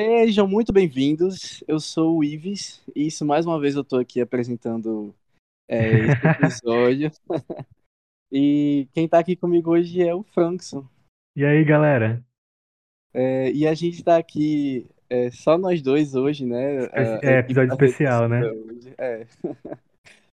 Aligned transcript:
Sejam 0.00 0.46
muito 0.46 0.72
bem-vindos. 0.72 1.64
Eu 1.66 1.80
sou 1.80 2.18
o 2.18 2.22
Ives 2.22 2.80
e 2.94 3.08
isso 3.08 3.26
mais 3.26 3.44
uma 3.44 3.58
vez 3.58 3.74
eu 3.74 3.82
tô 3.82 3.96
aqui 3.96 4.20
apresentando 4.20 5.12
é, 5.66 5.88
esse 5.88 6.26
episódio. 6.62 7.10
e 8.30 8.86
quem 8.94 9.08
tá 9.08 9.18
aqui 9.18 9.34
comigo 9.34 9.72
hoje 9.72 10.00
é 10.00 10.14
o 10.14 10.22
Frankson. 10.22 10.86
E 11.34 11.44
aí, 11.44 11.64
galera? 11.64 12.24
É, 13.12 13.50
e 13.50 13.66
a 13.66 13.74
gente 13.74 14.04
tá 14.04 14.16
aqui 14.18 14.88
é, 15.10 15.32
só 15.32 15.58
nós 15.58 15.82
dois 15.82 16.14
hoje, 16.14 16.46
né? 16.46 16.84
É, 16.92 17.14
equipe 17.14 17.26
episódio 17.26 17.72
especial, 17.72 18.28
né? 18.28 18.40
hoje. 18.48 18.94
É. 18.96 19.26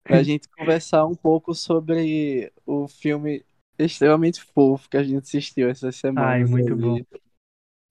Pra 0.04 0.22
gente 0.22 0.48
conversar 0.50 1.08
um 1.08 1.16
pouco 1.16 1.56
sobre 1.56 2.54
o 2.68 2.88
filme 2.88 3.44
extremamente 3.80 4.44
fofo 4.44 4.88
que 4.88 4.98
a 4.98 5.02
gente 5.02 5.24
assistiu 5.24 5.68
essas 5.68 5.96
Ai, 5.96 6.00
semanas 6.02 6.52
muito 6.52 6.76
bom. 6.76 7.00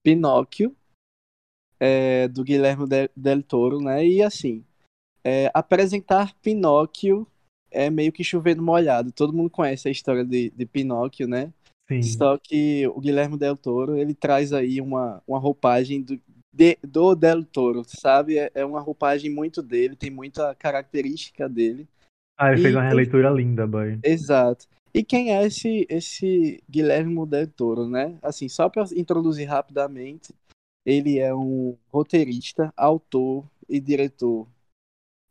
Pinóquio, 0.05 0.77
é, 1.85 2.29
do 2.29 2.43
Guilherme 2.43 2.87
Del, 3.15 3.43
Toro, 3.43 3.79
né? 3.79 4.07
E 4.07 4.23
assim, 4.23 4.65
é, 5.23 5.51
apresentar 5.53 6.35
Pinóquio 6.43 7.27
é 7.71 7.91
meio 7.91 8.11
que 8.11 8.25
chover 8.25 8.57
no 8.57 8.63
molhado. 8.63 9.13
Todo 9.13 9.35
mundo 9.35 9.51
conhece 9.51 9.87
a 9.89 9.91
história 9.91 10.25
de, 10.25 10.49
de 10.51 10.65
Pinóquio, 10.65 11.29
né? 11.29 11.53
Sim. 11.87 12.03
Só 12.03 12.39
que 12.39 12.87
o 12.89 13.01
Guilherme 13.01 13.37
Del 13.37 13.57
Toro, 13.57 13.97
ele 13.97 14.15
traz 14.15 14.53
aí 14.55 14.81
uma, 14.81 15.23
uma 15.27 15.39
roupagem 15.39 16.01
do, 16.01 16.19
de- 16.51 16.79
do 16.83 17.15
Del 17.15 17.45
Toro, 17.45 17.83
sabe? 17.87 18.39
É, 18.39 18.51
é 18.55 18.65
uma 18.65 18.81
roupagem 18.81 19.31
muito 19.31 19.63
dele, 19.63 19.95
tem 19.95 20.11
muita 20.11 20.55
característica 20.55 21.47
dele. 21.49 21.87
Ah, 22.39 22.51
ele 22.53 22.63
fez 22.63 22.73
E 22.73 22.77
uma 22.79 22.89
releitura 22.89 23.29
linda, 23.29 23.67
boy. 23.67 23.99
Exato. 24.03 24.67
E 24.95 25.05
quem 25.05 25.35
é 25.35 25.45
esse, 25.45 25.87
esse 25.91 26.63
Guilherme 26.71 27.27
Del 27.27 27.49
Toro, 27.49 27.87
né? 27.89 28.17
Assim, 28.23 28.49
só 28.49 28.69
para 28.71 28.85
introduzir 28.97 29.47
rapidamente, 29.47 30.33
ele 30.85 31.19
é 31.19 31.35
um 31.35 31.77
roteirista, 31.91 32.73
autor 32.77 33.49
e 33.69 33.81
diretor 33.81 34.47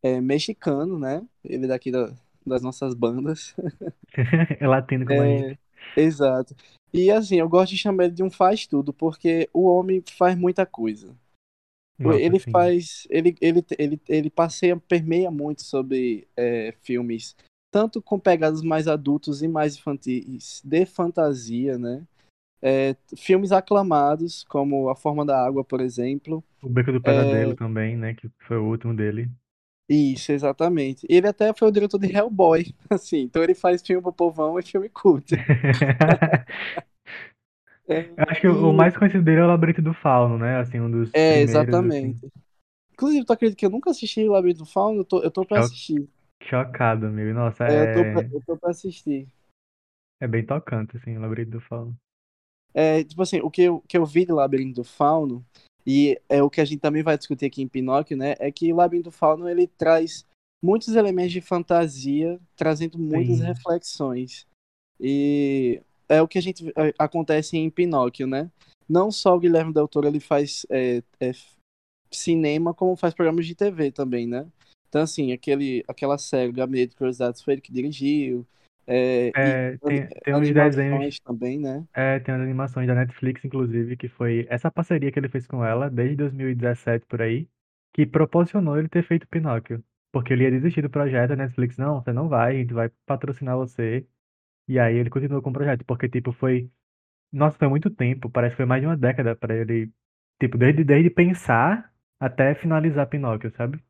é, 0.04 0.20
mexicano, 0.22 1.00
né? 1.00 1.26
Ele 1.44 1.66
é 1.66 1.68
daqui 1.68 1.92
da- 1.92 2.14
das 2.46 2.62
nossas 2.62 2.94
bandas. 2.94 3.56
É 4.60 4.68
latino 4.68 5.06
como 5.06 5.22
a 5.22 5.28
gente. 5.28 5.58
É, 5.96 6.02
exato. 6.02 6.56
E 6.94 7.10
assim, 7.12 7.38
eu 7.40 7.50
gosto 7.50 7.72
de 7.72 7.78
chamar 7.78 8.06
ele 8.06 8.14
de 8.14 8.24
um 8.24 8.30
faz 8.30 8.68
tudo, 8.68 8.94
porque 8.94 9.50
o 9.54 9.66
homem 9.66 10.04
faz 10.18 10.38
muita 10.38 10.66
coisa. 10.66 11.16
Nossa, 12.00 12.20
Ele 12.20 12.40
sim. 12.40 12.52
faz, 12.52 13.08
ele, 13.10 13.36
ele, 13.40 13.66
ele, 13.78 14.02
ele 14.10 14.30
passeia, 14.30 14.76
permeia 14.78 15.32
muito 15.32 15.64
sobre 15.64 16.28
é, 16.36 16.74
filmes, 16.82 17.36
tanto 17.72 18.02
com 18.02 18.20
pegadas 18.20 18.62
mais 18.62 18.88
adultos 18.88 19.42
e 19.42 19.48
mais 19.48 19.76
infantis, 19.78 20.62
de 20.64 20.86
fantasia, 20.86 21.78
né? 21.78 22.06
É, 22.64 22.96
filmes 23.18 23.52
aclamados, 23.52 24.46
como 24.46 24.90
A 24.90 24.96
Forma 24.96 25.26
da 25.26 25.38
Água, 25.46 25.66
por 25.66 25.82
exemplo. 25.82 26.44
O 26.64 26.68
Beco 26.68 26.92
do 26.92 27.00
Pesadelo 27.00 27.54
também, 27.54 27.96
né? 27.96 28.16
Que 28.16 28.28
foi 28.48 28.58
o 28.58 28.66
último 28.66 28.96
dele. 28.96 29.30
Isso, 29.88 30.32
exatamente. 30.32 31.06
Ele 31.10 31.28
até 31.28 31.54
foi 31.54 31.68
o 31.68 31.72
diretor 31.72 32.00
de 32.00 32.08
Hellboy, 32.12 32.74
assim, 32.90 33.20
então 33.20 33.44
ele 33.44 33.54
faz 33.54 33.82
filme 33.82 34.02
pro 34.02 34.14
povão 34.14 34.58
e 34.60 34.64
filme 34.64 34.90
cult. 34.90 35.34
É, 37.88 38.10
Eu 38.18 38.26
acho 38.30 38.42
que 38.42 38.48
o 38.48 38.70
o 38.70 38.74
e- 38.74 38.74
mais 38.74 38.96
conhecido 38.98 39.24
dele 39.24 39.42
é 39.42 39.44
o 39.44 39.48
Labirinto 39.48 39.82
do 39.82 39.94
Fauno, 39.94 40.38
né? 40.38 40.58
Assim, 40.60 40.80
um 40.80 40.90
dos 40.90 41.12
é, 41.12 41.40
assim. 41.40 41.42
exatamente. 41.42 42.28
Inclusive, 42.94 43.26
tu 43.26 43.34
acredita 43.34 43.60
que 43.60 43.66
eu 43.66 43.72
nunca 43.72 43.92
assisti 43.92 44.22
O 44.28 44.34
Labirinto 44.34 44.60
do 44.62 44.68
Fauno? 44.68 45.02
Eu 45.02 45.06
tô, 45.06 45.22
eu 45.24 45.32
tô 45.32 45.46
pra 45.46 45.60
assistir. 45.60 46.10
Chocado, 46.44 47.08
amigo. 47.08 47.34
Nossa, 47.34 47.64
É, 47.66 47.80
eu 47.82 47.88
tô 47.88 48.06
pra, 48.06 48.22
é, 48.22 48.32
eu 48.32 48.42
tô 48.46 48.58
pra 48.58 48.72
assistir. 48.72 49.28
é 50.20 50.28
bem 50.28 50.44
tocante, 50.44 50.98
assim, 50.98 51.16
o 51.16 51.22
Labirinto 51.22 51.52
do 51.52 51.62
Fauno. 51.62 51.96
É, 52.74 53.04
tipo 53.04 53.22
assim, 53.22 53.40
o 53.42 53.52
que 53.52 53.64
eu, 53.64 53.84
que 53.88 53.98
eu 53.98 54.06
vi 54.06 54.26
de 54.26 54.32
Labirinto 54.32 54.82
do 54.82 54.84
Fauno, 54.84 55.46
e 55.86 56.20
é 56.30 56.42
o 56.42 56.50
que 56.50 56.62
a 56.62 56.66
gente 56.66 56.80
também 56.80 57.04
vai 57.04 57.18
discutir 57.18 57.46
aqui 57.46 57.62
em 57.62 57.68
Pinóquio, 57.68 58.18
né? 58.18 58.36
É 58.40 58.52
que 58.52 58.72
o 58.72 58.76
Labirinto 58.76 59.10
do 59.10 59.12
Fauno, 59.12 59.50
ele 59.50 59.68
traz 59.68 60.26
muitos 60.64 60.96
elementos 60.96 61.34
de 61.34 61.42
fantasia, 61.42 62.40
trazendo 62.56 62.98
muitas 62.98 63.38
Sim. 63.38 63.44
reflexões. 63.44 64.48
E 65.00 65.82
é 66.08 66.22
o 66.22 66.28
que 66.28 66.38
a 66.38 66.42
gente 66.42 66.70
é, 66.70 66.94
acontece 66.98 67.58
em 67.58 67.70
Pinóquio, 67.70 68.26
né? 68.26 68.50
Não 68.88 69.12
só 69.12 69.36
o 69.36 69.40
Guilherme 69.40 69.74
Del 69.74 69.88
Toro, 69.88 70.08
ele 70.08 70.20
faz 70.20 70.66
é, 70.70 71.04
é, 71.20 71.32
cinema, 72.12 72.74
como 72.74 72.96
faz 72.96 73.14
programas 73.14 73.46
de 73.46 73.56
TV 73.56 73.92
também, 73.92 74.28
né? 74.28 74.48
Então, 74.88 75.02
assim, 75.02 75.32
aquele, 75.32 75.84
aquela 75.88 76.18
série 76.18 76.52
Gabinete 76.52 76.92
de 76.92 76.96
Curiosidades 76.96 77.42
foi 77.42 77.56
ele 77.56 77.62
que 77.62 77.74
dirigiu. 77.74 78.46
É, 78.88 79.34
É, 79.36 79.78
tem, 79.80 80.08
tem 80.24 80.36
uns 80.36 80.52
desenhos, 80.52 81.20
também, 81.24 81.60
né? 81.60 81.86
é, 81.94 82.20
tem 82.20 82.34
umas 82.36 82.44
animações 82.44 82.88
da 82.88 82.96
Netflix, 82.96 83.44
inclusive, 83.46 83.98
que 83.98 84.10
foi 84.10 84.48
essa 84.50 84.72
parceria 84.72 85.12
que 85.12 85.20
ele 85.20 85.30
fez 85.30 85.48
com 85.48 85.66
ela 85.66 85.90
desde 85.90 86.16
2017 86.18 87.06
por 87.08 87.22
aí, 87.22 87.50
que 87.94 88.06
proporcionou 88.06 88.78
ele 88.80 88.90
ter 88.90 89.04
feito 89.04 89.28
Pinóquio. 89.28 89.84
Porque 90.12 90.34
ele 90.34 90.44
ia 90.46 90.52
desistir 90.52 90.82
do 90.84 90.90
projeto, 90.90 91.32
a 91.34 91.36
Netflix, 91.36 91.78
não, 91.78 92.02
você 92.02 92.14
não 92.14 92.30
vai, 92.30 92.56
a 92.58 92.60
gente 92.60 92.74
vai 92.74 92.90
patrocinar 93.06 93.58
você. 93.58 94.08
E 94.68 94.80
aí 94.80 94.96
ele 94.98 95.10
continuou 95.12 95.42
com 95.44 95.50
o 95.52 95.54
projeto, 95.54 95.86
porque, 95.86 96.10
tipo, 96.10 96.32
foi. 96.34 96.72
Nossa, 97.32 97.58
foi 97.60 97.68
muito 97.70 97.90
tempo, 97.92 98.30
parece 98.30 98.54
que 98.54 98.58
foi 98.58 98.66
mais 98.68 98.82
de 98.82 98.88
uma 98.88 98.98
década 98.98 99.36
pra 99.36 99.56
ele. 99.56 99.92
Tipo, 100.42 100.58
desde, 100.58 100.84
desde 100.86 101.10
pensar 101.12 101.94
até 102.20 102.56
finalizar 102.56 103.08
Pinóquio, 103.10 103.52
sabe? 103.58 103.84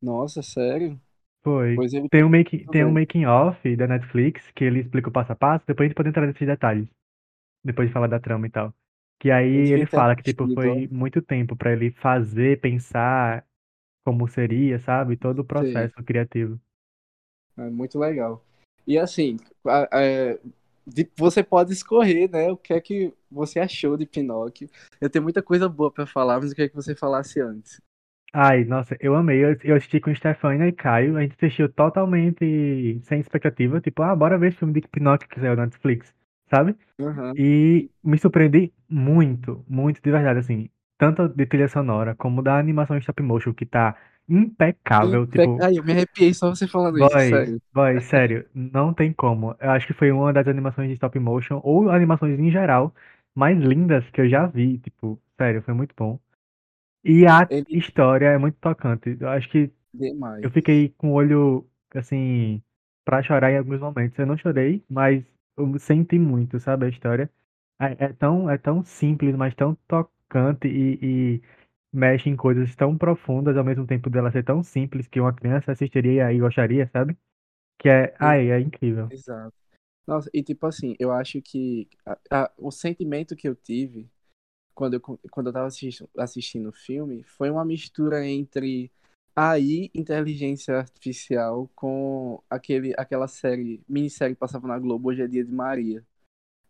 Nossa, 0.00 0.42
sério? 0.42 1.00
Foi. 1.42 1.74
Pois 1.74 1.92
ele 1.92 2.08
Tem 2.08 2.22
um 2.22 2.28
make, 2.28 2.66
tem 2.70 2.84
um 2.84 2.92
making 2.92 3.24
off 3.24 3.76
da 3.76 3.86
Netflix 3.86 4.50
que 4.54 4.64
ele 4.64 4.80
explica 4.80 5.08
o 5.08 5.12
passo 5.12 5.32
a 5.32 5.36
passo, 5.36 5.64
depois 5.66 5.86
a 5.86 5.88
gente 5.88 5.96
pode 5.96 6.08
entrar 6.10 6.26
nesses 6.26 6.46
detalhes, 6.46 6.86
depois 7.64 7.88
de 7.88 7.94
falar 7.94 8.08
da 8.08 8.20
trama 8.20 8.46
e 8.46 8.50
tal. 8.50 8.74
Que 9.18 9.30
aí 9.30 9.52
devia 9.52 9.74
ele 9.74 9.86
ter 9.86 9.90
fala 9.90 10.16
que, 10.16 10.22
tipo, 10.22 10.52
foi 10.54 10.88
muito 10.88 11.20
tempo 11.20 11.54
pra 11.54 11.72
ele 11.72 11.90
fazer, 11.92 12.60
pensar 12.60 13.44
como 14.04 14.26
seria, 14.28 14.78
sabe? 14.78 15.16
Todo 15.16 15.40
o 15.40 15.44
processo 15.44 15.94
criativo. 16.02 16.58
É 17.56 17.68
muito 17.68 17.98
legal. 17.98 18.42
E 18.86 18.98
assim, 18.98 19.36
é, 19.92 20.38
você 21.16 21.42
pode 21.42 21.72
escorrer, 21.72 22.30
né? 22.30 22.50
O 22.50 22.56
que 22.56 22.72
é 22.72 22.80
que 22.80 23.12
você 23.30 23.60
achou 23.60 23.96
de 23.96 24.06
Pinóquio? 24.06 24.68
Eu 25.00 25.10
tenho 25.10 25.22
muita 25.22 25.42
coisa 25.42 25.68
boa 25.68 25.90
pra 25.90 26.06
falar, 26.06 26.40
mas 26.40 26.50
eu 26.50 26.56
queria 26.56 26.68
que 26.68 26.74
você 26.76 26.94
falasse 26.94 27.40
antes. 27.40 27.80
Ai, 28.32 28.64
nossa, 28.64 28.96
eu 29.00 29.14
amei. 29.16 29.44
Eu, 29.44 29.56
eu 29.64 29.76
assisti 29.76 30.00
com 30.00 30.14
Stefania 30.14 30.68
e 30.68 30.72
Caio. 30.72 31.16
A 31.16 31.22
gente 31.22 31.34
assistiu 31.34 31.68
totalmente 31.72 33.00
sem 33.04 33.20
expectativa. 33.20 33.80
Tipo, 33.80 34.02
ah, 34.02 34.14
bora 34.14 34.38
ver 34.38 34.48
esse 34.48 34.58
filme 34.58 34.80
de 34.80 34.86
Pinóquio 34.88 35.28
que 35.28 35.40
saiu 35.40 35.56
na 35.56 35.64
Netflix, 35.66 36.14
sabe? 36.48 36.76
Aham. 37.00 37.36
E 37.36 37.90
me 38.04 38.18
surpreendi 38.18 38.72
muito, 38.88 39.64
muito 39.68 40.02
de 40.02 40.10
verdade, 40.10 40.40
assim. 40.40 40.70
Tanto 40.98 41.28
de 41.28 41.46
trilha 41.46 41.68
sonora 41.68 42.14
como 42.16 42.42
da 42.42 42.58
animação 42.58 42.96
em 42.96 43.00
stop 43.00 43.22
motion, 43.22 43.54
que 43.54 43.66
tá 43.66 43.96
impecável. 44.28 45.26
Impe- 45.28 45.28
Tipo, 45.28 45.62
Ai, 45.62 45.78
eu 45.78 45.84
me 45.84 45.92
arrepiei 45.92 46.32
só 46.34 46.48
você 46.50 46.66
falando 46.68 46.98
isso, 46.98 47.18
boy, 47.18 47.20
sério. 47.20 47.60
boy, 47.72 48.00
sério, 48.00 48.48
não 48.54 48.92
tem 48.94 49.12
como. 49.12 49.56
Eu 49.60 49.70
acho 49.70 49.86
que 49.86 49.92
foi 49.94 50.10
uma 50.12 50.32
das 50.32 50.46
animações 50.48 50.88
de 50.88 50.94
stop 50.94 51.18
motion, 51.18 51.60
ou 51.64 51.90
animações 51.90 52.38
em 52.38 52.50
geral, 52.50 52.94
mais 53.34 53.58
lindas 53.58 54.08
que 54.10 54.20
eu 54.20 54.28
já 54.28 54.46
vi. 54.46 54.78
Tipo, 54.78 55.20
sério, 55.38 55.62
foi 55.62 55.74
muito 55.74 55.94
bom. 55.96 56.18
E 57.04 57.26
a 57.26 57.50
Ele 57.50 57.66
história 57.68 58.26
é 58.28 58.38
muito 58.38 58.58
tocante. 58.58 59.16
Eu 59.20 59.28
acho 59.28 59.48
que 59.50 59.72
demais. 59.94 60.42
eu 60.42 60.50
fiquei 60.50 60.90
com 60.90 61.10
o 61.12 61.14
olho, 61.14 61.68
assim, 61.94 62.62
pra 63.04 63.22
chorar 63.22 63.52
em 63.52 63.58
alguns 63.58 63.80
momentos. 63.80 64.18
Eu 64.18 64.26
não 64.26 64.36
chorei, 64.38 64.84
mas 64.88 65.24
eu 65.56 65.78
senti 65.78 66.18
muito, 66.18 66.60
sabe, 66.60 66.86
a 66.86 66.88
história. 66.88 67.30
É, 67.80 68.06
é 68.06 68.12
tão, 68.14 68.50
é 68.50 68.58
tão 68.58 68.84
simples, 68.84 69.36
mas 69.36 69.54
tão 69.54 69.74
tocante 69.88 70.68
e, 70.68 71.36
e 71.38 71.42
mexe 71.92 72.28
em 72.30 72.36
coisas 72.36 72.74
tão 72.76 72.96
profundas 72.98 73.56
ao 73.56 73.64
mesmo 73.64 73.86
tempo 73.86 74.10
dela 74.10 74.30
ser 74.32 74.44
tão 74.44 74.62
simples 74.62 75.08
que 75.08 75.20
uma 75.20 75.32
criança 75.34 75.72
assistiria 75.72 76.32
e 76.32 76.38
gostaria, 76.40 76.88
sabe? 76.92 77.16
Que 77.78 77.88
é, 77.90 78.16
ai, 78.20 78.50
é 78.52 78.60
incrível. 78.60 79.10
Exato. 79.10 79.54
Nossa, 80.06 80.30
e 80.34 80.42
tipo 80.42 80.66
assim, 80.66 80.96
eu 80.98 81.12
acho 81.12 81.40
que 81.42 81.88
a- 82.06 82.18
a- 82.44 82.52
o 82.58 82.70
sentimento 82.70 83.36
que 83.36 83.48
eu 83.48 83.54
tive 83.56 84.10
quando 84.74 84.94
eu, 84.94 85.00
quando 85.30 85.48
eu 85.48 85.52
tava 85.52 85.66
assistindo, 85.66 86.08
assistindo 86.16 86.68
o 86.70 86.72
filme 86.72 87.22
foi 87.24 87.50
uma 87.50 87.64
mistura 87.64 88.26
entre 88.26 88.90
AI, 89.36 89.90
inteligência 89.94 90.76
artificial, 90.78 91.68
com 91.74 92.42
aquele, 92.50 92.94
aquela 92.98 93.28
série, 93.28 93.82
minissérie 93.88 94.34
que 94.34 94.40
passava 94.40 94.68
na 94.68 94.78
Globo, 94.78 95.08
Hoje 95.10 95.22
é 95.22 95.28
Dia 95.28 95.44
de 95.44 95.52
Maria. 95.52 96.04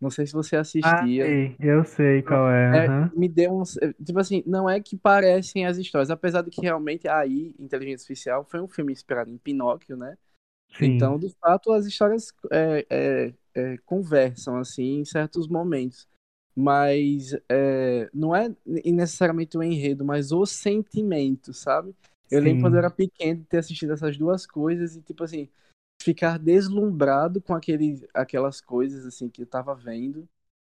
Não 0.01 0.11
sei 0.11 0.27
se 0.27 0.33
você 0.35 0.57
assistia. 0.57 1.35
Ai, 1.35 1.57
eu 1.59 1.85
sei 1.87 2.23
qual 2.23 2.51
é, 2.51 2.67
É, 2.73 2.89
aham. 2.89 3.13
me 3.13 3.29
deu 3.29 3.53
um. 3.53 3.63
Tipo 4.05 4.21
assim, 4.21 4.43
não 4.47 4.69
é 4.71 4.81
que 4.81 4.97
parecem 4.97 5.67
as 5.67 5.77
histórias, 5.77 6.11
apesar 6.11 6.43
de 6.43 6.51
que 6.51 6.61
realmente 6.63 7.09
AI, 7.09 7.55
inteligência 7.59 8.05
artificial, 8.05 8.45
foi 8.45 8.61
um 8.61 8.69
filme 8.69 8.93
inspirado 8.93 9.31
em 9.31 9.39
Pinóquio, 9.39 9.97
né? 9.97 10.17
Então, 10.81 11.19
Sim, 11.19 11.21
de 11.21 11.31
fato, 11.41 11.73
as 11.73 11.87
histórias 11.87 12.33
é, 12.53 12.87
é, 12.91 13.35
é, 13.75 13.79
conversam, 13.81 14.57
assim, 14.59 15.01
em 15.01 15.05
certos 15.07 15.49
momentos. 15.49 16.09
Mas 16.61 17.35
é, 17.49 18.11
não 18.13 18.35
é 18.35 18.55
necessariamente 18.67 19.57
o 19.57 19.63
enredo, 19.63 20.05
mas 20.05 20.33
o 20.33 20.45
sentimento, 20.47 21.53
sabe? 21.55 21.95
Eu 22.31 22.41
lembro 22.41 22.61
quando 22.61 22.75
eu 22.75 22.79
sim, 22.79 22.81
era 22.81 22.91
pequeno 22.91 23.41
de 23.41 23.47
ter 23.47 23.59
assistido 23.59 23.93
essas 23.93 24.17
duas 24.17 24.47
coisas 24.47 24.97
e, 24.97 25.03
tipo 25.03 25.25
assim, 25.25 25.49
ficar 26.03 26.39
deslumbrado 26.39 27.41
com 27.43 27.55
aquele, 27.55 28.07
aquelas 28.15 28.61
coisas, 28.61 29.07
assim, 29.07 29.29
que 29.29 29.43
eu 29.43 29.47
tava 29.47 29.75
vendo, 29.75 30.29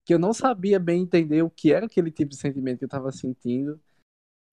que 0.07 0.15
eu 0.15 0.19
não 0.19 0.33
sabia 0.35 0.81
bem 0.81 1.03
entender 1.03 1.43
o 1.43 1.51
que 1.51 1.73
era 1.73 1.87
aquele 1.87 2.11
tipo 2.11 2.31
de 2.31 2.37
sentimento 2.39 2.79
que 2.81 2.85
eu 2.87 2.89
tava 2.89 3.13
sentindo. 3.13 3.81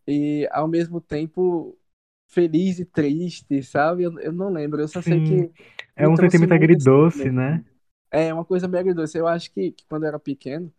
e 0.08 0.48
ao 0.52 0.68
mesmo 0.68 1.02
tempo 1.02 1.78
feliz 2.30 2.80
e 2.80 2.86
triste, 2.86 3.64
sabe? 3.64 4.04
Eu, 4.04 4.20
eu 4.20 4.32
não 4.34 4.50
lembro, 4.52 4.82
eu 4.82 4.88
só 4.88 5.02
sei 5.02 5.20
Sim. 5.20 5.24
que 5.24 5.52
É 5.96 6.08
um 6.08 6.16
sentimento 6.16 6.54
agridoce, 6.54 7.32
né? 7.32 7.64
É 8.12 8.34
uma 8.34 8.46
coisa 8.46 8.68
meio 8.68 8.82
agridoce. 8.82 9.18
Eu 9.18 9.28
acho 9.28 9.52
que, 9.52 9.72
que 9.72 9.86
quando 9.88 10.04
eu 10.04 10.10
era 10.10 10.20
pequeno, 10.20 10.72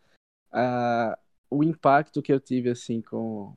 ah, 0.52 1.18
o 1.50 1.64
impacto 1.64 2.22
que 2.22 2.32
eu 2.32 2.40
tive 2.40 2.70
assim 2.70 3.00
com, 3.02 3.54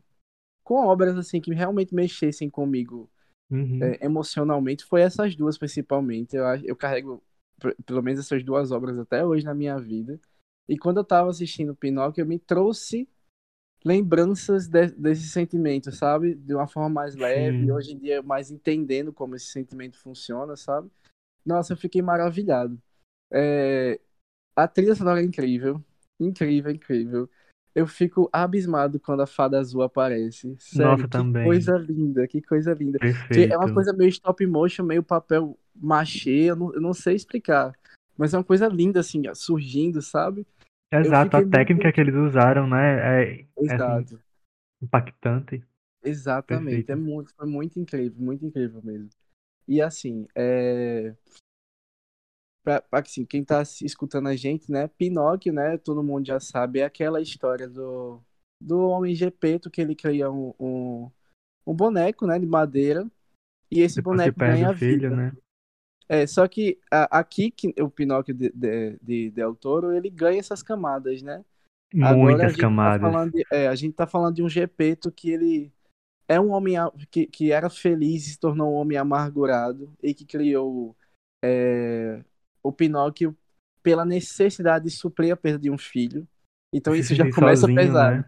com 0.64 0.76
obras 0.88 1.18
assim 1.18 1.42
que 1.42 1.54
realmente 1.54 1.96
mexessem 1.96 2.50
comigo 2.50 3.10
Uhum. 3.52 3.82
é, 3.84 4.06
emocionalmente 4.06 4.86
foi 4.86 5.02
essas 5.02 5.36
duas 5.36 5.58
principalmente. 5.58 6.36
Eu, 6.36 6.46
eu 6.64 6.76
carrego 6.76 7.24
pelo 7.86 8.02
menos 8.02 8.20
essas 8.20 8.44
duas 8.44 8.72
obras 8.72 8.98
até 8.98 9.26
hoje 9.26 9.46
na 9.46 9.54
minha 9.54 9.78
vida. 9.80 10.20
E 10.68 10.78
quando 10.78 10.98
eu 10.98 11.04
tava 11.04 11.30
assistindo 11.30 11.76
Pinóquio, 11.76 12.26
me 12.26 12.40
trouxe 12.40 13.08
lembranças 13.84 14.68
de- 14.68 14.92
desse 14.92 15.30
sentimento, 15.30 15.92
sabe? 15.92 16.36
De 16.36 16.54
uma 16.54 16.68
forma 16.68 16.90
mais 16.90 17.16
leve, 17.16 17.58
Sim. 17.66 17.72
hoje 17.72 17.94
em 17.94 17.98
dia 18.00 18.22
mais 18.22 18.52
entendendo 18.52 19.12
como 19.12 19.36
esse 19.36 19.48
sentimento 19.48 19.98
funciona, 19.98 20.56
sabe? 20.56 20.90
Nossa, 21.46 21.74
eu 21.74 21.78
fiquei 21.78 22.02
maravilhado. 22.02 22.80
É, 23.32 24.00
a 24.56 24.68
trilha 24.68 24.96
sonora 24.96 25.22
é 25.22 25.26
incrível, 25.26 25.84
incrível, 26.24 26.72
incrível. 26.72 27.30
Eu 27.74 27.88
fico 27.88 28.30
abismado 28.34 29.00
quando 29.00 29.22
a 29.22 29.28
Fada 29.28 29.58
Azul 29.58 29.82
aparece. 29.82 30.56
Sério, 30.60 30.92
Nossa, 30.92 31.04
que 31.04 31.10
também. 31.10 31.44
coisa 31.46 31.78
linda, 31.78 32.28
que 32.28 32.42
coisa 32.42 32.74
linda. 32.74 33.00
É 33.02 33.58
uma 33.58 33.74
coisa 33.74 33.94
meio 33.94 34.10
stop 34.10 34.46
motion, 34.46 34.84
meio 34.84 35.02
papel 35.02 35.58
machê, 35.74 36.50
eu 36.50 36.56
não, 36.56 36.74
eu 36.74 36.82
não 36.82 36.94
sei 36.94 37.16
explicar. 37.16 37.74
Mas 38.18 38.34
é 38.34 38.38
uma 38.38 38.44
coisa 38.44 38.68
linda, 38.68 39.00
assim, 39.00 39.24
surgindo, 39.34 40.02
sabe? 40.02 40.46
Exato, 40.94 41.38
a 41.38 41.42
técnica 41.42 41.84
muito. 41.86 41.96
que 41.96 42.02
eles 42.02 42.16
usaram, 42.16 42.68
né, 42.68 43.24
é, 43.24 43.32
é 43.32 43.34
assim, 43.34 43.74
Exato, 43.74 44.20
impactante. 44.82 45.64
exatamente. 46.04 46.92
É 46.92 46.96
muito, 46.96 47.34
foi 47.34 47.48
muito 47.48 47.80
incrível, 47.80 48.22
muito 48.22 48.46
incrível 48.46 48.82
mesmo. 48.84 49.10
E 49.68 49.82
assim, 49.82 50.28
é. 50.36 51.16
Pra, 52.64 52.84
assim, 52.92 53.26
quem 53.26 53.44
tá 53.44 53.62
escutando 53.82 54.28
a 54.28 54.36
gente, 54.36 54.72
né? 54.72 54.88
Pinóquio, 54.88 55.52
né? 55.52 55.78
Todo 55.78 56.04
mundo 56.04 56.26
já 56.28 56.40
sabe, 56.40 56.80
é 56.80 56.86
aquela 56.86 57.22
história 57.22 57.68
do, 57.68 58.20
do 58.62 58.88
Homem 58.88 59.16
Gepeto 59.16 59.70
que 59.70 59.82
ele 59.82 59.96
cria 59.96 60.30
um, 60.30 60.54
um, 60.60 61.12
um 61.66 61.74
boneco, 61.74 62.28
né? 62.28 62.38
De 62.38 62.46
madeira 62.46 63.10
e 63.72 63.80
esse 63.82 63.96
Depois 63.98 64.18
boneco 64.18 64.40
ganha 64.40 64.74
filho, 64.74 65.10
vida. 65.10 65.16
né? 65.16 65.32
É, 66.08 66.28
só 66.28 66.46
que 66.48 66.78
a- 66.92 67.20
aqui 67.20 67.50
que 67.50 67.74
o 67.82 67.90
Pinóquio 67.90 68.34
de, 68.34 68.52
de, 68.52 69.00
de 69.02 69.32
Del 69.32 69.56
Toro, 69.56 69.94
ele 69.94 70.10
ganha 70.10 70.40
essas 70.40 70.62
camadas, 70.62 71.22
né? 71.22 71.44
Agora 72.02 72.16
Muitas 72.28 72.52
gente 72.52 72.62
tá 72.62 72.68
camadas. 72.68 73.02
falando 73.02 73.32
de, 73.32 73.46
é, 73.52 73.68
a 73.68 73.76
gente 73.76 73.94
tá 73.94 74.06
falando 74.08 74.36
de 74.36 74.44
um 74.44 74.50
Gepeto 74.50 75.12
que 75.12 75.30
ele 75.32 75.72
é 76.28 76.40
um 76.40 76.52
homem 76.52 76.76
que, 77.10 77.26
que 77.28 77.52
era 77.52 77.70
feliz 77.70 78.28
e 78.28 78.32
se 78.32 78.40
tornou 78.40 78.72
um 78.74 78.76
homem 78.76 78.98
amargurado 78.98 79.94
e 80.02 80.14
que 80.14 80.26
criou 80.26 80.96
é, 81.44 82.24
o 82.64 82.72
Pinóquio 82.72 83.36
pela 83.84 84.06
necessidade 84.06 84.86
de 84.86 84.92
suprir 84.92 85.34
a 85.34 85.38
perda 85.38 85.60
de 85.60 85.72
um 85.72 85.78
filho. 85.78 86.28
Então 86.74 86.96
isso 86.96 87.16
já 87.16 87.26
começa 87.28 87.68
sozinho, 87.68 87.70
pesado. 87.70 88.22
né? 88.22 88.26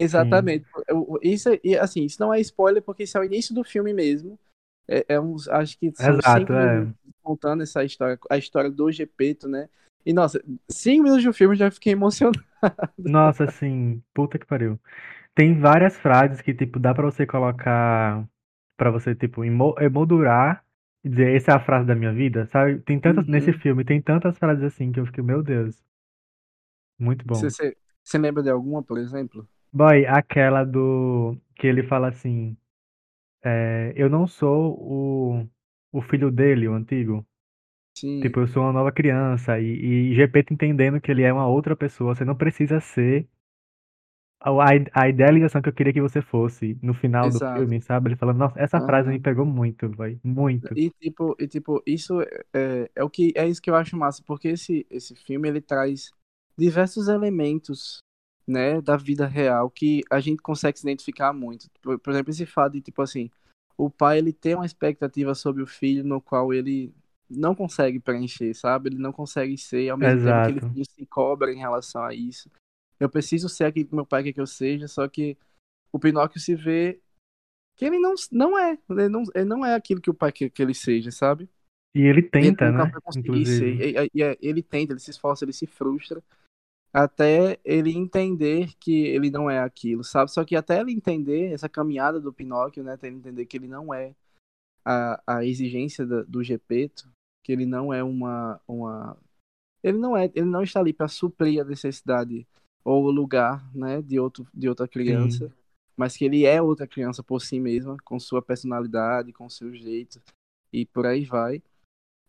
Exatamente. 0.00 0.66
Eu- 0.88 1.18
Isso, 1.22 1.48
assim, 1.80 2.04
isso 2.04 2.20
não 2.20 2.32
é 2.34 2.40
spoiler 2.40 2.82
porque 2.82 3.04
isso 3.04 3.16
é 3.18 3.20
o 3.20 3.24
início 3.24 3.54
do 3.54 3.64
filme 3.64 3.92
mesmo. 3.94 4.38
É, 4.88 5.04
é 5.16 5.20
uns, 5.20 5.48
acho 5.48 5.78
que 5.78 5.92
são 5.94 6.20
Exato, 6.20 6.22
cinco 6.22 6.52
é. 6.52 6.86
contando 7.22 7.62
essa 7.62 7.84
história, 7.84 8.18
a 8.30 8.38
história 8.38 8.70
do 8.70 8.90
Gepeto, 8.92 9.48
né? 9.48 9.68
E 10.04 10.12
nossa, 10.12 10.42
cinco 10.70 11.04
minutos 11.04 11.24
de 11.24 11.32
filme 11.32 11.54
eu 11.54 11.58
já 11.58 11.70
fiquei 11.70 11.92
emocionado. 11.94 12.44
Nossa, 13.04 13.44
assim, 13.44 14.02
puta 14.14 14.38
que 14.38 14.46
pariu. 14.46 14.80
Tem 15.34 15.60
várias 15.60 15.98
frases 15.98 16.42
que, 16.42 16.54
tipo, 16.54 16.80
dá 16.80 16.94
pra 16.94 17.04
você 17.06 17.26
colocar, 17.26 18.28
pra 18.78 18.90
você, 18.92 19.14
tipo, 19.16 19.44
emo- 19.44 19.76
emoldurar 19.80 20.64
dizer, 21.08 21.36
essa 21.36 21.52
é 21.52 21.54
a 21.54 21.60
frase 21.60 21.86
da 21.86 21.94
minha 21.94 22.12
vida, 22.12 22.46
sabe? 22.46 22.80
Tem 22.80 22.98
tantas, 23.00 23.26
nesse 23.26 23.52
Uhum. 23.52 23.54
filme, 23.54 23.84
tem 23.84 24.00
tantas 24.02 24.38
frases 24.38 24.64
assim 24.64 24.92
que 24.92 25.00
eu 25.00 25.06
fiquei, 25.06 25.22
meu 25.24 25.42
Deus, 25.42 25.82
muito 26.98 27.24
bom. 27.26 27.50
você, 27.50 27.76
lembra 28.18 28.42
de 28.42 28.50
alguma, 28.50 28.82
por 28.82 28.98
exemplo? 28.98 29.48
Boy, 29.72 30.06
aquela 30.06 30.64
do, 30.64 31.36
que 31.54 31.66
ele 31.66 31.82
fala 31.82 32.08
assim, 32.08 32.56
é, 33.44 33.92
eu 33.96 34.10
não 34.10 34.26
sou 34.26 34.76
o, 35.42 35.48
o 35.92 36.02
filho 36.02 36.30
dele, 36.30 36.68
o 36.68 36.74
antigo. 36.74 37.26
Tipo, 38.20 38.40
Sim, 38.40 38.42
eu 38.42 38.48
sou 38.48 38.62
uma 38.64 38.72
nova 38.72 38.92
criança 38.92 39.60
e, 39.60 40.12
e 40.12 40.14
Gepeto 40.14 40.52
entendendo 40.54 41.00
que 41.00 41.10
ele 41.10 41.22
é 41.22 41.32
uma 41.32 41.46
outra 41.48 41.76
pessoa, 41.76 42.14
você 42.14 42.24
não 42.24 42.36
precisa 42.36 42.80
ser 42.80 43.28
a, 44.46 44.66
a 44.92 45.08
idealização 45.08 45.60
que 45.60 45.68
eu 45.68 45.72
queria 45.72 45.92
que 45.92 46.00
você 46.00 46.22
fosse 46.22 46.78
no 46.80 46.94
final 46.94 47.28
do 47.28 47.36
exato. 47.36 47.58
filme, 47.58 47.80
sabe? 47.80 48.08
Ele 48.08 48.16
falando, 48.16 48.38
nossa, 48.38 48.60
essa 48.60 48.80
frase 48.80 49.08
me 49.08 49.18
pegou 49.18 49.44
muito, 49.44 49.88
vai, 49.90 50.18
muito. 50.22 50.72
E 50.78 50.90
tipo, 50.90 51.36
e 51.38 51.48
tipo, 51.48 51.82
isso 51.84 52.20
é, 52.54 52.88
é 52.94 53.02
o 53.02 53.10
que 53.10 53.32
é 53.34 53.48
isso 53.48 53.60
que 53.60 53.68
eu 53.68 53.74
acho 53.74 53.96
massa, 53.96 54.22
porque 54.24 54.48
esse 54.48 54.86
esse 54.88 55.14
filme 55.16 55.48
ele 55.48 55.60
traz 55.60 56.12
diversos 56.56 57.08
elementos, 57.08 57.98
né, 58.46 58.80
da 58.80 58.96
vida 58.96 59.26
real 59.26 59.68
que 59.68 60.02
a 60.08 60.20
gente 60.20 60.40
consegue 60.40 60.78
se 60.78 60.86
identificar 60.86 61.32
muito. 61.32 61.66
Por, 61.82 61.98
por 61.98 62.12
exemplo, 62.12 62.30
esse 62.30 62.46
fato 62.46 62.74
de 62.74 62.80
tipo 62.80 63.02
assim, 63.02 63.28
o 63.76 63.90
pai 63.90 64.18
ele 64.18 64.32
tem 64.32 64.54
uma 64.54 64.64
expectativa 64.64 65.34
sobre 65.34 65.62
o 65.62 65.66
filho 65.66 66.04
no 66.04 66.20
qual 66.20 66.54
ele 66.54 66.94
não 67.28 67.54
consegue 67.54 67.98
preencher, 67.98 68.54
sabe? 68.54 68.90
Ele 68.90 68.98
não 68.98 69.12
consegue 69.12 69.58
ser, 69.58 69.88
ao 69.88 69.98
mesmo 69.98 70.24
tempo 70.24 70.42
que 70.44 70.50
ele 70.52 70.58
Exato. 70.58 70.84
se 70.84 71.06
cobra 71.06 71.52
em 71.52 71.58
relação 71.58 72.04
a 72.04 72.14
isso. 72.14 72.48
Eu 72.98 73.08
preciso 73.08 73.48
ser 73.48 73.64
aquilo 73.64 73.88
que 73.88 73.94
meu 73.94 74.06
pai 74.06 74.22
quer 74.22 74.32
que 74.32 74.40
eu 74.40 74.46
seja, 74.46 74.88
só 74.88 75.06
que 75.08 75.36
o 75.92 75.98
Pinóquio 75.98 76.40
se 76.40 76.54
vê 76.54 77.00
que 77.76 77.84
ele 77.84 77.98
não, 77.98 78.14
não 78.32 78.58
é, 78.58 78.78
ele 78.90 79.08
não, 79.08 79.22
ele 79.34 79.44
não 79.44 79.64
é 79.64 79.74
aquilo 79.74 80.00
que 80.00 80.10
o 80.10 80.14
pai 80.14 80.32
quer 80.32 80.50
que 80.50 80.62
ele 80.62 80.74
seja, 80.74 81.10
sabe? 81.10 81.48
E 81.94 82.00
ele 82.00 82.22
Ele 82.22 82.30
tenta, 82.30 82.70
nunca 82.70 82.84
né? 82.84 82.92
ser, 83.58 83.74
e, 83.80 84.08
e- 84.14 84.22
e 84.22 84.38
ele 84.40 84.62
tenta, 84.62 84.92
ele 84.92 85.00
se 85.00 85.10
esforça, 85.10 85.44
ele 85.44 85.52
se 85.52 85.66
frustra, 85.66 86.22
até 86.92 87.58
ele 87.64 87.92
entender 87.92 88.74
que 88.80 89.06
ele 89.06 89.30
não 89.30 89.50
é 89.50 89.58
aquilo, 89.58 90.02
sabe? 90.02 90.30
Só 90.30 90.44
que 90.44 90.56
até 90.56 90.80
ele 90.80 90.92
entender 90.92 91.52
essa 91.52 91.68
caminhada 91.68 92.18
do 92.18 92.32
Pinóquio, 92.32 92.82
né, 92.82 92.92
até 92.94 93.06
ele 93.08 93.16
entender 93.16 93.44
que 93.46 93.56
ele 93.58 93.68
não 93.68 93.92
é 93.92 94.14
a, 94.84 95.20
a 95.26 95.44
exigência 95.44 96.06
da- 96.06 96.22
do 96.22 96.42
Gepeto, 96.42 97.08
que 97.44 97.52
ele 97.52 97.66
não 97.66 97.92
é 97.92 98.02
uma, 98.02 98.60
uma 98.66 99.16
ele 99.82 99.98
não 99.98 100.16
é, 100.16 100.24
ele 100.34 100.46
não 100.46 100.62
está 100.62 100.80
ali 100.80 100.92
para 100.92 101.08
suprir 101.08 101.60
a 101.60 101.64
necessidade 101.64 102.46
ou 102.86 103.06
o 103.06 103.10
lugar, 103.10 103.68
né, 103.74 104.00
de 104.00 104.20
outro 104.20 104.46
de 104.54 104.68
outra 104.68 104.86
Sim. 104.86 104.92
criança, 104.92 105.52
mas 105.96 106.16
que 106.16 106.24
ele 106.24 106.46
é 106.46 106.62
outra 106.62 106.86
criança 106.86 107.20
por 107.20 107.42
si 107.42 107.58
mesma, 107.58 107.96
com 108.04 108.16
sua 108.20 108.40
personalidade, 108.40 109.32
com 109.32 109.50
seu 109.50 109.74
jeito 109.74 110.22
e 110.72 110.86
por 110.86 111.04
aí 111.04 111.24
vai. 111.24 111.60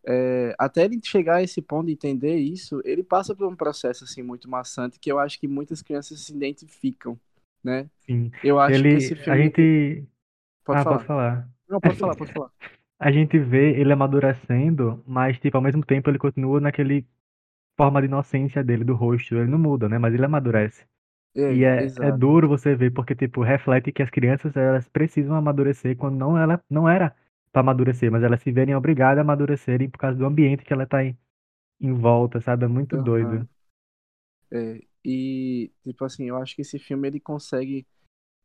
É, 0.04 0.56
até 0.58 0.84
ele 0.84 0.98
chegar 1.00 1.36
a 1.36 1.42
esse 1.44 1.62
ponto 1.62 1.86
de 1.86 1.92
entender 1.92 2.36
isso, 2.38 2.80
ele 2.84 3.04
passa 3.04 3.36
por 3.36 3.46
um 3.46 3.54
processo 3.54 4.02
assim 4.02 4.20
muito 4.20 4.50
maçante 4.50 4.98
que 4.98 5.12
eu 5.12 5.20
acho 5.20 5.38
que 5.38 5.46
muitas 5.46 5.80
crianças 5.80 6.18
se 6.20 6.34
identificam, 6.34 7.16
né? 7.62 7.88
Sim. 8.00 8.32
Eu 8.42 8.58
acho 8.58 8.82
que 8.82 8.88
esse 8.88 9.12
Ele, 9.12 9.20
a 9.20 9.24
filme 9.24 9.42
gente, 9.44 10.04
pode 10.64 10.80
ah, 10.80 10.84
falar. 10.84 10.98
falar. 11.04 11.48
Não, 11.68 11.80
pode 11.80 11.98
falar, 11.98 12.16
pode 12.16 12.32
falar. 12.32 12.50
A 13.00 13.12
gente 13.12 13.38
vê 13.38 13.78
ele 13.78 13.92
amadurecendo, 13.92 15.04
mas, 15.06 15.38
tipo, 15.38 15.56
ao 15.56 15.62
mesmo 15.62 15.84
tempo 15.86 16.10
ele 16.10 16.18
continua 16.18 16.60
naquele 16.60 17.06
forma 17.78 18.00
de 18.02 18.08
inocência 18.08 18.64
dele, 18.64 18.84
do 18.84 18.94
rosto. 18.96 19.36
Ele 19.36 19.48
não 19.50 19.58
muda, 19.60 19.88
né? 19.88 19.98
Mas 19.98 20.14
ele 20.14 20.26
amadurece. 20.26 20.86
E 21.48 21.64
É, 21.66 21.82
é, 21.82 21.92
é 22.00 22.12
exato. 22.12 22.24
duro 22.24 22.48
você 22.48 22.74
ver, 22.76 22.92
porque, 22.92 23.14
tipo, 23.16 23.42
reflete 23.42 23.92
que 23.92 24.02
as 24.02 24.10
crianças, 24.10 24.56
elas 24.56 24.88
precisam 24.88 25.36
amadurecer 25.36 25.96
quando 25.96 26.16
não, 26.16 26.38
ela, 26.38 26.62
não 26.70 26.88
era 26.88 27.14
pra 27.52 27.60
amadurecer, 27.62 28.12
mas 28.12 28.22
elas 28.24 28.40
se 28.42 28.52
verem 28.52 28.74
obrigadas 28.76 29.18
a 29.18 29.22
amadurecerem 29.22 29.90
por 29.90 29.98
causa 29.98 30.18
do 30.18 30.26
ambiente 30.26 30.64
que 30.64 30.72
ela 30.72 30.86
tá 30.86 31.04
em, 31.04 31.18
em 31.80 31.92
volta, 31.94 32.40
sabe? 32.40 32.64
É 32.66 32.68
muito 32.68 32.96
doido. 32.98 33.42
Aham. 33.42 33.48
É, 34.50 34.80
e 35.04 35.70
tipo 35.84 36.04
assim, 36.04 36.24
eu 36.26 36.36
acho 36.36 36.54
que 36.56 36.62
esse 36.62 36.78
filme 36.78 37.08
ele 37.08 37.20
consegue 37.20 37.86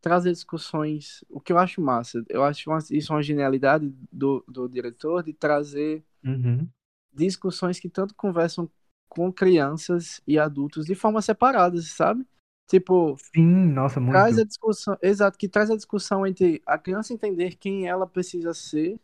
trazer 0.02 0.32
discussões, 0.34 1.24
o 1.30 1.42
que 1.42 1.54
eu 1.54 1.58
acho 1.60 1.82
massa. 1.82 2.24
Eu 2.30 2.44
acho 2.44 2.70
uma- 2.72 2.80
isso 2.92 3.14
uma 3.14 3.24
genialidade 3.24 3.90
do, 4.12 4.44
do 4.48 4.68
diretor 4.70 5.24
de 5.24 5.34
trazer 5.34 6.06
Uhum. 6.24 6.72
discussões 7.12 7.80
que 7.80 7.90
tanto 7.90 8.16
conversam 8.16 8.70
com 9.10 9.32
crianças 9.32 10.22
e 10.28 10.40
adultos 10.40 10.86
de 10.86 10.96
forma 10.96 11.22
separadas, 11.22 11.90
sabe? 11.92 12.26
Tipo, 12.68 13.20
Sim, 13.34 13.72
nossa, 13.74 14.00
traz 14.10 14.38
a 14.38 14.44
muito. 14.44 14.46
discussão, 14.46 14.98
exato, 15.02 15.38
que 15.38 15.50
traz 15.50 15.70
a 15.72 15.76
discussão 15.76 16.26
entre 16.28 16.62
a 16.66 16.78
criança 16.78 17.14
entender 17.14 17.56
quem 17.58 17.88
ela 17.88 18.08
precisa 18.08 18.54
ser 18.54 19.00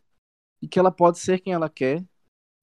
e 0.62 0.68
que 0.68 0.78
ela 0.78 0.92
pode 0.92 1.18
ser 1.18 1.40
quem 1.40 1.52
ela 1.52 1.68
quer 1.70 2.04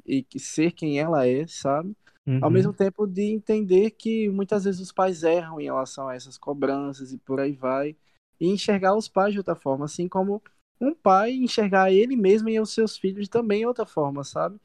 e 0.06 0.24
que 0.24 0.40
ser 0.40 0.72
quem 0.74 1.00
ela 1.00 1.28
é, 1.28 1.46
sabe? 1.48 1.96
Ao 2.40 2.52
mesmo 2.52 2.74
Uhum. 2.74 2.76
tempo 2.76 3.08
de 3.08 3.24
entender 3.34 3.92
que 3.92 4.30
muitas 4.30 4.64
vezes 4.66 4.82
os 4.82 4.92
pais 4.92 5.24
erram 5.24 5.60
em 5.60 5.66
relação 5.66 6.08
a 6.08 6.16
essas 6.16 6.38
cobranças 6.38 7.12
e 7.12 7.18
por 7.18 7.40
aí 7.40 7.54
vai, 7.54 7.96
e 8.40 8.48
enxergar 8.50 8.96
os 8.96 9.08
pais 9.08 9.34
de 9.34 9.40
outra 9.40 9.56
forma, 9.56 9.86
assim 9.86 10.08
como 10.08 10.42
um 10.80 10.94
pai 10.94 11.34
enxergar 11.34 11.92
ele 11.92 12.16
mesmo 12.16 12.50
e 12.50 12.60
os 12.60 12.72
seus 12.74 12.98
filhos 12.98 13.28
também 13.28 13.62
de 13.62 13.66
outra 13.66 13.86
forma, 13.86 14.24
sabe? 14.24 14.60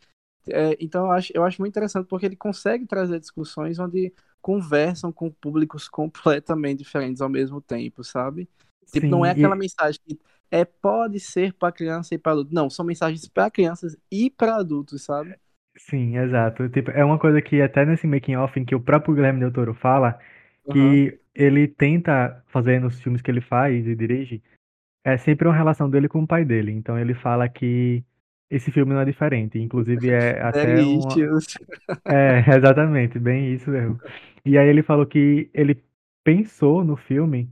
É, 0.48 0.76
então 0.80 1.06
eu 1.06 1.12
acho, 1.12 1.32
eu 1.34 1.44
acho 1.44 1.60
muito 1.60 1.72
interessante 1.72 2.06
porque 2.08 2.26
ele 2.26 2.36
consegue 2.36 2.86
trazer 2.86 3.20
discussões 3.20 3.78
onde 3.78 4.12
conversam 4.40 5.12
com 5.12 5.30
públicos 5.30 5.88
completamente 5.88 6.78
diferentes 6.78 7.22
ao 7.22 7.28
mesmo 7.28 7.60
tempo, 7.60 8.02
sabe? 8.04 8.48
Tipo, 8.92 9.10
não 9.10 9.24
é 9.24 9.30
Sim, 9.30 9.32
aquela 9.32 9.56
e, 9.56 9.56
mensagem 9.56 10.00
que 10.06 10.18
é, 10.50 10.64
pode 10.64 11.18
ser 11.20 11.54
para 11.54 11.72
criança 11.72 12.14
e 12.14 12.18
para 12.18 12.32
adulto. 12.32 12.54
Não, 12.54 12.68
são 12.68 12.84
mensagens 12.84 13.26
para 13.28 13.50
crianças 13.50 13.96
e 14.10 14.30
para 14.30 14.56
adultos, 14.56 15.02
sabe? 15.02 15.34
sim, 15.76 16.16
exato. 16.16 16.68
Tipo, 16.68 16.90
é 16.90 17.04
uma 17.04 17.18
coisa 17.18 17.40
que 17.42 17.60
até 17.62 17.84
nesse 17.84 18.06
making 18.06 18.36
of 18.36 18.58
em 18.58 18.64
que 18.64 18.74
o 18.74 18.80
próprio 18.80 19.14
Guilherme 19.14 19.40
Del 19.40 19.52
Toro 19.52 19.74
fala 19.74 20.18
que 20.68 21.18
ele 21.34 21.68
tenta 21.68 22.44
fazer 22.48 22.80
nos 22.80 23.00
filmes 23.02 23.22
que 23.22 23.30
ele 23.30 23.40
faz 23.40 23.86
e 23.86 23.94
dirige, 23.96 24.42
é 25.04 25.16
sempre 25.18 25.48
uma 25.48 25.56
relação 25.56 25.90
dele 25.90 26.08
com 26.08 26.22
o 26.22 26.26
pai 26.26 26.44
dele. 26.44 26.72
Então 26.72 26.98
ele 26.98 27.14
fala 27.14 27.48
que 27.48 28.04
esse 28.54 28.70
filme 28.72 28.92
não 28.94 29.00
é 29.00 29.04
diferente. 29.04 29.58
Inclusive 29.58 30.10
é 30.10 30.40
até 30.42 30.84
Daddy 30.84 30.86
uma. 30.86 31.22
É, 32.06 32.40
exatamente, 32.56 33.18
bem 33.18 33.54
isso 33.54 33.70
mesmo. 33.70 34.00
E 34.44 34.58
aí 34.58 34.68
ele 34.68 34.82
falou 34.82 35.06
que 35.06 35.50
ele 35.54 35.82
pensou 36.24 36.84
no 36.84 36.96
filme 36.96 37.50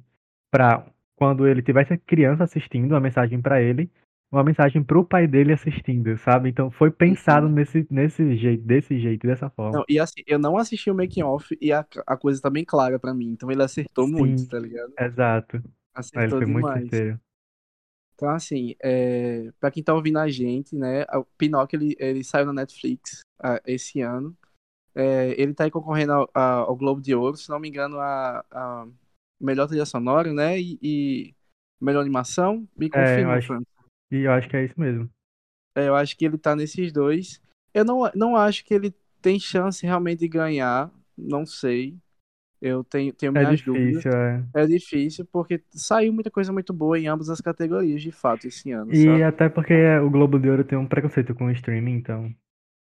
para 0.50 0.84
quando 1.16 1.46
ele 1.46 1.62
tivesse 1.62 1.92
a 1.94 1.98
criança 1.98 2.44
assistindo 2.44 2.92
uma 2.92 3.00
mensagem 3.00 3.40
para 3.42 3.62
ele, 3.62 3.90
uma 4.32 4.44
mensagem 4.44 4.82
para 4.82 4.98
o 4.98 5.04
pai 5.04 5.26
dele 5.28 5.52
assistindo, 5.52 6.16
sabe? 6.18 6.48
Então 6.50 6.70
foi 6.70 6.90
pensado 6.90 7.48
Uhum. 7.48 7.50
nesse, 7.50 7.86
nesse 7.90 8.36
jeito, 8.36 8.64
desse 8.64 8.98
jeito, 9.00 9.26
dessa 9.26 9.50
forma. 9.50 9.80
Não, 9.80 9.84
e 9.88 9.98
assim, 9.98 10.22
eu 10.26 10.38
não 10.38 10.56
assisti 10.58 10.90
o 10.90 10.94
making 10.94 11.22
off 11.22 11.56
e 11.60 11.72
a, 11.72 11.86
a 12.06 12.16
coisa 12.16 12.40
tá 12.40 12.50
bem 12.50 12.64
clara 12.64 12.98
pra 12.98 13.14
mim. 13.14 13.28
Então 13.30 13.50
ele 13.50 13.62
acertou 13.62 14.06
muito, 14.08 14.42
Sim, 14.42 14.48
tá 14.48 14.58
ligado? 14.58 14.92
exato. 14.98 15.56
Aí 16.14 16.24
Ele 16.24 16.32
Acertou 16.32 16.34
foi 16.34 16.46
muito 16.46 16.72
demais. 16.72 17.04
Então, 18.20 18.28
assim, 18.28 18.74
é, 18.82 19.50
para 19.58 19.70
quem 19.70 19.82
tá 19.82 19.94
ouvindo 19.94 20.18
a 20.18 20.28
gente, 20.28 20.76
né, 20.76 21.04
o 21.14 21.24
Pinóquio 21.38 21.78
ele, 21.80 21.96
ele 21.98 22.22
saiu 22.22 22.44
na 22.44 22.52
Netflix 22.52 23.20
ah, 23.42 23.58
esse 23.66 24.02
ano. 24.02 24.36
É, 24.94 25.34
ele 25.40 25.54
tá 25.54 25.64
aí 25.64 25.70
concorrendo 25.70 26.12
ao, 26.12 26.30
a- 26.34 26.52
ao 26.58 26.76
Globo 26.76 27.00
de 27.00 27.14
Ouro, 27.14 27.38
se 27.38 27.48
não 27.48 27.58
me 27.58 27.70
engano, 27.70 27.98
a, 27.98 28.44
a 28.50 28.86
melhor 29.40 29.66
trilha 29.68 29.86
sonora, 29.86 30.34
né, 30.34 30.60
e, 30.60 30.78
e 30.82 31.34
melhor 31.80 32.02
animação. 32.02 32.68
Me 32.76 32.88
É, 32.88 32.90
confirma, 32.90 33.36
acho, 33.36 33.46
Fran. 33.46 33.62
e 34.12 34.16
eu 34.18 34.32
acho 34.32 34.50
que 34.50 34.56
é 34.58 34.64
isso 34.66 34.78
mesmo. 34.78 35.08
É, 35.74 35.88
eu 35.88 35.96
acho 35.96 36.14
que 36.14 36.26
ele 36.26 36.36
tá 36.36 36.54
nesses 36.54 36.92
dois. 36.92 37.40
Eu 37.72 37.86
não, 37.86 38.02
não 38.14 38.36
acho 38.36 38.66
que 38.66 38.74
ele 38.74 38.94
tem 39.22 39.40
chance 39.40 39.86
realmente 39.86 40.18
de 40.18 40.28
ganhar, 40.28 40.90
não 41.16 41.46
sei. 41.46 41.96
Eu 42.60 42.84
tenho, 42.84 43.12
tenho 43.12 43.32
É 43.34 43.44
minhas 43.44 43.62
dúvidas. 43.62 44.04
difícil, 44.04 44.12
é. 44.12 44.44
É 44.54 44.66
difícil, 44.66 45.24
porque 45.26 45.62
saiu 45.72 46.12
muita 46.12 46.30
coisa 46.30 46.52
muito 46.52 46.72
boa 46.72 46.98
em 46.98 47.06
ambas 47.08 47.30
as 47.30 47.40
categorias, 47.40 48.02
de 48.02 48.10
fato, 48.12 48.46
esse 48.48 48.72
ano, 48.72 48.94
E 48.98 49.02
sabe? 49.04 49.28
até 49.30 49.48
porque 49.48 49.74
o 49.98 50.10
Globo 50.10 50.38
de 50.38 50.50
Ouro 50.50 50.64
tem 50.64 50.76
um 50.78 50.86
preconceito 50.86 51.34
com 51.34 51.46
o 51.46 51.50
streaming, 51.50 51.94
então. 51.94 52.34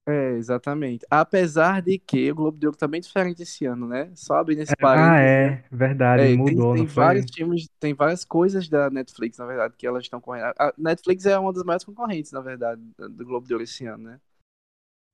É, 0.06 0.32
exatamente. 0.34 1.06
Apesar 1.10 1.82
de 1.82 1.98
que 1.98 2.30
o 2.32 2.36
Globo 2.36 2.58
de 2.58 2.66
Ouro 2.68 2.78
tá 2.78 2.88
bem 2.88 3.00
diferente 3.00 3.42
esse 3.44 3.66
ano, 3.66 3.88
né? 3.88 4.12
Só 4.16 4.36
abrindo 4.36 4.60
esse 4.62 4.76
É, 4.80 4.88
ah, 4.94 5.18
parênteses, 5.18 5.38
né? 5.40 5.56
é, 5.56 5.64
verdade, 5.72 6.28
É, 6.28 6.38
tem, 6.38 6.62
mudou, 6.62 6.76
não 6.76 6.86
tem 6.86 6.88
vários 6.88 7.26
filmes, 7.34 7.70
tem 7.80 7.94
várias 7.94 8.26
coisas 8.26 8.70
da 8.70 8.90
Netflix, 8.90 9.38
na 9.38 9.46
verdade, 9.46 9.76
que 9.78 9.88
elas 9.88 10.04
estão 10.04 10.22
correndo. 10.22 10.54
A 10.60 10.74
Netflix 10.78 11.26
é 11.26 11.38
uma 11.40 11.54
das 11.54 11.64
maiores 11.64 11.86
concorrentes, 11.86 12.32
na 12.34 12.42
verdade, 12.42 12.82
do 12.98 13.26
Globo 13.26 13.48
de 13.48 13.54
Ouro 13.54 13.64
esse 13.64 13.86
ano, 13.86 14.06
né? 14.06 14.22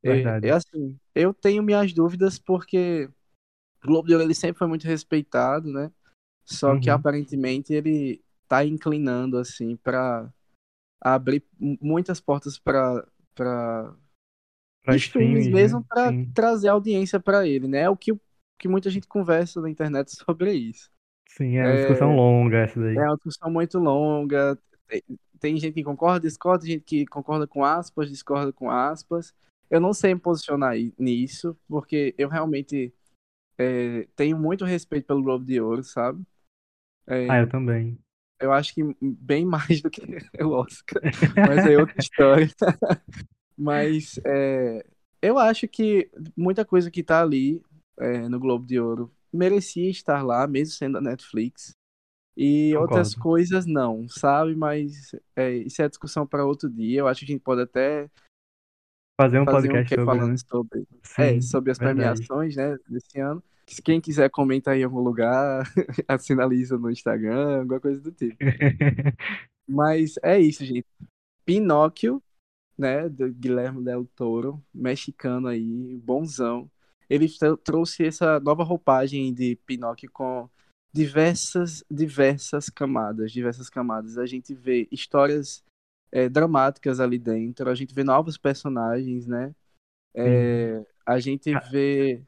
É, 0.03 0.36
é 0.41 0.51
assim, 0.51 0.98
eu 1.13 1.34
tenho 1.34 1.62
minhas 1.63 1.94
dúvidas 1.94 2.39
porque 2.39 3.10
o 3.84 3.88
Globo 3.88 4.08
de 4.08 4.14
Ouro 4.14 4.26
ele 4.26 4.36
sempre 4.36 4.60
foi 4.60 4.68
muito 4.68 4.86
respeitado, 4.86 5.72
né? 5.72 5.92
Só 6.46 6.76
que 6.78 6.90
Uhum. 6.90 6.92
aparentemente 6.92 7.74
ele 7.74 8.24
tá 8.48 8.66
inclinando 8.66 9.38
assim 9.38 9.78
para 9.78 10.32
abrir 11.02 11.44
mu- 11.60 11.78
muitas 11.82 12.22
portas 12.22 12.60
para 12.60 13.08
para 13.36 13.96
né? 14.86 14.98
mesmo 15.52 15.84
para 15.84 16.16
trazer 16.34 16.70
audiência 16.70 17.20
para 17.20 17.48
ele, 17.48 17.68
né? 17.68 17.80
É 17.82 17.90
o 17.90 17.98
que, 17.98 18.12
que 18.58 18.68
muita 18.68 18.90
gente 18.90 19.08
conversa 19.08 19.62
na 19.62 19.70
internet 19.70 20.12
sobre 20.16 20.54
isso. 20.54 20.90
sim, 21.28 21.56
é 21.58 21.66
uma 21.68 21.76
discussão 21.78 22.12
É, 22.12 22.16
longa 22.16 22.58
essa 22.58 22.80
é 22.96 23.02
daí. 23.02 23.08
uma 23.08 23.16
discussão 23.16 23.52
muito 23.52 23.80
longa. 23.80 24.58
Tem, 24.88 25.04
tem 25.40 25.58
gente 25.60 25.74
que 25.76 25.84
concorda, 25.84 26.22
discorda, 26.28 26.64
tem 26.66 26.74
gente 26.74 26.84
que 26.86 27.06
concorda 27.08 27.48
com 27.48 27.64
aspas, 27.66 28.10
discorda 28.10 28.54
com 28.54 28.70
aspas. 28.72 29.34
Eu 29.70 29.80
não 29.82 29.94
sei 29.94 30.14
me 30.16 30.20
posicionar 30.22 30.76
nisso, 30.98 31.58
porque 31.68 32.16
eu 32.18 32.30
realmente 32.30 32.94
é, 33.60 34.08
tenho 34.16 34.39
muito 34.39 34.66
respeito 34.66 35.06
pelo 35.08 35.22
Globo 35.22 35.46
de 35.46 35.60
Ouro, 35.60 35.84
sabe? 35.84 36.24
Ah, 37.08 37.38
É, 37.38 37.42
eu 37.42 37.50
também. 37.50 38.00
eu 38.39 38.51
acho 38.54 38.74
que 38.74 38.82
bem 39.01 39.46
mais 39.46 39.82
do 39.82 39.89
que 39.89 40.01
o 40.42 40.51
Oscar, 40.51 41.01
mas 41.36 41.66
é 41.66 41.78
outra 41.78 41.96
história. 42.00 42.48
Mas 43.58 44.20
é, 44.25 44.86
eu 45.22 45.38
acho 45.38 45.68
que 45.68 46.10
muita 46.38 46.63
coisa 46.66 46.89
que 46.89 47.04
tá 47.04 47.22
ali 47.22 47.62
é, 48.00 48.30
no 48.30 48.39
Globo 48.39 48.66
de 48.66 48.80
Ouro 48.80 49.12
merecia 49.32 49.89
estar 49.89 50.24
lá, 50.24 50.48
mesmo 50.48 50.74
sendo 50.74 50.94
da 50.94 51.01
Netflix. 51.01 51.74
E 52.38 52.74
outras 52.78 53.16
Concordo. 53.16 53.24
coisas 53.24 53.66
não, 53.66 54.08
sabe? 54.08 54.56
Mas 54.56 55.13
é, 55.36 55.51
isso 55.56 55.82
é 55.82 55.89
discussão 55.89 56.25
para 56.25 56.46
outro 56.46 56.70
dia. 56.70 57.00
Eu 57.01 57.08
acho 57.08 57.20
que 57.25 57.32
a 57.32 57.36
gente 57.36 57.44
pode 57.44 57.62
até 57.62 58.10
Fazer 59.20 59.38
um 59.42 59.44
fazer 59.44 59.68
um 59.68 59.72
podcast 59.74 59.90
que 59.90 59.96
sobre, 59.96 60.06
falando 60.06 60.32
né? 60.32 60.38
sobre, 60.38 60.88
é, 61.18 61.34
Sim, 61.34 61.42
sobre 61.42 61.72
as 61.72 61.78
verdade. 61.78 62.00
premiações, 62.00 62.56
né, 62.56 62.78
desse 62.88 63.20
ano. 63.20 63.44
Se 63.68 63.82
Quem 63.82 64.00
quiser 64.00 64.30
comentar 64.30 64.78
em 64.78 64.84
algum 64.84 65.02
lugar, 65.02 65.70
assinaliza 66.08 66.78
no 66.78 66.90
Instagram, 66.90 67.60
alguma 67.60 67.82
coisa 67.82 68.00
do 68.00 68.14
tipo. 68.14 68.38
Mas 69.68 70.16
é 70.24 70.40
isso, 70.40 70.66
gente. 70.66 70.88
Pinóquio 71.46 72.24
né, 72.78 73.10
do 73.10 73.30
Guilherme 73.34 73.84
Del 73.84 74.06
Toro, 74.16 74.64
mexicano 74.74 75.50
aí, 75.50 76.00
bonzão. 76.02 76.72
Ele 77.10 77.28
tr- 77.28 77.58
trouxe 77.62 78.06
essa 78.06 78.40
nova 78.40 78.64
roupagem 78.64 79.34
de 79.34 79.58
Pinóquio 79.66 80.10
com 80.14 80.50
diversas, 80.94 81.84
diversas 81.92 82.70
camadas, 82.70 83.34
diversas 83.34 83.70
camadas. 83.70 84.18
A 84.18 84.26
gente 84.26 84.56
vê 84.56 84.88
histórias 84.90 85.62
é, 86.12 86.30
dramáticas 86.30 87.00
ali 87.00 87.20
dentro, 87.20 87.70
a 87.70 87.75
gente 87.75 87.94
vê 87.94 88.04
novos 88.04 88.38
personagens, 88.38 89.28
né? 89.28 89.54
É, 90.16 90.84
a 91.06 91.20
gente 91.20 91.56
vê, 91.72 92.24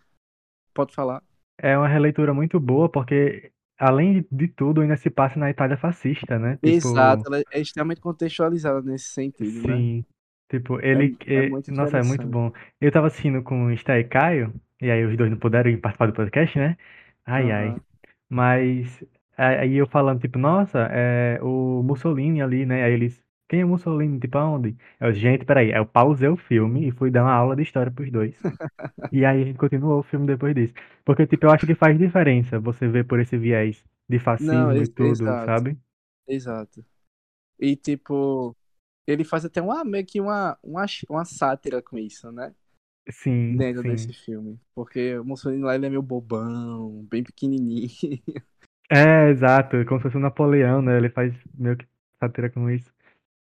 pode 0.74 0.94
falar? 0.96 1.24
É 1.58 1.78
uma 1.78 1.88
releitura 1.88 2.34
muito 2.34 2.60
boa, 2.60 2.90
porque, 2.90 3.52
além 3.78 4.26
de 4.32 4.48
tudo, 4.48 4.82
ainda 4.82 4.98
se 4.98 5.10
passa 5.10 5.40
na 5.40 5.50
Itália 5.50 5.78
fascista, 5.78 6.38
né? 6.40 6.58
Exato, 6.64 7.24
Tipo, 7.24 7.28
ela 7.28 7.44
é 7.52 7.60
extremamente 7.62 8.02
contextualizada 8.02 8.82
nesse 8.82 9.10
sentido, 9.10 9.62
né? 9.64 9.84
sim. 9.84 10.06
Tipo, 10.50 10.80
É, 10.92 11.00
ele. 11.00 11.18
é 11.34 11.42
é- 11.42 11.42
muito 11.42 11.72
Nossa, 11.72 11.98
é 12.00 12.04
muito 12.04 12.28
bom. 12.28 12.52
Eu 12.80 12.92
tava 12.92 13.08
assistindo 13.08 13.42
com 13.44 13.66
o 13.68 13.78
Sté 13.78 14.00
e 14.00 14.04
Caio, 14.04 14.54
e 14.82 14.92
aí 14.92 15.06
os 15.06 15.16
dois 15.18 15.32
não 15.32 15.38
puderam 15.40 15.72
participar 15.80 16.08
do 16.08 16.14
podcast, 16.14 16.58
né? 16.60 16.78
Ai, 17.26 17.52
ai. 17.52 17.76
Aham. 17.76 17.84
Mas 18.30 19.04
aí 19.38 19.76
eu 19.76 19.88
falando, 19.88 20.22
tipo, 20.22 20.38
nossa, 20.40 20.80
é 20.92 21.40
o 21.42 21.84
Mussolini 21.84 22.42
ali, 22.42 22.66
né? 22.66 22.84
Aí 22.86 22.94
eles, 22.94 23.22
quem 23.52 23.62
é 23.62 23.66
Mussolini? 23.66 24.20
Tipo, 24.20 24.40
aonde? 24.40 24.78
Eu, 25.00 25.14
gente, 25.14 25.46
peraí. 25.46 25.74
Aí 25.74 25.80
eu 25.80 25.88
pausei 25.88 26.30
o 26.30 26.38
filme 26.38 26.88
e 26.90 26.92
fui 26.94 27.12
dar 27.12 27.24
uma 27.24 27.34
aula 27.34 27.56
de 27.58 27.64
história 27.64 27.92
pros 27.92 28.12
dois. 28.12 28.36
E 29.12 29.26
aí 29.26 29.44
a 29.44 29.46
gente 29.46 29.58
continuou 29.60 30.00
o 30.00 30.04
filme 30.04 30.28
depois 30.28 30.56
disso. 30.56 30.74
Porque, 31.06 31.28
tipo, 31.28 31.46
eu 31.48 31.52
acho 31.52 31.66
que 31.68 31.76
faz 31.76 31.98
diferença 32.00 32.60
você 32.60 32.88
ver 32.88 33.06
por 33.06 33.20
esse 33.22 33.38
viés 33.38 33.84
de 34.10 34.20
Não, 34.40 34.72
fascismo 34.72 34.84
e 34.84 34.88
ex- 34.88 34.90
tudo, 34.90 35.38
exato, 35.38 35.46
sabe? 35.46 35.78
exato. 36.28 36.86
E 37.60 37.76
tipo, 37.78 38.58
ele 39.08 39.24
faz 39.26 39.46
até 39.46 39.62
uma 39.62 39.86
meio 39.86 40.06
que 40.06 40.22
uma, 40.22 40.58
uma, 40.64 40.86
uma 41.10 41.26
sátira 41.26 41.82
com 41.84 41.98
isso, 42.00 42.32
né? 42.32 42.56
Sim, 43.12 43.68
Dentro 43.68 43.84
desse 43.84 44.14
sim. 44.14 44.14
filme. 44.14 44.60
Porque 44.76 45.18
o 45.20 45.26
Mussolini 45.26 45.64
lá 45.64 45.76
ele 45.76 45.88
é 45.88 45.90
meio 45.90 46.02
bobão, 46.02 47.06
bem 47.10 47.24
pequenininho. 47.24 47.90
É, 48.90 49.30
exato. 49.30 49.86
Como 49.86 50.00
se 50.00 50.04
fosse 50.04 50.18
o 50.18 50.20
Napoleão, 50.20 50.82
né? 50.82 50.98
Ele 50.98 51.10
faz 51.10 51.34
meio 51.54 51.78
que 51.78 51.88
sátira 52.20 52.50
com 52.50 52.70
isso. 52.70 52.92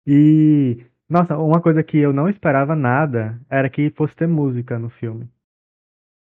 E, 0.07 0.85
nossa, 1.09 1.39
uma 1.39 1.61
coisa 1.63 1.83
que 1.83 1.97
eu 1.99 2.13
não 2.13 2.29
esperava 2.29 2.75
nada 2.77 3.41
era 3.49 3.71
que 3.71 3.91
fosse 3.93 4.15
ter 4.17 4.27
música 4.29 4.79
no 4.79 4.91
filme. 4.91 5.29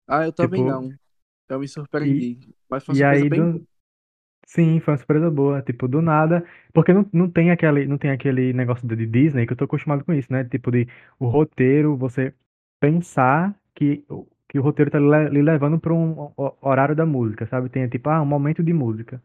Ah, 0.06 0.25
eu 0.25 0.32
também 0.32 0.62
Tipo, 0.62 0.64
não. 0.64 0.99
Eu 1.49 1.58
me 1.61 1.68
e, 1.99 2.28
surpreendi. 2.28 2.54
Mas 2.68 2.85
foi 2.85 2.92
uma 2.92 2.97
e 2.97 3.02
surpresa 3.02 3.25
aí 3.25 3.28
bem 3.28 3.50
do. 3.50 3.66
Sim, 4.47 4.80
foi 4.80 4.94
uma 4.94 4.99
surpresa 4.99 5.30
boa, 5.30 5.62
tipo, 5.62 5.88
do 5.88 6.02
nada, 6.02 6.44
porque 6.75 6.92
não, 6.92 7.08
não 7.12 7.30
tem 7.30 7.50
aquele, 7.50 7.87
não 7.87 7.99
tem 7.99 8.11
aquele 8.11 8.52
negócio 8.54 8.88
de 8.88 9.06
Disney 9.06 9.47
que 9.47 9.52
eu 9.54 9.56
tô 9.58 9.64
acostumado 9.64 10.04
com 10.04 10.12
isso, 10.14 10.32
né? 10.32 10.44
Tipo 10.44 10.70
de 10.73 10.88
o 11.18 11.28
roteiro, 11.28 11.97
você 11.97 12.35
pensar 12.80 13.54
que, 13.75 14.04
o- 14.11 14.26
que 14.49 14.58
o 14.58 14.62
roteiro 14.62 14.90
tá 14.90 14.99
lhe 15.00 15.42
levando 15.42 15.78
para 15.80 15.94
um 15.94 16.32
ho- 16.37 16.58
horário 16.62 16.97
da 16.97 17.06
música, 17.06 17.47
sabe? 17.47 17.68
Tem 17.70 17.88
tipo, 17.88 18.08
ah, 18.11 18.23
um 18.23 18.26
momento 18.26 18.62
de 18.62 18.73
música. 18.73 19.23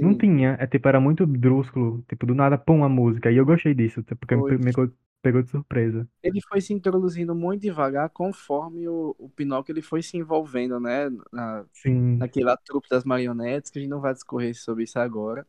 Não 0.00 0.14
Sim, 0.14 0.16
tinha, 0.16 0.56
é 0.60 0.66
tipo, 0.66 0.88
era 0.88 1.00
muito 1.00 1.26
drúsculo, 1.26 2.04
tipo, 2.08 2.26
do 2.26 2.34
nada, 2.34 2.58
pum, 2.58 2.84
a 2.84 2.88
música. 2.88 3.30
E 3.32 3.36
eu 3.36 3.46
gostei 3.46 3.74
disso, 3.74 4.02
tipo, 4.02 4.16
porque 4.16 4.36
me, 4.36 4.42
foi. 4.42 4.56
pe- 4.58 4.58
me 4.58 4.72
pegou 4.72 4.92
pegou 5.22 5.42
de 5.42 5.50
surpresa. 5.50 6.08
Ele 6.22 6.40
foi 6.42 6.60
se 6.60 6.72
introduzindo 6.72 7.34
muito 7.34 7.62
devagar 7.62 8.10
conforme 8.10 8.88
o, 8.88 9.14
o 9.18 9.28
Pinóquio 9.30 9.72
ele 9.72 9.82
foi 9.82 10.02
se 10.02 10.16
envolvendo, 10.16 10.80
né? 10.80 11.08
Na, 11.32 11.64
Sim, 11.72 12.28
naquela 12.28 12.56
trupe 12.56 12.88
das 12.88 13.04
marionetes, 13.04 13.70
que 13.70 13.78
a 13.78 13.82
gente 13.82 13.90
não 13.90 14.00
vai 14.00 14.12
discorrer 14.14 14.54
sobre 14.54 14.84
isso 14.84 14.98
agora. 14.98 15.46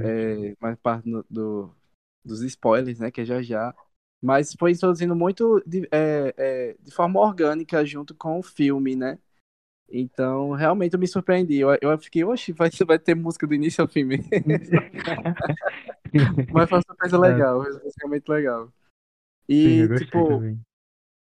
É, 0.00 0.56
mais 0.60 0.78
parte 0.80 1.10
do, 1.10 1.26
do- 1.30 1.76
dos 2.24 2.42
spoilers, 2.42 3.00
né? 3.00 3.10
Que 3.10 3.22
é 3.22 3.24
já 3.26 3.42
já. 3.42 3.74
Mas 4.22 4.54
foi 4.58 4.72
introduzindo 4.72 5.16
muito 5.16 5.62
de, 5.66 5.88
é, 5.92 6.34
é, 6.72 6.76
de 6.80 6.92
forma 6.92 7.20
orgânica 7.20 7.84
junto 7.86 8.14
com 8.14 8.38
o 8.40 8.42
filme, 8.42 8.96
né? 8.96 9.18
Então, 9.90 10.52
realmente 10.52 10.92
eu 10.92 10.98
me 10.98 11.08
surpreendi. 11.08 11.58
Eu, 11.58 11.70
eu 11.80 11.98
fiquei, 11.98 12.22
oxe, 12.24 12.52
vai, 12.52 12.68
vai 12.86 12.98
ter 12.98 13.14
música 13.14 13.46
do 13.46 13.54
início 13.54 13.80
ao 13.82 13.88
fim 13.88 14.04
mesmo. 14.04 14.28
Mas 16.52 16.68
foi 16.68 16.78
uma 16.78 16.82
surpresa 16.82 17.16
É. 17.16 17.20
legal, 17.20 17.64
foi 17.64 17.90
realmente 17.98 18.28
legal. 18.28 18.66
Sim, 18.66 18.72
E, 19.48 19.86
gostei 19.88 20.06
tipo, 20.06 20.42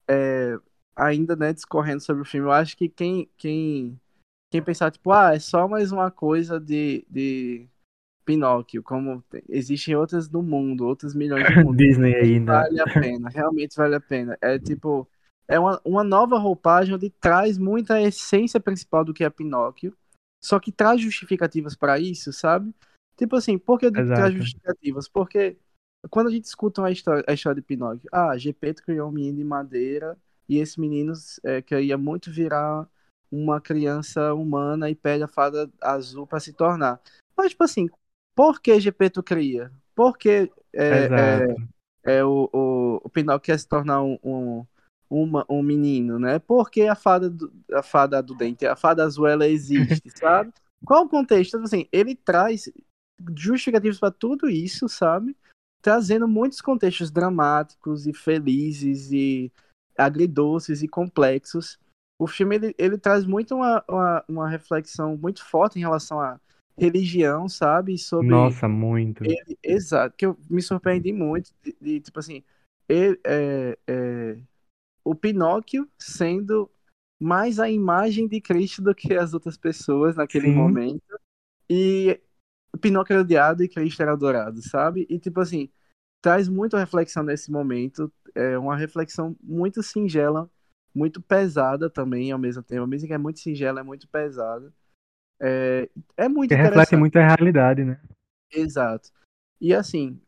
é, 0.09 0.59
ainda, 0.97 1.37
né, 1.37 1.53
discorrendo 1.53 2.01
sobre 2.01 2.23
o 2.23 2.25
filme, 2.25 2.47
eu 2.47 2.53
acho 2.53 2.75
que 2.77 2.89
quem, 2.89 3.29
quem, 3.37 4.01
quem 4.51 4.63
pensar, 4.63 4.91
tipo, 4.91 5.13
ah, 5.13 5.35
é 5.35 5.39
só 5.39 5.69
mais 5.69 5.93
uma 5.93 6.11
coisa 6.11 6.59
de, 6.59 7.05
de 7.11 7.67
Pinóquio, 8.25 8.83
como 8.83 9.21
tem- 9.29 9.43
existem 9.49 9.95
outras 9.95 10.31
no 10.31 10.43
mundo, 10.43 10.87
outros 10.87 11.15
milhões 11.15 11.45
no 11.55 11.55
mundo. 11.65 11.77
Disney 11.77 12.15
ainda. 12.15 12.63
Vale 12.63 12.81
a 12.81 12.87
pena, 12.87 13.29
realmente 13.29 13.77
vale 13.77 13.97
a 13.97 14.01
pena. 14.01 14.39
É 14.41 14.59
tipo, 14.59 15.07
é 15.47 15.59
uma, 15.59 15.81
uma 15.85 16.05
nova 16.05 16.39
roupagem 16.39 16.95
onde 16.95 17.11
traz 17.11 17.59
muita 17.59 18.01
essência 18.01 18.59
principal 18.59 19.05
do 19.05 19.13
que 19.13 19.25
é 19.25 19.31
Pinóquio, 19.31 19.97
só 20.43 20.59
que 20.59 20.73
traz 20.73 21.01
justificativas 21.01 21.75
para 21.75 21.99
isso, 21.99 22.33
sabe? 22.33 22.75
Tipo 23.17 23.37
assim, 23.37 23.59
por 23.59 23.79
que 23.79 23.91
traz 23.91 24.35
justificativas? 24.35 25.09
Porque 25.09 25.57
quando 26.11 26.29
a 26.29 26.31
gente 26.31 26.45
escuta 26.45 26.81
uma 26.83 26.91
história, 26.91 27.25
a 27.27 27.33
história 27.33 27.61
de 27.61 27.67
Pinóquio, 27.67 28.09
ah, 28.13 28.37
Gepeto 28.37 28.83
criou 28.83 29.09
um 29.09 29.13
menino 29.13 29.39
de 29.39 29.45
madeira 29.45 30.19
e 30.49 30.59
esse 30.59 30.81
menino 30.81 31.13
é, 31.43 31.63
queria 31.63 31.97
muito 31.97 32.31
virar 32.31 32.89
uma 33.31 33.61
criança 33.61 34.35
humana 34.35 34.91
e 34.91 34.95
pede 34.95 35.25
a 35.25 35.29
fada 35.29 35.71
azul 35.81 36.27
para 36.27 36.41
se 36.41 36.53
tornar. 36.53 37.01
Mas, 37.37 37.51
tipo 37.51 37.65
assim, 37.65 37.89
por 38.35 38.61
que 38.61 38.79
Gepeto 38.79 39.23
cria? 39.23 39.73
Por 39.95 40.19
que 40.19 40.51
é, 40.73 41.09
é, 42.05 42.17
é, 42.19 42.25
o, 42.25 42.49
o, 42.53 43.01
o 43.03 43.09
Pinóquio 43.09 43.47
quer 43.53 43.59
se 43.59 43.67
tornar 43.67 44.03
um, 44.03 44.19
um, 44.23 44.67
uma, 45.23 45.45
um 45.49 45.63
menino, 45.63 46.19
né? 46.19 46.39
Porque 46.39 46.83
a 46.83 46.95
fada 46.95 47.31
do, 47.31 47.53
a 47.73 47.83
fada 47.83 48.23
do 48.23 48.35
dente, 48.35 48.67
a 48.67 48.77
fada 48.77 49.05
azul, 49.05 49.27
ela 49.27 49.47
existe, 49.47 50.11
sabe? 50.17 50.53
Qual 50.85 51.05
o 51.05 51.09
contexto? 51.09 51.57
Assim, 51.59 51.87
ele 51.93 52.15
traz 52.15 52.71
justificativos 53.37 53.99
para 53.99 54.11
tudo 54.11 54.49
isso, 54.49 54.89
sabe? 54.89 55.37
Trazendo 55.83 56.27
muitos 56.27 56.61
contextos 56.61 57.11
dramáticos 57.11 58.07
e 58.07 58.13
felizes 58.13 59.11
e 59.13 59.53
agridoces 59.97 60.83
e 60.83 60.89
complexos. 60.89 61.79
O 62.19 62.27
filme 62.27 62.57
ele, 62.57 62.75
ele 62.79 62.99
traz 62.99 63.25
muito 63.25 63.55
uma, 63.55 63.85
uma, 63.89 64.25
uma 64.29 64.49
reflexão 64.49 65.17
muito 65.17 65.45
forte 65.45 65.79
em 65.79 65.83
relação 65.83 66.21
à 66.21 66.41
religião, 66.77 67.49
sabe? 67.49 67.97
Sobre 67.99 68.29
Nossa, 68.29 68.69
muito. 68.69 69.25
ele, 69.25 69.59
exato, 69.63 70.15
que 70.17 70.27
eu 70.27 70.37
me 70.51 70.61
surpreendi 70.61 71.13
muito 71.13 71.51
de, 71.63 71.77
de, 71.81 72.01
tipo 72.01 72.19
assim, 72.19 72.43
ele, 72.89 73.19
é, 73.25 73.79
é, 73.87 74.39
o 75.05 75.15
Pinóquio 75.15 75.89
sendo 75.99 76.71
mais 77.21 77.61
a 77.61 77.71
imagem 77.71 78.27
de 78.27 78.41
Cristo 78.41 78.83
do 78.83 78.95
que 78.95 79.15
as 79.15 79.35
outras 79.35 79.57
pessoas 79.57 80.17
naquele 80.17 80.49
Sim. 80.49 80.55
momento. 80.55 81.03
E 81.69 82.21
o 82.73 82.79
Pinóquio 82.79 83.15
era 83.15 83.23
odiado 83.23 83.63
e 83.63 83.69
Cristo 83.69 84.03
era 84.03 84.13
adorado, 84.13 84.61
sabe? 84.63 85.07
E 85.09 85.19
tipo 85.19 85.41
assim, 85.41 85.71
traz 86.23 86.49
muita 86.49 86.79
reflexão 86.79 87.23
nesse 87.23 87.51
momento, 87.51 88.13
é 88.35 88.59
uma 88.59 88.77
reflexão 88.77 89.37
muito 89.43 89.83
singela, 89.83 90.51
muito 90.95 91.21
pesada 91.21 91.91
também 91.91 92.33
ao 92.33 92.39
mesmo 92.39 92.63
tempo. 92.63 92.83
A 92.83 92.87
música 92.87 93.15
é 93.15 93.19
muito 93.19 93.41
singela, 93.41 93.81
é 93.81 93.85
muito 93.85 94.09
pesada. 94.09 94.73
É, 95.41 95.89
é 96.17 96.29
muito 96.29 96.51
Que 96.51 96.55
reflete 96.55 96.97
muito 96.97 97.17
a 97.19 97.27
realidade, 97.27 97.85
né? 97.85 98.01
Exato. 98.51 99.11
E 99.61 99.75
assim, 99.75 100.21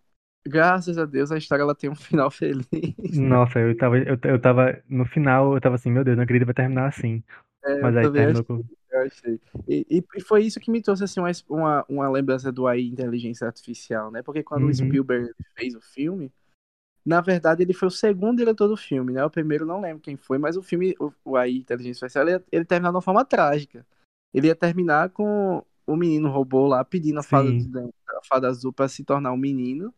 graças 0.47 0.99
a 0.99 1.05
Deus 1.05 1.31
a 1.33 1.39
história 1.39 1.63
ela 1.63 1.75
tem 1.75 1.91
um 1.91 1.95
final 1.97 2.31
feliz. 2.31 2.67
Nossa, 3.13 3.59
eu 3.61 3.77
tava, 3.77 3.99
eu, 3.99 4.19
eu 4.25 4.41
tava 4.41 4.83
no 4.89 5.05
final, 5.07 5.55
eu 5.55 5.61
tava 5.61 5.77
assim, 5.77 5.91
meu 5.91 6.05
Deus, 6.05 6.17
não 6.17 6.25
acredito 6.25 6.43
que 6.47 6.53
vai 6.53 6.65
terminar 6.65 6.89
assim. 6.89 7.23
É, 7.65 7.83
Mas 7.83 7.97
aí 7.97 8.11
terminou 8.11 8.45
com. 8.45 8.63
eu 8.91 9.01
achei. 9.03 9.41
E, 9.69 9.87
e- 9.91 10.05
e 10.17 10.21
foi 10.21 10.45
isso 10.45 10.61
que 10.61 10.71
me 10.71 10.81
trouxe 10.83 11.05
assim, 11.05 11.21
uma, 11.49 11.85
uma, 11.89 12.09
lembrança 12.11 12.53
do 12.53 12.67
AI 12.67 12.87
Inteligência 12.87 13.47
Artificial, 13.47 14.11
né? 14.11 14.23
Porque 14.23 14.43
quando 14.43 14.65
o 14.65 14.67
Uhum. 14.67 14.75
Spielberg 14.75 15.33
fez 15.57 15.75
o 15.75 15.81
filme, 15.81 16.33
na 17.05 17.21
verdade 17.21 17.63
ele 17.63 17.75
foi 17.75 17.89
o 17.89 17.91
segundo 17.91 18.39
diretor 18.39 18.69
do 18.69 18.77
filme, 18.77 19.13
né? 19.13 19.25
O 19.25 19.31
primeiro 19.31 19.67
não 19.67 19.81
lembro 19.81 20.03
quem 20.03 20.17
foi, 20.17 20.39
mas 20.39 20.57
o 20.57 20.63
filme, 20.63 20.95
o, 21.01 21.13
o 21.25 21.37
AI 21.37 21.57
Inteligência 21.59 22.07
Artificial, 22.07 22.29
ele, 22.29 22.45
ele 22.53 22.65
terminou 22.65 22.93
de 22.93 22.97
uma 22.97 23.03
forma 23.03 23.25
trágica. 23.25 23.87
Ele 24.35 24.49
ia 24.49 24.57
terminar 24.57 25.11
com 25.11 25.65
o 25.87 25.97
menino 25.97 26.31
robô 26.31 26.67
lá 26.67 26.85
pedindo 26.85 27.21
a 27.21 27.23
fada, 27.23 27.51
a 28.09 28.25
fada 28.29 28.49
azul 28.49 28.73
pra 28.73 28.89
se 28.89 29.05
tornar 29.05 29.33
um 29.33 29.37
menino. 29.37 29.95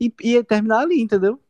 E 0.00 0.12
ia 0.22 0.44
terminar 0.44 0.80
ali, 0.80 1.00
entendeu? 1.00 1.42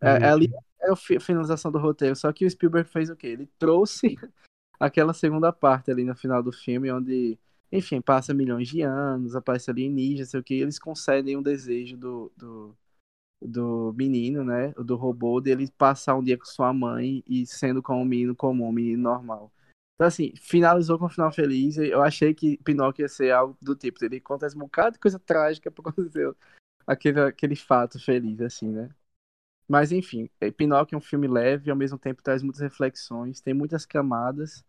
É, 0.00 0.24
é 0.24 0.28
ali 0.30 0.46
Vixe. 0.48 0.64
é 0.80 0.90
a 0.90 0.96
fi- 0.96 1.20
finalização 1.20 1.70
do 1.70 1.78
roteiro. 1.78 2.16
Só 2.16 2.32
que 2.32 2.44
o 2.46 2.50
Spielberg 2.50 2.88
fez 2.88 3.10
o 3.10 3.16
quê? 3.16 3.28
Ele 3.28 3.46
trouxe 3.58 4.16
aquela 4.78 5.12
segunda 5.12 5.52
parte 5.52 5.90
ali 5.90 6.04
no 6.04 6.16
final 6.16 6.42
do 6.42 6.52
filme, 6.52 6.90
onde, 6.90 7.38
enfim, 7.70 8.00
passa 8.00 8.32
milhões 8.34 8.68
de 8.68 8.82
anos, 8.82 9.36
aparece 9.36 9.70
alienígena, 9.70 10.26
sei 10.26 10.40
o 10.40 10.42
que, 10.44 10.54
eles 10.54 10.78
concedem 10.78 11.36
um 11.36 11.42
desejo 11.42 11.96
do, 11.96 12.32
do, 12.36 12.76
do 13.42 13.94
menino, 13.96 14.42
né? 14.42 14.72
Do 14.72 14.96
robô, 14.96 15.40
dele 15.40 15.70
passar 15.76 16.16
um 16.16 16.22
dia 16.22 16.38
com 16.38 16.44
sua 16.44 16.72
mãe 16.72 17.22
e 17.26 17.46
sendo 17.46 17.82
como 17.82 18.00
um 18.00 18.06
menino 18.06 18.34
comum, 18.34 18.68
um 18.68 18.72
menino 18.72 19.02
normal. 19.02 19.52
Então, 19.94 20.08
assim, 20.08 20.32
finalizou 20.34 20.98
com 20.98 21.04
um 21.04 21.10
final 21.10 21.30
feliz. 21.30 21.76
Eu 21.76 22.02
achei 22.02 22.32
que 22.32 22.56
Pinóquio 22.64 23.02
ia 23.02 23.08
ser 23.08 23.32
algo 23.32 23.54
do 23.60 23.76
tipo, 23.76 24.02
ele 24.02 24.16
acontece 24.16 24.56
um 24.56 24.60
bocado 24.60 24.94
de 24.94 24.98
coisa 24.98 25.18
trágica 25.18 25.70
pra 25.70 25.82
acontecer 25.92 26.34
aquele, 26.86 27.20
aquele 27.20 27.56
fato 27.56 27.98
feliz, 27.98 28.40
assim, 28.40 28.68
né? 28.70 28.90
Mas 29.68 29.92
enfim, 29.92 30.28
é, 30.40 30.50
Pinóquio 30.50 30.96
é 30.96 30.98
um 30.98 31.00
filme 31.00 31.28
leve 31.28 31.68
e 31.68 31.70
ao 31.70 31.76
mesmo 31.76 31.98
tempo 31.98 32.22
traz 32.22 32.42
muitas 32.42 32.60
reflexões, 32.60 33.40
tem 33.40 33.54
muitas 33.54 33.86
camadas. 33.86 34.64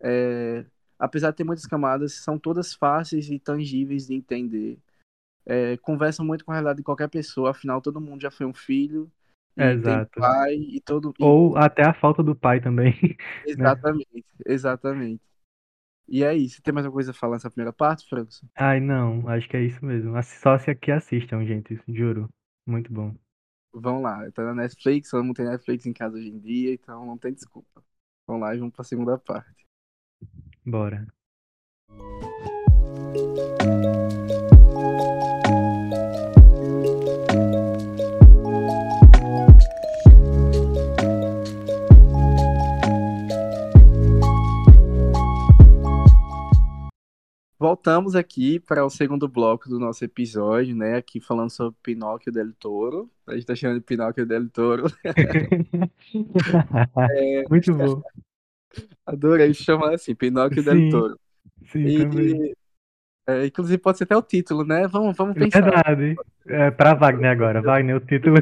é, 0.00 0.64
apesar 0.98 1.30
de 1.30 1.38
ter 1.38 1.44
muitas 1.44 1.66
camadas, 1.66 2.14
são 2.14 2.38
todas 2.38 2.74
fáceis 2.74 3.30
e 3.30 3.38
tangíveis 3.38 4.06
de 4.08 4.14
entender. 4.14 4.78
É, 5.46 5.76
conversam 5.78 6.24
muito 6.24 6.44
com 6.44 6.52
a 6.52 6.54
realidade 6.54 6.78
de 6.78 6.84
qualquer 6.84 7.08
pessoa, 7.08 7.50
afinal 7.50 7.80
todo 7.82 8.00
mundo 8.00 8.22
já 8.22 8.30
foi 8.30 8.46
um 8.46 8.54
filho 8.54 9.10
tem 9.56 9.72
Exato. 9.96 10.20
pai 10.20 10.54
e 10.54 10.80
todo. 10.80 11.12
Ou 11.20 11.56
até 11.56 11.84
a 11.84 11.94
falta 11.94 12.22
do 12.22 12.34
pai 12.34 12.60
também, 12.60 12.94
né? 13.02 13.16
exatamente, 13.46 14.24
exatamente. 14.46 15.22
E 16.12 16.22
é 16.22 16.36
isso. 16.36 16.60
Tem 16.60 16.74
mais 16.74 16.84
alguma 16.84 16.98
coisa 16.98 17.10
a 17.10 17.14
falar 17.14 17.36
nessa 17.36 17.50
primeira 17.50 17.72
parte, 17.72 18.06
Franco? 18.06 18.30
Ai, 18.54 18.80
não, 18.80 19.26
acho 19.30 19.48
que 19.48 19.56
é 19.56 19.62
isso 19.62 19.82
mesmo. 19.82 20.12
Só 20.22 20.58
se 20.58 20.70
aqui 20.70 20.92
assistam, 20.92 21.42
gente, 21.46 21.80
juro. 21.88 22.28
Muito 22.66 22.92
bom. 22.92 23.16
Vamos 23.72 24.02
lá, 24.02 24.30
tá 24.32 24.44
na 24.44 24.54
Netflix, 24.54 25.08
todo 25.08 25.24
mundo 25.24 25.36
tem 25.36 25.46
Netflix 25.46 25.86
em 25.86 25.94
casa 25.94 26.18
hoje 26.18 26.28
em 26.28 26.38
dia, 26.38 26.74
então 26.74 27.06
não 27.06 27.16
tem 27.16 27.32
desculpa. 27.32 27.82
Vamos 28.26 28.42
lá 28.42 28.54
e 28.54 28.58
vamos 28.58 28.74
pra 28.74 28.84
segunda 28.84 29.16
parte. 29.16 29.66
Bora. 30.66 31.06
Voltamos 47.62 48.16
aqui 48.16 48.58
para 48.58 48.84
o 48.84 48.90
segundo 48.90 49.28
bloco 49.28 49.68
do 49.68 49.78
nosso 49.78 50.04
episódio, 50.04 50.74
né? 50.74 50.96
Aqui 50.96 51.20
falando 51.20 51.48
sobre 51.48 51.76
Pinóquio 51.80 52.32
del 52.32 52.52
Toro. 52.54 53.08
A 53.24 53.34
gente 53.34 53.46
tá 53.46 53.54
chamando 53.54 53.78
de 53.78 53.84
Pinóquio 53.84 54.26
del 54.26 54.50
Toro. 54.50 54.86
Muito 57.48 57.72
bom. 57.72 58.02
Adorei 59.06 59.54
chamar 59.54 59.94
assim, 59.94 60.12
Pinóquio 60.12 60.64
del 60.64 60.90
Toro. 60.90 61.16
sim, 61.70 61.98
também. 61.98 62.46
E, 62.46 62.56
é, 63.28 63.46
inclusive 63.46 63.78
pode 63.78 63.98
ser 63.98 64.04
até 64.04 64.16
o 64.16 64.22
título, 64.22 64.64
né? 64.64 64.88
Vamos, 64.88 65.16
vamos 65.16 65.34
pensar. 65.34 65.62
Verdade. 65.62 66.16
É 66.48 66.68
pra 66.72 66.94
Wagner 66.94 67.30
agora. 67.30 67.62
Wagner, 67.62 67.94
o 67.94 68.00
título. 68.00 68.38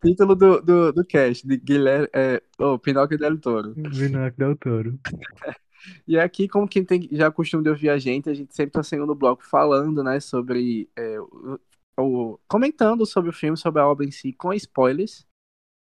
Título 0.00 0.36
do, 0.36 0.60
do, 0.60 0.92
do 0.92 1.04
cast, 1.04 1.44
de 1.44 1.56
Guilherme, 1.56 2.06
é, 2.14 2.40
oh, 2.60 2.78
Pinóquio 2.78 3.18
del 3.18 3.40
Toro. 3.40 3.74
Pinóquio 3.74 4.32
del 4.36 4.56
Toro. 4.58 4.96
E 6.06 6.18
aqui, 6.18 6.48
como 6.48 6.68
quem 6.68 6.84
tem 6.84 7.08
já 7.12 7.30
costume 7.30 7.62
de 7.64 7.70
ouvir 7.70 7.90
a 7.90 7.98
gente, 7.98 8.28
a 8.30 8.34
gente 8.34 8.54
sempre 8.54 8.72
tá 8.72 8.82
segundo 8.82 9.14
bloco 9.14 9.44
falando, 9.44 10.02
né, 10.02 10.20
sobre 10.20 10.88
é, 10.96 11.20
o, 11.20 11.58
o- 11.98 12.40
comentando 12.48 13.04
sobre 13.06 13.30
o 13.30 13.32
filme, 13.32 13.56
sobre 13.56 13.80
a 13.80 13.86
obra 13.88 14.06
em 14.06 14.10
si, 14.10 14.32
com 14.32 14.52
spoilers, 14.54 15.26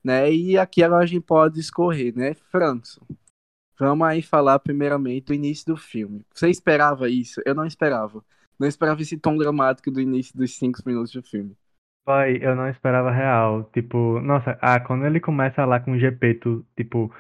né? 0.04 0.32
E 0.34 0.58
aqui 0.58 0.84
agora 0.84 1.04
a 1.04 1.08
gente 1.08 1.24
pode 1.26 1.60
escorrer, 1.60 2.16
né? 2.18 2.34
Franco, 2.52 2.88
vamos 3.80 4.08
aí 4.08 4.22
falar 4.22 4.60
primeiramente 4.60 5.26
do 5.28 5.34
início 5.34 5.66
do 5.68 5.78
filme. 5.78 6.26
Você 6.34 6.50
esperava 6.50 7.10
isso? 7.10 7.42
Eu 7.46 7.56
não 7.56 7.66
esperava. 7.66 8.24
Não 8.60 8.68
esperava 8.68 9.02
esse 9.02 9.18
tom 9.18 9.38
dramático 9.38 9.90
do 9.92 10.02
início 10.02 10.38
dos 10.38 10.56
cinco 10.58 10.80
minutos 10.86 11.12
do 11.14 11.24
filme. 11.24 11.56
Pai, 12.06 12.38
eu 12.42 12.56
não 12.56 12.68
esperava 12.70 13.12
real. 13.12 13.64
Tipo, 13.72 14.20
nossa, 14.22 14.58
ah, 14.62 14.80
quando 14.80 15.06
ele 15.06 15.20
começa 15.20 15.64
lá 15.66 15.80
com 15.80 15.92
o 15.92 16.00
Gepeto, 16.00 16.66
tipo, 16.76 17.14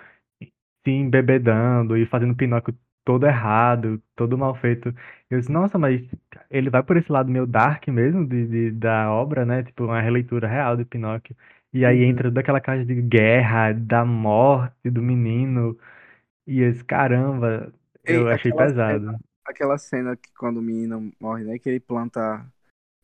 se 0.83 0.91
embebedando 0.91 1.97
e 1.97 2.05
fazendo 2.05 2.35
Pinóquio 2.35 2.77
todo 3.05 3.25
errado, 3.25 4.01
todo 4.15 4.37
mal 4.37 4.55
feito. 4.55 4.93
Eu 5.29 5.39
disse, 5.39 5.51
nossa, 5.51 5.77
mas 5.77 6.01
ele 6.49 6.69
vai 6.69 6.83
por 6.83 6.97
esse 6.97 7.11
lado 7.11 7.29
meio 7.31 7.47
dark 7.47 7.87
mesmo 7.89 8.25
de, 8.27 8.47
de- 8.47 8.71
da 8.71 9.11
obra, 9.11 9.45
né? 9.45 9.63
Tipo, 9.63 9.85
uma 9.85 10.01
releitura 10.01 10.47
real 10.47 10.77
de 10.77 10.85
Pinóquio. 10.85 11.35
E 11.73 11.85
aí 11.85 12.03
Uhum. 12.03 12.05
entra 12.05 12.29
toda 12.29 12.39
aquela 12.41 12.61
caixa 12.61 12.85
de 12.85 12.95
guerra, 13.01 13.73
da 13.73 14.05
morte 14.05 14.89
do 14.89 15.01
menino. 15.01 15.77
E 16.47 16.61
esse 16.61 16.83
caramba, 16.85 17.73
eu 18.05 18.29
achei 18.29 18.51
aquela 18.51 18.67
cena, 18.69 19.01
pesado. 19.01 19.19
aquela 19.45 19.77
cena 19.77 20.15
que 20.17 20.31
quando 20.33 20.57
o 20.57 20.61
menino 20.61 21.11
morre, 21.19 21.43
né? 21.43 21.59
Que 21.59 21.69
ele 21.69 21.79
planta 21.79 22.21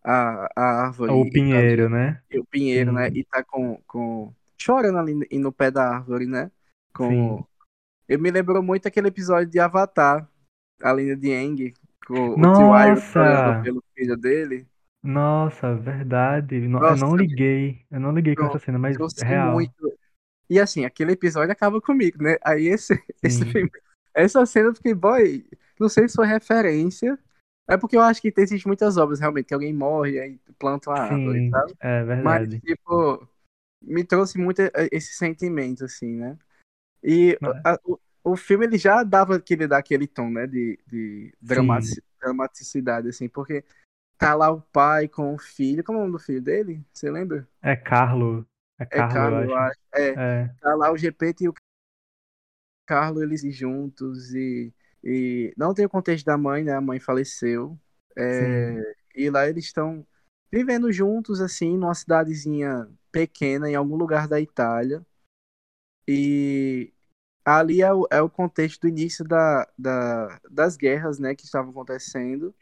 a, 0.04 0.48
a 0.56 0.86
O 1.08 1.26
árvore 1.28 1.30
e 1.36 1.42
tá 1.44 1.60
Pinheiro, 1.60 1.90
ali, 1.90 1.90
né? 1.90 2.22
e 2.32 2.40
o 2.40 2.46
pinheiro, 2.46 2.92
né? 2.94 3.10
Sim, 3.10 3.16
E 3.16 3.26
tá 3.26 3.44
com, 3.46 3.82
com... 3.88 4.36
chorando 4.58 5.00
ali 5.00 5.14
no 5.40 5.52
pé 5.54 5.72
da 5.72 5.90
árvore, 5.98 6.28
né? 6.28 6.52
Com... 6.94 7.08
sim. 7.08 7.46
Eu 8.08 8.20
me 8.20 8.32
lembrou 8.32 8.62
muito 8.64 8.88
aquele 8.88 9.08
episódio 9.10 9.50
de 9.52 9.60
Avatar, 9.60 10.30
a 10.82 10.94
linha 10.94 11.16
de 11.18 11.34
Aang, 11.34 11.74
com 12.08 12.42
o 12.42 12.48
tio 12.48 12.72
Iroh 12.78 13.02
chorando 13.02 13.54
Nossa! 13.54 13.62
pelo 13.62 13.84
filho 13.96 14.18
dele. 14.18 14.68
Nossa, 15.04 15.74
verdade. 15.76 16.60
No- 16.68 16.84
Eu 16.88 16.96
Nossa, 16.96 16.98
não 16.98 17.16
liguei. 17.16 17.86
Eu 17.92 18.00
não 18.00 18.12
liguei 18.14 18.36
com 18.36 18.46
essa 18.46 18.60
cena, 18.60 18.78
mas 18.80 18.98
é 19.18 19.24
trouxe 19.24 19.26
muito. 19.36 19.74
real. 19.76 19.76
E 20.50 20.60
assim, 20.60 20.86
aquele 20.86 21.14
episódio 21.14 21.52
acaba 21.52 21.82
comigo, 21.82 22.24
né? 22.24 22.38
Aí 22.44 22.68
esse, 22.68 22.94
esse 23.24 23.46
filme, 23.46 23.72
essa 24.14 24.46
cena 24.46 24.70
eu 24.70 24.76
fiquei, 24.76 24.94
boy, 24.94 25.46
não 25.80 25.90
sei 25.90 26.08
se 26.10 26.16
foi 26.16 26.28
referência. 26.28 27.20
É 27.70 27.78
porque 27.78 27.98
eu 27.98 28.02
acho 28.02 28.22
que 28.22 28.34
existem 28.38 28.62
muitas 28.68 28.98
obras 28.98 29.20
realmente, 29.20 29.48
que 29.48 29.54
alguém 29.56 29.74
morre, 29.74 30.20
aí 30.20 30.40
planta 30.60 30.90
uma 30.92 31.00
árvore, 31.00 31.44
sim, 31.44 31.52
sabe? 31.52 31.76
é 31.80 32.04
Mas, 32.20 32.44
verdade. 32.44 32.64
tipo, 32.66 33.28
me 33.82 34.04
trouxe 34.06 34.38
muito 34.40 34.62
eh, 34.62 34.72
esse 34.92 35.14
sentimento, 35.16 35.86
assim, 35.86 36.16
né? 36.18 36.38
E 37.06 37.38
a- 37.64 37.80
o, 37.86 38.00
o 38.24 38.36
filme, 38.36 38.66
ele 38.66 38.78
já 38.78 39.04
dava 39.04 39.36
aquele, 39.36 39.68
daquele 39.68 40.08
tom, 40.08 40.30
né? 40.32 40.48
De, 40.48 40.80
de 40.88 41.28
Sim, 41.28 41.38
dramati- 41.42 42.04
dramaticidade, 42.20 43.10
assim, 43.10 43.30
porque 43.30 43.64
tá 44.18 44.34
lá 44.34 44.50
o 44.52 44.62
pai 44.62 45.08
com 45.08 45.36
o 45.36 45.38
filho. 45.38 45.84
Como 45.84 46.00
é 46.00 46.02
o 46.02 46.06
nome 46.06 46.18
do 46.18 46.24
filho 46.24 46.42
dele? 46.42 46.84
Você 46.92 47.12
lembra? 47.12 47.48
é 47.62 47.76
Carlo. 47.76 48.46
É 48.80 48.84
É 48.86 48.98
Carlo, 48.98 49.44
eu 49.44 49.56
acho. 49.56 49.80
É, 49.94 50.12
É, 50.14 50.50
tá 50.60 50.74
lá 50.76 50.92
o 50.92 50.98
GP 50.98 51.36
e 51.42 51.50
o 51.50 51.54
Carlos, 52.88 53.22
eles 53.24 53.42
juntos 53.56 54.34
e, 54.34 54.74
e 55.04 55.54
não 55.58 55.74
tem 55.74 55.86
o 55.86 55.90
contexto 55.90 56.26
da 56.26 56.38
mãe, 56.38 56.64
né? 56.64 56.74
A 56.74 56.82
mãe 56.82 57.00
faleceu. 57.00 57.78
É, 58.18 58.96
e 59.16 59.30
lá 59.30 59.48
eles 59.48 59.66
estão 59.66 60.06
vivendo 60.52 60.92
juntos, 60.92 61.42
assim, 61.42 61.78
numa 61.78 61.94
cidadezinha 61.94 62.88
pequena, 63.12 63.70
em 63.70 63.76
algum 63.76 63.96
lugar 63.96 64.28
da 64.28 64.40
Itália. 64.40 65.06
E 66.08 66.94
ali 67.46 67.82
é 67.82 67.94
o, 67.94 68.08
é 68.12 68.22
o 68.22 68.30
contexto 68.30 68.82
do 68.82 68.88
início 68.88 69.24
da, 69.24 69.68
da, 69.78 70.40
das 70.50 70.76
guerras, 70.76 71.20
né? 71.20 71.36
Que 71.36 71.46
estavam 71.46 71.72
acontecendo. 71.72 72.54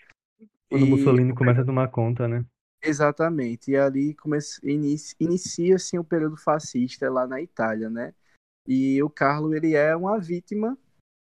Quando 0.69 0.86
E 0.86 0.89
Mussolini 0.89 1.34
começa 1.34 1.62
a 1.62 1.65
tomar 1.65 1.88
conta, 1.89 2.28
né? 2.28 2.46
exatamente. 2.82 3.72
E 3.72 3.78
ali 3.78 4.13
começa, 4.15 4.60
inicia, 4.62 5.15
inicia-se 5.19 5.98
o 5.98 6.04
período 6.04 6.36
fascista 6.36 7.10
lá 7.10 7.26
na 7.26 7.41
Itália, 7.41 7.89
né? 7.89 8.13
E 8.67 9.02
o 9.02 9.10
Carlo, 9.10 9.56
ele 9.56 9.74
é 9.74 9.96
uma 9.96 10.19
vítima 10.19 10.78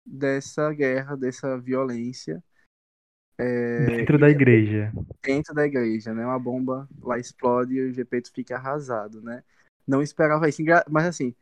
dessa 0.06 0.74
guerra, 0.74 1.16
dessa 1.16 1.58
violência 1.60 2.44
é, 3.42 3.86
Dentro 3.86 4.20
da 4.20 4.30
igreja. 4.30 4.92
dentro 5.24 5.54
da 5.54 5.66
igreja, 5.66 6.14
né? 6.14 6.24
Uma 6.24 6.38
bomba 6.38 6.88
lá 7.02 7.18
explode 7.18 7.74
e 7.74 7.90
o 7.90 7.92
Gepeto 7.92 8.32
fica 8.32 8.56
arrasado, 8.56 9.20
né? 9.22 9.44
Não 9.88 10.02
esperava 10.02 10.48
isso, 10.48 10.62
mas 10.88 11.06
assim, 11.08 11.34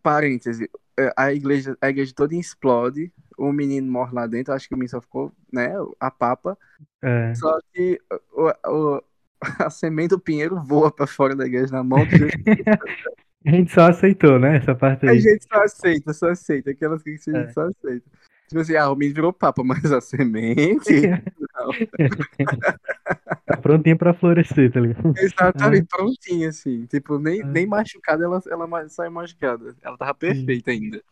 parêntese, 0.00 0.64
é, 0.64 0.68
a 1.16 1.32
igreja, 1.32 1.76
a 1.80 1.88
igreja 1.88 2.12
toda 2.14 2.34
explode, 2.34 3.12
o 3.36 3.52
menino 3.52 3.90
morre 3.90 4.12
lá 4.14 4.26
dentro, 4.26 4.52
acho 4.52 4.68
que 4.68 4.74
o 4.74 4.78
menino 4.78 4.90
só 4.90 5.00
ficou, 5.00 5.32
né? 5.52 5.72
A 6.00 6.10
papa, 6.10 6.56
É. 7.02 7.34
só 7.34 7.58
que 7.72 8.00
o, 8.32 8.50
o- 8.70 9.02
a 9.66 9.70
semente 9.70 10.10
do 10.10 10.18
pinheiro 10.20 10.62
voa 10.62 10.90
pra 10.90 11.06
fora 11.06 11.34
da 11.36 11.46
igreja 11.46 11.72
na 11.72 11.82
mão 11.84 11.98
do. 12.06 12.06
A 13.46 13.50
gente 13.50 13.72
só 13.72 13.90
aceitou, 13.90 14.38
né? 14.38 14.56
Essa 14.56 14.74
parte 14.74 15.06
A 15.06 15.10
aí. 15.10 15.20
gente 15.20 15.44
só 15.44 15.62
aceita, 15.62 16.14
só 16.14 16.30
aceita. 16.30 16.70
Aquelas 16.70 17.02
que 17.02 17.10
a 17.10 17.12
gente 17.12 17.36
É. 17.36 17.48
só 17.52 17.68
aceita. 17.68 18.06
Tipo 18.48 18.60
assim, 18.60 18.76
ah, 18.76 18.90
o 18.90 18.96
menino 18.96 19.14
virou 19.14 19.32
papa, 19.32 19.62
mas 19.64 19.90
a 19.92 20.00
semente. 20.00 21.02
Não. 21.06 21.70
Tá 23.46 23.56
prontinha 23.58 23.94
pra 23.96 24.14
florescer, 24.14 24.72
tá 24.72 24.80
ligado? 24.80 25.12
Exatamente, 25.18 25.86
prontinha, 25.86 26.48
assim. 26.48 26.86
Tipo, 26.86 27.18
nem, 27.18 27.40
É. 27.40 27.44
nem 27.44 27.66
machucada, 27.66 28.24
ela, 28.24 28.40
ela 28.50 28.88
sai 28.88 29.08
machucada. 29.10 29.76
Ela 29.82 29.96
tava 29.98 30.14
perfeita 30.14 30.70
ainda. 30.70 31.02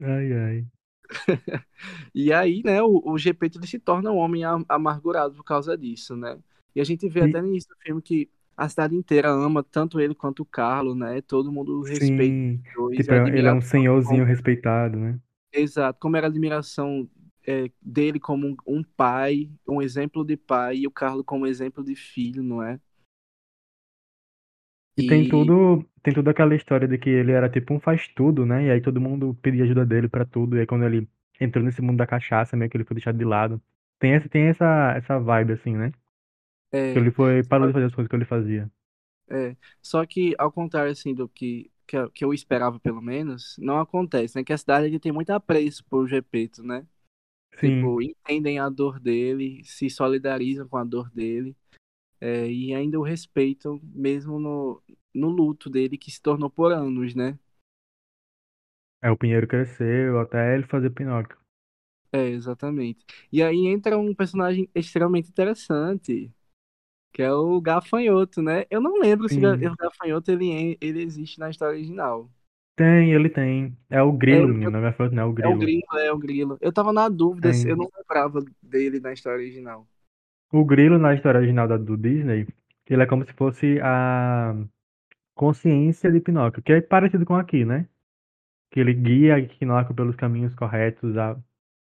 Ai, 0.00 0.32
ai. 0.32 0.64
E 2.14 2.32
aí, 2.32 2.62
né, 2.64 2.82
o, 2.82 3.00
o 3.04 3.16
Gepeto 3.18 3.58
ele 3.58 3.66
se 3.66 3.78
torna 3.78 4.10
um 4.10 4.16
homem 4.16 4.44
am- 4.44 4.64
amargurado 4.68 5.34
por 5.34 5.44
causa 5.44 5.76
disso, 5.78 6.16
né? 6.16 6.36
E 6.74 6.80
a 6.80 6.84
gente 6.84 7.08
vê 7.08 7.20
E- 7.20 7.24
até 7.30 7.40
no 7.40 7.48
início 7.48 7.68
do 7.70 7.76
filme 7.80 8.02
que 8.02 8.28
a 8.56 8.68
cidade 8.68 8.94
inteira 8.94 9.30
ama 9.30 9.62
tanto 9.62 10.00
ele 10.00 10.14
quanto 10.14 10.40
o 10.42 10.46
Carlo, 10.46 10.94
né? 10.94 11.20
Todo 11.22 11.50
mundo 11.52 11.80
respeita 11.82 12.22
Sim. 12.24 12.62
dois, 12.76 12.96
Tipo, 12.98 13.12
é 13.14 13.28
ele 13.28 13.46
é 13.48 13.52
um 13.52 13.60
senhorzinho 13.60 14.18
como- 14.20 14.28
respeitado, 14.28 14.98
né? 14.98 15.18
Exato, 15.52 15.98
como 16.00 16.16
era 16.16 16.26
a 16.26 16.30
admiração 16.30 17.08
é, 17.46 17.70
dele 17.82 18.20
como 18.20 18.46
um, 18.48 18.56
um 18.66 18.82
pai, 18.84 19.50
um 19.68 19.82
exemplo 19.82 20.24
de 20.24 20.36
pai, 20.36 20.78
e 20.78 20.86
o 20.86 20.90
Carlo 20.92 21.24
como 21.24 21.46
exemplo 21.46 21.82
de 21.84 21.96
filho, 21.96 22.42
não 22.42 22.62
é? 22.62 22.80
E 24.96 25.02
tem 25.02 25.26
tudo, 25.26 25.84
tem 26.02 26.12
tudo 26.14 26.28
aquela 26.30 26.54
história 26.54 26.86
de 26.88 26.98
que 26.98 27.08
ele 27.10 27.32
era 27.32 27.48
tipo 27.50 27.74
um 27.74 27.80
faz-tudo, 27.80 28.44
né? 28.46 28.66
E 28.66 28.70
aí 28.70 28.80
todo 28.80 29.00
mundo 29.00 29.34
pedia 29.42 29.64
ajuda 29.64 29.84
dele 29.86 30.08
pra 30.08 30.24
tudo. 30.24 30.56
E 30.56 30.60
aí 30.60 30.66
quando 30.66 30.84
ele 30.84 31.08
entrou 31.40 31.64
nesse 31.64 31.80
mundo 31.82 31.98
da 31.98 32.06
cachaça, 32.06 32.56
meio 32.56 32.70
que 32.70 32.76
ele 32.76 32.84
foi 32.84 32.94
deixado 32.96 33.18
de 33.18 33.24
lado. 33.24 33.60
Tem 33.98 34.12
essa, 34.14 34.28
tem 34.28 34.44
essa, 34.48 34.94
essa 34.96 35.18
vibe, 35.18 35.52
assim, 35.54 35.76
né? 35.76 35.92
É, 36.72 36.80
Que 36.92 36.98
ele 37.00 37.10
foi, 37.10 37.42
parou 37.44 37.66
de 37.68 37.72
fazer 37.74 37.86
as 37.86 37.94
coisas 37.94 38.08
que 38.08 38.16
ele 38.16 38.24
fazia. 38.24 38.70
é. 39.30 39.56
Só 39.82 40.04
que, 40.06 40.34
ao 40.38 40.50
contrário, 40.52 40.92
assim, 40.92 41.14
do 41.14 41.28
que, 41.28 41.70
que, 41.90 41.96
eu- 41.98 42.10
que 42.12 42.24
eu 42.24 42.32
esperava, 42.34 42.78
pelo 42.80 43.02
menos, 43.02 43.56
não 43.58 43.80
acontece, 43.80 44.36
né? 44.36 44.44
Que 44.44 44.52
a 44.52 44.58
cidade 44.58 44.86
ele 44.86 45.00
tem 45.00 45.12
muito 45.12 45.30
apreço 45.32 45.84
por 45.86 46.08
Gepeto, 46.08 46.62
né? 46.62 46.86
Sim, 47.60 47.90
Tipo, 47.90 48.02
entendem 48.02 48.58
a 48.60 48.68
dor 48.70 49.00
dele, 49.00 49.62
se 49.64 49.90
solidarizam 49.90 50.68
com 50.68 50.78
a 50.78 50.84
dor 50.84 51.10
dele, 51.10 51.56
é, 52.20 52.50
e 52.50 52.74
ainda 52.74 52.98
o 53.00 53.02
respeitam, 53.04 53.80
mesmo 53.84 54.38
no, 54.40 54.82
no 55.14 55.28
luto 55.30 55.70
dele, 55.70 55.98
que 55.98 56.10
se 56.10 56.22
tornou 56.22 56.50
por 56.50 56.72
anos, 56.72 57.14
né? 57.14 57.38
é, 59.02 59.10
o 59.10 59.16
Pinheiro 59.16 59.46
cresceu 59.46 60.18
até 60.20 60.54
ele 60.54 60.66
fazer 60.66 60.90
Pinóquio. 60.90 61.36
É, 62.12 62.28
exatamente. 62.28 63.04
E 63.32 63.42
aí 63.42 63.66
entra 63.68 63.96
um 63.98 64.14
personagem 64.14 64.68
extremamente 64.74 65.28
interessante, 65.30 66.32
que 67.12 67.22
é 67.22 67.32
o 67.32 67.60
Gafanhoto, 67.60 68.42
né? 68.42 68.64
Eu 68.70 68.80
não 68.80 68.98
lembro 69.00 69.28
se 69.28 69.38
o 69.38 69.42
Ga- 69.42 69.58
Sim. 69.58 69.72
o 69.72 69.76
Gafanhoto 69.76 70.30
ele, 70.30 70.78
ele 70.80 71.02
existe 71.02 71.38
na 71.38 71.50
história 71.50 71.74
original. 71.76 72.30
Tem, 72.74 73.12
ele 73.12 73.28
tem. 73.30 73.76
É 73.88 74.02
o 74.02 74.10
grilo, 74.12 74.48
É, 74.62 74.68
menino. 74.68 74.80
Não 74.80 74.86
é 74.88 74.92
foto, 74.92 75.14
não, 75.14 75.22
é 75.22 75.26
o 75.26 75.32
É 75.42 75.48
o 75.48 75.54
grilo. 75.54 75.56
Grilo, 75.56 75.98
é 75.98 76.12
o 76.12 76.18
Grilo. 76.18 76.58
Eu 76.60 76.72
tava 76.72 76.92
na 76.92 77.08
dúvida, 77.08 77.52
se- 77.52 77.68
eu 77.68 77.76
não 77.76 77.88
lembrava 77.96 78.40
dele 78.62 79.00
na 79.00 79.12
história 79.12 79.38
original. 79.38 79.88
O 80.52 80.64
grilo 80.64 80.98
na 80.98 81.14
história 81.14 81.38
original 81.38 81.68
da, 81.68 81.76
do 81.76 81.96
Disney, 81.96 82.46
ele 82.88 83.02
é 83.02 83.06
como 83.06 83.24
se 83.24 83.32
fosse 83.34 83.78
a 83.82 84.54
consciência 85.34 86.10
de 86.12 86.20
Pinóquio, 86.20 86.62
que 86.62 86.72
é 86.72 86.80
parecido 86.80 87.26
com 87.26 87.36
aqui, 87.36 87.64
né? 87.64 87.88
Que 88.70 88.80
ele 88.80 88.94
guia 88.94 89.36
Pinóquio 89.58 89.94
pelos 89.94 90.16
caminhos 90.16 90.54
corretos, 90.54 91.16
a... 91.18 91.38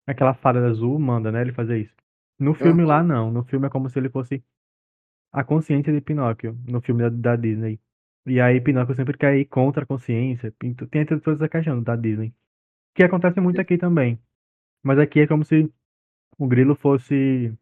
aquela 0.06 0.34
fada 0.34 0.66
azul 0.68 0.98
manda, 0.98 1.32
né, 1.32 1.42
ele 1.42 1.52
fazer 1.52 1.78
isso. 1.80 1.94
No 2.38 2.54
filme 2.54 2.84
Aham. 2.84 2.86
lá, 2.86 3.02
não. 3.02 3.30
No 3.32 3.44
filme 3.44 3.66
é 3.66 3.70
como 3.70 3.90
se 3.90 3.98
ele 3.98 4.10
fosse 4.10 4.44
a 5.34 5.44
consciência 5.44 5.92
de 5.92 6.02
Pinóquio, 6.02 6.58
no 6.68 6.82
filme 6.82 7.02
da, 7.04 7.10
da 7.10 7.36
Disney. 7.36 7.80
E 8.26 8.40
aí 8.40 8.60
Pinóquio 8.62 8.96
sempre 8.96 9.18
quer 9.18 9.36
ir 9.38 9.46
contra 9.46 9.84
a 9.84 9.86
consciência, 9.86 10.52
tem 10.58 10.74
toda 10.74 11.32
essa 11.34 11.50
questão 11.50 11.82
da 11.82 11.96
Disney. 11.96 12.34
Que 12.94 13.04
acontece 13.04 13.40
muito 13.40 13.60
aqui 13.60 13.78
também. 13.78 14.20
Mas 14.82 14.98
aqui 14.98 15.20
é 15.22 15.26
como 15.28 15.44
se 15.44 15.72
o 16.38 16.48
grilo 16.48 16.76
fosse 16.76 17.52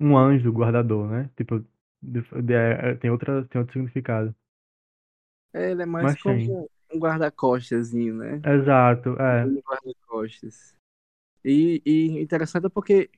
um 0.00 0.16
anjo 0.16 0.50
guardador, 0.52 1.08
né? 1.10 1.30
Tipo, 1.36 1.60
de- 2.02 2.22
de- 2.42 2.54
é, 2.54 2.94
tem 2.96 3.10
outra, 3.10 3.44
tem 3.46 3.60
outro 3.60 3.72
significado. 3.74 4.34
É, 5.52 5.70
Ele 5.70 5.82
é 5.82 5.86
mais 5.86 6.14
Mas 6.14 6.20
tem. 6.22 6.56
como 6.56 6.70
um 6.92 6.98
guarda-costazinho, 6.98 8.14
né? 8.16 8.44
Exato, 8.44 9.10
é. 9.20 9.46
Um 9.46 9.60
guarda-costas. 9.60 10.74
E, 11.44 11.82
e 11.86 12.20
interessante 12.22 12.66
é 12.66 12.70
porque 12.70 13.10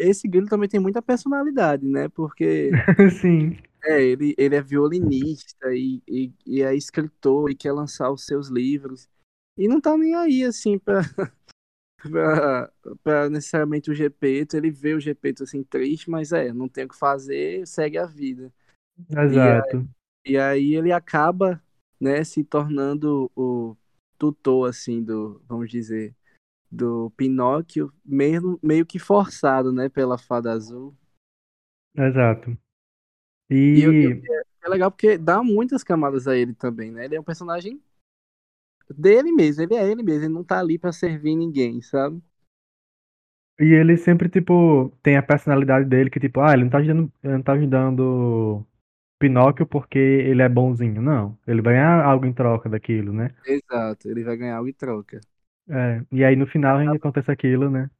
esse 0.00 0.28
Grilo 0.28 0.48
também 0.48 0.68
tem 0.68 0.80
muita 0.80 1.02
personalidade, 1.02 1.86
né? 1.86 2.08
Porque 2.08 2.78
Sim, 3.20 3.56
é, 3.84 4.02
ele, 4.02 4.34
ele 4.36 4.54
é 4.56 4.62
violinista 4.62 5.72
e, 5.74 6.02
e, 6.08 6.32
e 6.46 6.62
é 6.62 6.74
escritor 6.74 7.50
e 7.50 7.54
quer 7.54 7.72
lançar 7.72 8.10
os 8.10 8.24
seus 8.24 8.48
livros. 8.48 9.08
E 9.56 9.68
não 9.68 9.80
tá 9.80 9.96
nem 9.96 10.14
aí, 10.14 10.44
assim, 10.44 10.78
pra, 10.78 11.00
pra, 12.02 12.72
pra 13.02 13.30
necessariamente 13.30 13.90
o 13.90 13.94
Gepeto. 13.94 14.56
Ele 14.56 14.70
vê 14.70 14.94
o 14.94 15.00
Gepeto, 15.00 15.44
assim, 15.44 15.62
triste, 15.64 16.10
mas 16.10 16.32
é, 16.32 16.52
não 16.52 16.68
tem 16.68 16.84
o 16.84 16.88
que 16.88 16.96
fazer, 16.96 17.66
segue 17.66 17.98
a 17.98 18.06
vida. 18.06 18.52
E, 19.10 19.38
a- 19.50 19.62
exato. 19.62 19.88
e 20.24 20.38
aí 20.38 20.74
ele 20.74 20.92
acaba, 20.92 21.62
né, 22.00 22.24
se 22.24 22.44
tornando 22.44 23.30
o 23.36 23.76
tutor, 24.18 24.68
assim, 24.68 25.02
do, 25.02 25.42
vamos 25.48 25.70
dizer, 25.70 26.14
do 26.70 27.10
Pinóquio, 27.16 27.92
mesmo, 28.04 28.58
meio 28.62 28.86
que 28.86 28.98
forçado, 28.98 29.72
né, 29.72 29.88
pela 29.88 30.18
Fada 30.18 30.52
Azul. 30.52 30.96
Exato. 31.94 32.56
E 33.50 33.80
eu, 33.82 33.98
eu- 34.02 34.22
E 34.62 34.66
é 34.66 34.68
legal 34.68 34.90
porque 34.90 35.16
dá 35.18 35.42
muitas 35.42 35.82
camadas 35.84 36.26
a 36.28 36.36
ele 36.36 36.54
também, 36.54 36.90
né? 36.90 37.04
Ele 37.04 37.16
é 37.16 37.20
um 37.20 37.24
personagem 37.24 37.80
dele 38.90 39.30
mesmo, 39.32 39.62
ele 39.62 39.74
é 39.76 39.88
ele 39.90 40.02
mesmo, 40.02 40.24
ele 40.24 40.34
não 40.34 40.42
tá 40.44 40.58
ali 40.60 40.76
pra 40.78 40.92
servir 40.92 41.36
ninguém, 41.36 41.80
sabe? 41.82 42.20
E 43.58 43.64
ele 43.72 43.96
sempre, 43.96 44.28
tipo, 44.28 44.90
tem 45.02 45.16
a 45.16 45.22
personalidade 45.22 45.88
dele 45.88 46.10
que, 46.10 46.20
tipo, 46.20 46.40
ah, 46.40 46.52
ele 46.52 46.64
não 46.64 46.70
tá 46.70 46.78
ajudando, 46.78 47.12
ele 47.24 47.32
não 47.34 47.42
tá 47.42 47.52
ajudando 47.54 48.66
Pinóquio 49.18 49.66
porque 49.66 49.98
ele 49.98 50.42
é 50.42 50.48
bonzinho. 50.48 51.02
Não, 51.02 51.38
ele 51.46 51.62
vai 51.62 51.74
ganhar 51.74 52.04
algo 52.04 52.26
em 52.26 52.32
troca 52.34 52.68
daquilo, 52.68 53.12
né? 53.12 53.34
Exato, 53.44 54.08
ele 54.10 54.22
vai 54.24 54.36
ganhar 54.36 54.56
algo 54.58 54.68
em 54.68 54.72
troca. 54.74 55.20
É, 55.68 56.04
e 56.12 56.24
aí 56.24 56.36
no 56.36 56.46
final 56.46 56.78
ainda 56.78 56.96
acontece 56.96 57.30
aquilo, 57.30 57.68
né? 57.70 57.90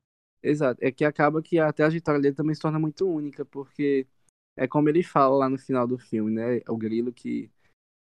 Exato, 0.42 0.78
é 0.82 0.92
que 0.92 1.04
acaba 1.04 1.42
que 1.42 1.58
a 1.58 1.72
trajetória 1.72 2.20
dele 2.20 2.34
também 2.34 2.54
se 2.54 2.60
torna 2.60 2.78
muito 2.78 3.08
única, 3.08 3.44
porque 3.44 4.06
é 4.56 4.66
como 4.66 4.88
ele 4.88 5.02
fala 5.02 5.36
lá 5.36 5.48
no 5.48 5.58
final 5.58 5.86
do 5.86 5.98
filme, 5.98 6.32
né? 6.32 6.60
O 6.68 6.76
Grilo 6.76 7.12
que 7.12 7.50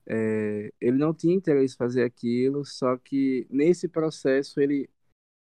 é, 0.07 0.73
ele 0.81 0.97
não 0.97 1.13
tinha 1.13 1.35
interesse 1.35 1.75
em 1.75 1.77
fazer 1.77 2.03
aquilo, 2.03 2.65
só 2.65 2.97
que 2.97 3.45
nesse 3.49 3.87
processo 3.87 4.59
ele 4.59 4.89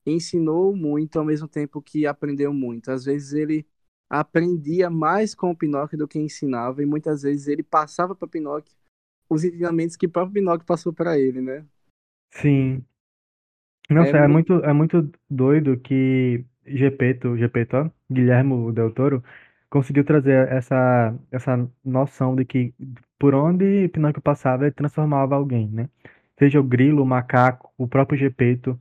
ensinou 0.05 0.75
muito 0.75 1.19
ao 1.19 1.25
mesmo 1.25 1.47
tempo 1.47 1.81
que 1.81 2.07
aprendeu 2.07 2.51
muito. 2.53 2.89
Às 2.89 3.05
vezes 3.05 3.33
ele 3.33 3.67
aprendia 4.09 4.89
mais 4.89 5.35
com 5.35 5.51
o 5.51 5.55
Pinóquio 5.55 5.97
do 5.97 6.07
que 6.07 6.17
ensinava, 6.17 6.81
e 6.81 6.85
muitas 6.85 7.21
vezes 7.21 7.47
ele 7.47 7.61
passava 7.61 8.15
para 8.15 8.27
Pinóquio 8.27 8.75
os 9.29 9.43
ensinamentos 9.43 9.95
que 9.95 10.07
o 10.07 10.09
próprio 10.09 10.33
Pinóquio 10.33 10.65
passou 10.65 10.91
para 10.91 11.19
ele, 11.19 11.39
né? 11.39 11.63
Sim. 12.31 12.83
É 13.95 13.95
Nossa, 13.95 14.17
é 14.17 14.27
muito. 14.27 14.27
muito, 14.27 14.53
é 14.63 14.71
muito 14.73 15.11
doido 15.29 15.77
que 15.79 16.45
Gepeto, 16.65 17.35
Gepeto, 17.37 17.77
ó, 17.77 17.89
Guilhermo 18.11 18.71
Del 18.71 18.93
Toro, 18.93 19.23
conseguiu 19.69 20.03
trazer 20.05 20.47
essa, 20.51 21.15
essa 21.31 21.69
noção 21.83 22.35
de 22.35 22.45
que 22.45 22.73
por 23.17 23.33
onde 23.35 23.87
Pinóquio 23.89 24.21
passava, 24.21 24.65
ele 24.65 24.71
transformava 24.75 25.35
alguém, 25.35 25.67
né? 25.69 25.89
Seja 26.37 26.59
o 26.59 26.63
grilo, 26.63 27.01
o 27.03 27.05
macaco, 27.05 27.73
o 27.77 27.87
próprio 27.87 28.17
Gepeto. 28.19 28.79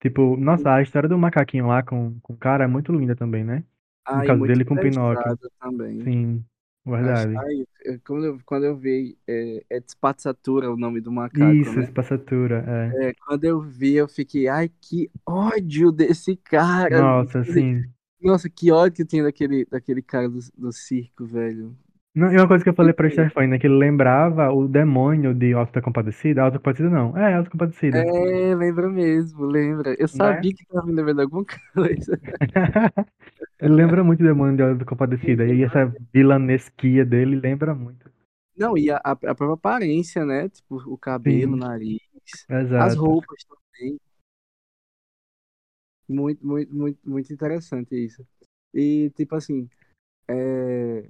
Tipo, 0.00 0.36
nossa, 0.36 0.74
a 0.74 0.82
história 0.82 1.08
do 1.08 1.18
macaquinho 1.18 1.66
lá 1.66 1.82
com, 1.82 2.18
com 2.20 2.32
o 2.32 2.36
cara 2.36 2.64
é 2.64 2.66
muito 2.66 2.92
linda 2.92 3.14
também, 3.14 3.44
né? 3.44 3.64
No 4.12 4.22
Ah, 4.22 4.26
e 4.26 4.34
caso 4.34 4.42
dele 4.44 4.64
com 4.64 4.78
Pinóquio. 4.78 5.38
pesado 5.38 5.50
também. 5.58 6.04
Sim, 6.04 6.46
verdade. 6.84 7.34
Ai, 7.36 7.66
eu- 7.84 8.00
quando, 8.04 8.26
eu, 8.26 8.40
quando 8.44 8.64
eu 8.66 8.76
vi, 8.76 9.18
é, 9.26 9.64
é 9.70 9.80
Spazzatura 9.86 10.70
o 10.72 10.76
nome 10.76 11.00
do 11.00 11.12
macaco, 11.12 11.60
Isso, 11.60 11.72
né? 11.72 11.92
É. 12.68 13.10
É, 13.10 13.14
quando 13.14 13.44
eu 13.44 13.60
vi, 13.60 13.94
eu 13.94 14.08
fiquei, 14.08 14.48
ai, 14.48 14.68
que 14.80 15.10
ódio 15.26 15.92
desse 15.92 16.36
cara. 16.36 17.00
Nossa, 17.00 17.44
sim. 17.44 17.84
Nossa, 18.20 18.50
que 18.50 18.70
ódio 18.72 18.96
que 18.96 19.04
tinha 19.06 19.24
daquele, 19.24 19.64
daquele 19.66 20.02
cara 20.02 20.28
do, 20.28 20.40
do 20.56 20.72
circo, 20.72 21.26
velho. 21.26 21.76
Não, 22.14 22.32
e 22.32 22.36
uma 22.36 22.48
coisa 22.48 22.64
que 22.64 22.70
eu 22.70 22.74
falei 22.74 22.92
pra 22.92 23.08
Stefani, 23.08 23.46
né? 23.46 23.58
Que 23.58 23.66
ele 23.68 23.76
lembrava 23.76 24.50
o 24.52 24.66
demônio 24.66 25.32
de 25.32 25.52
Auto 25.54 25.72
da 25.72 25.80
Compadecida. 25.80 26.42
Auto 26.42 26.54
da 26.54 26.58
Compadecida 26.58 26.90
não. 26.90 27.16
É, 27.16 27.34
Auto 27.34 27.44
da 27.44 27.50
Compadecida. 27.50 27.98
É, 27.98 28.54
lembra 28.54 28.88
mesmo, 28.88 29.44
lembra. 29.46 29.94
Eu 29.94 30.02
Né? 30.02 30.06
sabia 30.08 30.52
que 30.52 30.66
tava 30.66 30.86
me 30.86 30.92
lembrando 30.92 31.20
alguma 31.22 31.44
coisa. 31.72 32.18
Ele 33.60 33.74
lembra 33.74 34.02
muito 34.02 34.20
o 34.20 34.24
demônio 34.26 34.56
de 34.56 34.62
Auto 34.62 34.78
da 34.78 34.84
Compadecida. 34.84 35.46
E 35.46 35.62
essa 35.62 35.92
vilanesquia 36.12 37.04
dele 37.04 37.36
lembra 37.36 37.74
muito. 37.74 38.10
Não, 38.56 38.76
e 38.76 38.90
a, 38.90 38.96
a 38.96 39.16
própria 39.16 39.52
aparência, 39.54 40.24
né? 40.24 40.48
Tipo, 40.48 40.76
o 40.92 40.98
cabelo, 40.98 41.54
o 41.54 41.56
nariz, 41.56 42.00
as 42.48 42.66
exato. 42.66 43.00
roupas 43.00 43.44
também. 43.44 43.98
Muito, 46.08 46.44
muito, 46.44 46.74
muito, 46.74 46.98
muito 47.08 47.32
interessante 47.32 47.94
isso. 47.94 48.26
E, 48.74 49.10
tipo 49.10 49.34
assim, 49.36 49.68
é, 50.28 51.08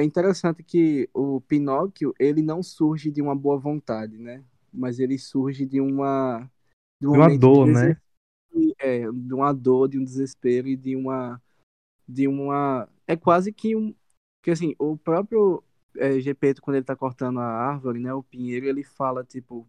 é 0.00 0.04
interessante 0.04 0.62
que 0.62 1.08
o 1.14 1.40
Pinóquio, 1.42 2.14
ele 2.18 2.42
não 2.42 2.62
surge 2.62 3.10
de 3.10 3.22
uma 3.22 3.34
boa 3.36 3.58
vontade, 3.58 4.18
né? 4.18 4.44
Mas 4.72 4.98
ele 4.98 5.18
surge 5.18 5.66
de 5.66 5.80
uma, 5.80 6.50
de 7.00 7.06
um 7.06 7.12
De 7.12 7.18
uma 7.18 7.28
momento 7.28 7.40
de 7.40 7.48
dor, 7.50 7.66
né? 7.66 8.00
é, 8.78 9.00
de 9.10 9.34
uma 9.34 9.52
dor, 9.52 9.88
de 9.88 9.98
um 9.98 10.04
desespero 10.04 10.68
e 10.68 10.76
de 10.76 10.96
uma, 10.96 11.40
de 12.08 12.28
uma, 12.28 12.88
é 13.06 13.16
quase 13.16 13.52
que 13.52 13.76
um, 13.76 13.94
que 14.42 14.50
assim, 14.50 14.74
o 14.78 14.96
próprio 14.96 15.62
é, 15.96 16.20
Gepeto, 16.20 16.62
quando 16.62 16.76
ele 16.76 16.84
tá 16.86 16.96
cortando 16.96 17.40
a 17.40 17.44
árvore, 17.46 18.00
né, 18.00 18.12
o 18.14 18.22
pinheiro, 18.22 18.66
ele 18.66 18.84
fala, 18.84 19.24
tipo, 19.24 19.68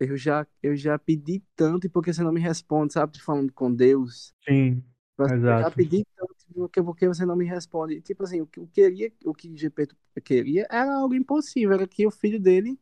eu 0.00 0.16
já, 0.16 0.46
eu 0.62 0.76
já 0.76 0.98
pedi 0.98 1.42
tanto 1.56 1.86
e 1.86 1.90
por 1.90 2.02
que 2.02 2.12
você 2.12 2.22
não 2.22 2.32
me 2.32 2.40
responde, 2.40 2.92
sabe? 2.92 3.20
Falando 3.20 3.52
com 3.52 3.72
Deus. 3.72 4.34
Sim, 4.46 4.82
Tipo 5.10 5.22
assim, 5.24 5.34
Eu 5.46 5.56
já 5.58 5.70
exato. 5.70 5.76
pedi 5.76 6.04
tanto, 6.16 6.33
por 6.52 6.68
que, 6.68 6.82
por 6.82 6.96
que 6.96 7.08
você 7.08 7.24
não 7.24 7.36
me 7.36 7.44
responde? 7.44 8.00
Tipo 8.00 8.24
assim, 8.24 8.40
o 8.40 8.46
que 8.46 8.60
eu 8.60 8.68
queria, 8.68 9.12
o 9.24 9.34
que 9.34 9.56
Gepeto 9.56 9.96
queria 10.22 10.66
era 10.70 10.94
algo 10.94 11.14
impossível, 11.14 11.74
era 11.74 11.86
que 11.86 12.06
o 12.06 12.10
filho 12.10 12.40
dele 12.40 12.78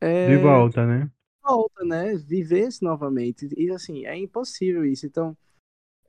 De 0.00 0.34
é, 0.34 0.38
volta, 0.38 0.86
né? 0.86 1.10
volta, 1.42 1.84
né? 1.84 2.16
Vivesse 2.16 2.82
novamente. 2.82 3.48
E 3.56 3.70
assim, 3.70 4.06
é 4.06 4.16
impossível 4.16 4.84
isso. 4.84 5.06
Então, 5.06 5.36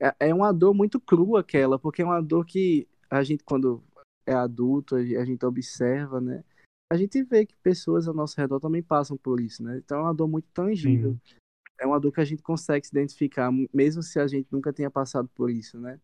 é, 0.00 0.28
é 0.28 0.34
uma 0.34 0.52
dor 0.52 0.72
muito 0.72 1.00
crua 1.00 1.40
aquela, 1.40 1.78
porque 1.78 2.02
é 2.02 2.04
uma 2.04 2.22
dor 2.22 2.46
que 2.46 2.86
a 3.10 3.22
gente, 3.22 3.42
quando 3.44 3.82
é 4.26 4.32
adulto, 4.32 4.96
a 4.96 5.02
gente 5.02 5.16
a 5.16 5.24
gente 5.24 5.44
observa, 5.44 6.20
né? 6.20 6.44
A 6.90 6.96
gente 6.96 7.22
vê 7.24 7.44
que 7.44 7.56
pessoas 7.56 8.06
ao 8.06 8.14
nosso 8.14 8.40
redor 8.40 8.60
também 8.60 8.82
passam 8.82 9.16
por 9.16 9.40
isso, 9.40 9.62
né? 9.62 9.78
Então 9.78 9.98
é 9.98 10.02
uma 10.02 10.14
dor 10.14 10.28
muito 10.28 10.48
tangível. 10.52 11.18
Sim. 11.24 11.36
É 11.80 11.86
uma 11.86 11.98
dor 11.98 12.12
que 12.12 12.20
a 12.20 12.24
gente 12.24 12.42
consegue 12.42 12.86
se 12.86 12.92
identificar, 12.92 13.50
mesmo 13.72 14.02
se 14.02 14.20
a 14.20 14.26
gente 14.28 14.46
nunca 14.50 14.72
tenha 14.72 14.90
passado 14.90 15.28
por 15.34 15.50
isso, 15.50 15.78
né? 15.80 16.00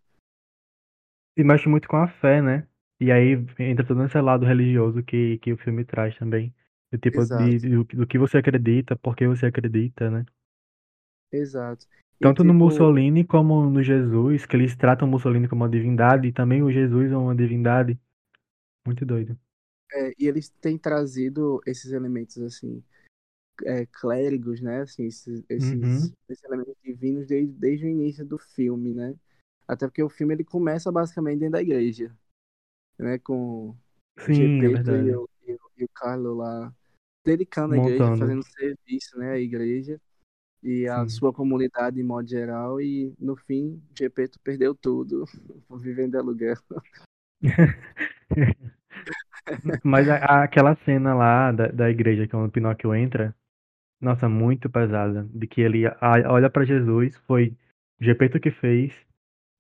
E 1.36 1.42
mexe 1.44 1.68
muito 1.68 1.88
com 1.88 1.96
a 1.96 2.06
fé, 2.08 2.40
né? 2.42 2.66
E 3.00 3.10
aí 3.10 3.32
entra 3.58 3.86
todo 3.86 4.04
esse 4.04 4.20
lado 4.20 4.44
religioso 4.46 5.02
que, 5.02 5.38
que 5.38 5.52
o 5.52 5.56
filme 5.58 5.84
traz 5.84 6.16
também. 6.18 6.54
Do 6.92 6.98
tipo, 6.98 7.24
de, 7.26 7.58
do, 7.60 7.84
do 7.84 8.06
que 8.06 8.18
você 8.18 8.38
acredita, 8.38 8.96
por 8.96 9.16
que 9.16 9.26
você 9.26 9.46
acredita, 9.46 10.10
né? 10.10 10.24
exato. 11.32 11.86
E 12.20 12.32
Tanto 12.32 12.42
no 12.44 12.54
tipo, 12.54 12.54
Mussolini 12.54 13.24
como 13.26 13.68
no 13.68 13.82
Jesus, 13.82 14.46
que 14.46 14.56
eles 14.56 14.74
tratam 14.76 15.06
o 15.06 15.10
Mussolini 15.10 15.46
como 15.48 15.64
uma 15.64 15.68
divindade, 15.70 16.28
e 16.28 16.32
também 16.32 16.62
o 16.62 16.70
Jesus 16.70 17.12
é 17.12 17.16
uma 17.16 17.34
divindade. 17.34 17.98
Muito 18.86 19.06
doido. 19.06 19.38
é, 19.92 20.12
e 20.18 20.26
eles 20.26 20.48
têm 20.60 20.78
trazido 20.78 21.60
esses 21.66 21.92
elementos 21.92 22.38
assim, 22.38 22.82
é, 23.64 23.86
clérigos, 23.86 24.60
né? 24.62 24.82
Assim, 24.82 25.06
esses, 25.06 25.44
esses, 25.48 25.80
Uhum. 25.82 26.14
esses 26.28 26.44
elementos 26.44 26.76
divinos 26.84 27.26
desde, 27.26 27.52
desde 27.54 27.86
o 27.86 27.90
início 27.90 28.26
do 28.26 28.38
filme, 28.38 28.94
né? 28.94 29.14
Até 29.70 29.86
porque 29.86 30.02
o 30.02 30.08
filme 30.08 30.34
ele 30.34 30.42
começa 30.44 30.90
basicamente 30.90 31.38
dentro 31.38 31.52
da 31.52 31.62
igreja, 31.62 32.12
né? 32.98 33.18
Com 33.20 33.68
o 33.70 33.76
Sim, 34.18 34.32
é 34.32 34.34
Gepeto 34.34 34.66
e 34.66 34.72
verdade. 34.74 35.14
o, 35.14 35.28
e 35.46 35.52
o, 35.52 35.58
e 35.78 35.84
o 35.84 35.88
Carlo 35.94 36.34
lá 36.34 36.74
dedicando 37.24 37.74
a 37.74 37.78
igreja, 37.78 38.16
fazendo 38.16 38.42
serviço, 38.42 39.16
né? 39.16 39.32
A 39.32 39.38
igreja 39.38 40.00
e 40.60 40.88
a 40.88 41.04
Sim. 41.04 41.08
sua 41.08 41.32
comunidade 41.32 41.96
de 41.96 42.02
modo 42.02 42.28
geral. 42.28 42.80
E 42.80 43.14
no 43.16 43.36
fim, 43.36 43.80
Gepeto 43.96 44.40
perdeu 44.40 44.74
tudo, 44.74 45.24
vivendo 45.78 46.10
de 46.12 46.16
aluguel. 46.18 46.56
Mas 49.84 50.08
a- 50.08 50.16
a- 50.16 50.42
aquela 50.44 50.74
cena 50.84 51.14
lá 51.14 51.52
da, 51.52 51.68
da 51.68 51.90
igreja, 51.90 52.26
que 52.26 52.34
é 52.34 52.38
o 52.38 52.50
Pinóquio 52.50 52.92
entra, 52.94 53.34
nossa, 54.00 54.28
muito 54.28 54.68
pesada. 54.68 55.28
De 55.32 55.46
que 55.46 55.60
ele 55.60 55.86
a- 55.86 55.96
olha 56.26 56.50
pra 56.50 56.64
Jesus, 56.64 57.16
foi 57.26 57.56
Gepeto 58.00 58.40
que 58.40 58.50
fez, 58.50 58.92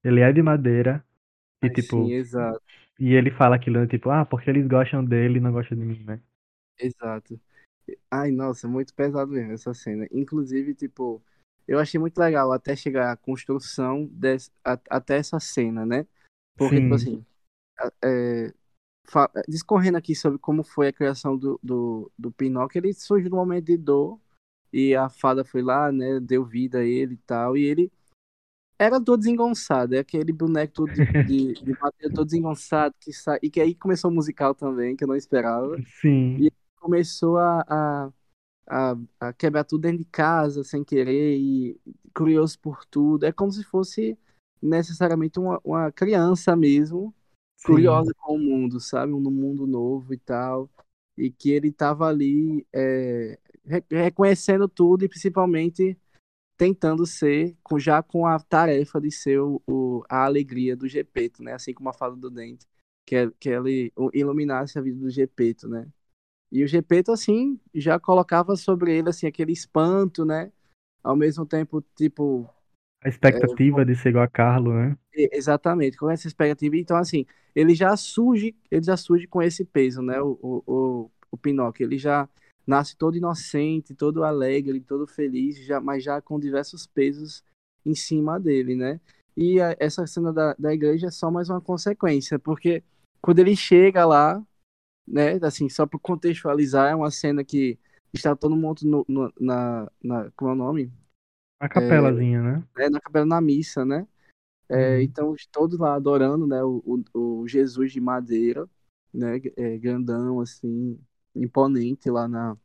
ele 0.04 0.20
é 0.20 0.32
de 0.32 0.42
madeira, 0.42 1.04
e 1.62 1.68
Ai, 1.68 1.76
sim, 1.76 2.10
tipo, 2.10 2.14
exato, 2.14 2.62
e 3.00 3.14
ele 3.14 3.30
fala 3.32 3.56
aquilo, 3.56 3.80
né, 3.80 3.86
tipo, 3.88 4.10
ah, 4.10 4.24
porque 4.26 4.50
eles 4.50 4.66
gostam 4.68 5.04
dele 5.04 5.38
e 5.38 5.40
não 5.42 5.52
gostam 5.52 5.78
de 5.78 5.84
mim, 5.84 6.04
né? 6.04 6.20
exato. 6.78 7.40
Ai, 8.10 8.30
nossa, 8.32 8.68
muito 8.68 8.94
pesado 8.94 9.32
mesmo 9.32 9.52
essa 9.54 9.74
cena. 9.74 10.06
Inclusive, 10.12 10.74
tipo, 10.74 11.22
eu 11.68 11.78
achei 11.78 12.00
muito 12.00 12.18
legal 12.18 12.52
até 12.52 12.76
chegar 12.76 13.12
à 13.12 13.16
construção 13.18 14.06
des, 14.12 14.52
a- 14.64 14.80
até 14.90 15.18
essa 15.18 15.40
cena, 15.40 15.86
né? 15.86 16.06
Porque, 16.56 16.80
tipo 16.82 16.94
Sim, 16.94 16.96
assim, 16.96 17.24
a- 17.78 17.92
é, 18.04 18.54
fa- 19.08 19.30
discorrendo 19.48 19.98
aqui 19.98 20.14
sobre 20.16 20.38
como 20.38 20.64
foi 20.64 20.88
a 20.88 20.94
criação 20.94 21.36
do, 21.38 21.60
do, 21.62 22.12
do 22.18 22.32
Pinóquio, 22.32 22.78
ele 22.80 22.94
surgiu 22.94 23.30
num 23.30 23.36
momento 23.38 23.66
de 23.66 23.76
dor 23.78 24.20
e 24.72 24.94
a 24.94 25.08
fada 25.10 25.44
foi 25.44 25.62
lá, 25.62 25.92
né? 25.92 26.20
Deu 26.20 26.44
vida 26.44 26.78
a 26.80 26.84
ele 26.84 27.14
e 27.14 27.18
tal, 27.18 27.56
e 27.56 27.64
ele 27.64 27.92
era 28.80 29.00
todo 29.02 29.18
desengonçado, 29.20 29.94
é 29.94 29.98
aquele 30.00 30.32
boneco 30.32 30.72
todo 30.74 30.92
de, 30.92 31.04
de, 31.22 31.56
de 31.62 31.74
madeira 31.80 32.12
todo 32.14 32.26
desengonçado 32.26 32.94
que 33.00 33.10
e 33.42 33.50
que 33.50 33.60
aí 33.60 33.74
começou 33.74 34.10
o 34.10 34.14
musical 34.14 34.54
também, 34.54 34.96
que 34.96 35.04
eu 35.04 35.08
não 35.08 35.16
esperava. 35.16 35.80
E 36.36 36.42
sim, 36.42 36.48
ele 36.48 36.54
começou 36.80 37.38
a, 37.38 37.62
a 37.68 38.12
a, 38.66 38.96
a 39.20 39.32
quebrar 39.32 39.64
tudo 39.64 39.82
dentro 39.82 39.98
de 39.98 40.04
casa 40.06 40.64
sem 40.64 40.84
querer 40.84 41.36
e 41.38 41.80
curioso 42.14 42.58
por 42.60 42.84
tudo. 42.86 43.24
É 43.26 43.32
como 43.32 43.52
se 43.52 43.64
fosse 43.64 44.18
necessariamente 44.62 45.38
uma, 45.40 45.60
uma 45.64 45.92
criança 45.92 46.56
mesmo, 46.56 47.14
sim, 47.56 48.02
curiosa 48.02 48.14
com 48.14 48.36
o 48.36 48.38
mundo, 48.38 48.80
sabe? 48.80 49.12
Um 49.12 49.20
mundo 49.20 49.66
novo 49.66 50.14
e 50.14 50.18
tal. 50.18 50.70
E 51.16 51.30
que 51.30 51.50
ele 51.50 51.68
estava 51.68 52.06
ali 52.08 52.66
é, 52.72 53.38
re- 53.64 53.84
reconhecendo 53.90 54.68
tudo 54.68 55.04
e 55.04 55.08
principalmente 55.08 55.98
tentando 56.60 57.06
ser, 57.06 57.56
com, 57.62 57.78
já 57.78 58.02
com 58.02 58.26
a 58.26 58.38
tarefa 58.38 59.00
de 59.00 59.10
ser 59.10 59.40
o, 59.40 59.62
o- 59.66 60.04
a 60.10 60.26
alegria 60.26 60.76
do 60.76 60.86
Gepeto, 60.86 61.42
né? 61.42 61.54
Assim 61.54 61.72
como 61.72 61.88
a 61.88 61.94
fada 61.94 62.14
do 62.16 62.30
dente, 62.30 62.66
que, 63.06 63.16
é- 63.16 63.30
que 63.40 63.48
ele 63.48 63.92
iluminasse 64.12 64.78
a 64.78 64.82
vida 64.82 64.98
do 65.00 65.08
Gepeto, 65.10 65.68
né? 65.68 65.88
E 66.52 66.64
o 66.64 66.68
Gepeto, 66.68 67.12
assim, 67.12 67.60
já 67.74 68.00
colocava 68.00 68.56
sobre 68.56 68.96
ele, 68.98 69.10
assim, 69.10 69.26
aquele 69.26 69.52
espanto, 69.52 70.24
né? 70.24 70.52
Ao 71.04 71.16
mesmo 71.16 71.46
tempo, 71.46 71.82
tipo, 71.96 72.48
A 73.04 73.08
expectativa 73.10 73.84
de 73.84 73.94
ser 73.94 74.08
igual 74.08 74.24
a 74.24 74.28
Carlo, 74.28 74.72
né? 74.72 74.96
Exatamente, 75.12 75.96
com 75.96 76.08
essa 76.10 76.28
expectativa. 76.28 76.76
Então, 76.76 76.96
assim, 76.96 77.26
ele 77.54 77.74
já 77.74 77.96
surge, 77.96 78.54
ele 78.70 78.82
já 78.84 78.96
surge 78.96 79.26
com 79.26 79.42
esse 79.42 79.64
peso, 79.64 80.00
né? 80.02 80.20
O, 80.20 80.38
o, 80.40 80.62
o, 81.06 81.10
o 81.32 81.36
Pinóquio, 81.38 81.84
ele 81.84 81.98
já 81.98 82.28
nasce 82.66 82.96
todo 82.96 83.16
inocente, 83.16 83.94
todo 83.94 84.24
alegre, 84.24 84.80
todo 84.80 85.06
feliz, 85.06 85.58
já, 85.64 85.80
mas 85.80 86.04
já 86.04 86.20
com 86.20 86.38
diversos 86.38 86.86
pesos 86.86 87.44
em 87.84 87.94
cima 87.94 88.38
dele, 88.38 88.74
né? 88.76 89.00
E 89.36 89.60
a- 89.60 89.76
essa 89.80 90.06
cena 90.06 90.32
da, 90.32 90.54
da 90.58 90.72
igreja 90.74 91.08
é 91.08 91.10
só 91.10 91.30
mais 91.30 91.48
uma 91.50 91.60
consequência, 91.60 92.38
porque 92.38 92.82
quando 93.22 93.38
ele 93.40 93.56
chega 93.56 94.04
lá, 94.06 94.42
né? 95.06 95.34
Assim, 95.42 95.68
só 95.68 95.86
para 95.86 95.98
contextualizar, 96.00 96.90
é 96.92 96.94
uma 96.96 97.10
cena 97.10 97.44
que 97.44 97.78
está 98.12 98.36
todo 98.36 98.56
mundo 98.56 98.80
no, 98.84 99.04
no- 99.08 99.32
na, 99.40 99.90
na, 100.02 100.30
como 100.36 100.50
é 100.50 100.54
o 100.54 100.56
nome? 100.56 100.92
A 101.58 101.68
capelazinha, 101.68 102.42
né? 102.42 102.62
É, 102.76 102.88
na 102.88 103.00
capela 103.00 103.26
na 103.26 103.40
missa, 103.40 103.84
né? 103.84 104.06
É, 104.68 104.96
Uhum. 104.96 105.02
então, 105.02 105.36
todos 105.52 105.78
lá 105.78 105.94
adorando, 105.94 106.46
né, 106.46 106.62
o, 106.62 106.82
o, 107.14 107.40
o 107.42 107.48
Jesus 107.48 107.92
de 107.92 108.00
madeira, 108.00 108.68
né, 109.12 109.40
é, 109.56 109.78
grandão, 109.78 110.40
assim, 110.40 110.98
imponente 111.34 112.10
lá 112.10 112.28
na... 112.28 112.56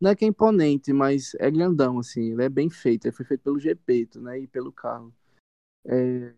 Não 0.00 0.10
é 0.10 0.14
que 0.16 0.24
é 0.24 0.28
imponente, 0.28 0.92
mas 0.92 1.34
é 1.36 1.50
grandão, 1.50 1.98
assim, 1.98 2.32
ele 2.32 2.44
é 2.44 2.48
bem 2.48 2.68
feito, 2.68 3.06
ele 3.06 3.14
foi 3.14 3.24
feito 3.24 3.42
pelo 3.42 3.58
Gepeto, 3.58 4.20
né, 4.20 4.40
e 4.40 4.46
pelo 4.46 4.72
Carlos. 4.72 5.14
É, 5.86 6.34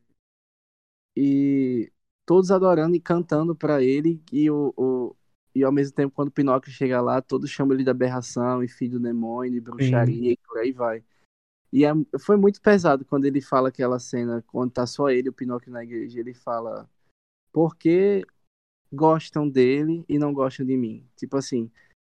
e 1.16 1.90
todos 2.26 2.50
adorando 2.50 2.94
e 2.94 3.00
cantando 3.00 3.56
para 3.56 3.82
ele, 3.82 4.22
e, 4.30 4.50
o, 4.50 4.74
o, 4.76 5.16
e 5.54 5.64
ao 5.64 5.72
mesmo 5.72 5.94
tempo, 5.94 6.14
quando 6.14 6.28
o 6.28 6.32
Pinóquio 6.32 6.70
chega 6.70 7.00
lá, 7.00 7.22
todos 7.22 7.48
chamam 7.50 7.74
ele 7.74 7.84
de 7.84 7.90
aberração, 7.90 8.62
e 8.62 8.68
filho 8.68 8.98
do 8.98 9.00
demônio, 9.00 9.50
de 9.52 9.58
Sim. 9.58 9.62
bruxaria, 9.64 10.32
e 10.32 10.36
por 10.36 10.58
aí 10.58 10.72
vai. 10.72 11.02
E 11.72 11.84
é- 11.84 11.92
foi 12.20 12.36
muito 12.36 12.60
pesado 12.60 13.04
quando 13.04 13.24
ele 13.24 13.40
fala 13.40 13.68
aquela 13.70 13.98
cena, 13.98 14.44
quando 14.46 14.72
tá 14.72 14.86
só 14.86 15.08
ele 15.08 15.28
e 15.28 15.30
o 15.30 15.32
Pinóquio 15.32 15.72
na 15.72 15.82
igreja, 15.82 16.20
ele 16.20 16.34
fala, 16.34 16.88
por 17.52 17.76
que 17.76 18.26
gostam 18.92 19.48
dele 19.48 20.04
e 20.08 20.18
não 20.18 20.32
gostam 20.32 20.64
de 20.66 20.76
mim? 20.76 21.04
Tipo 21.16 21.36
assim, 21.36 21.70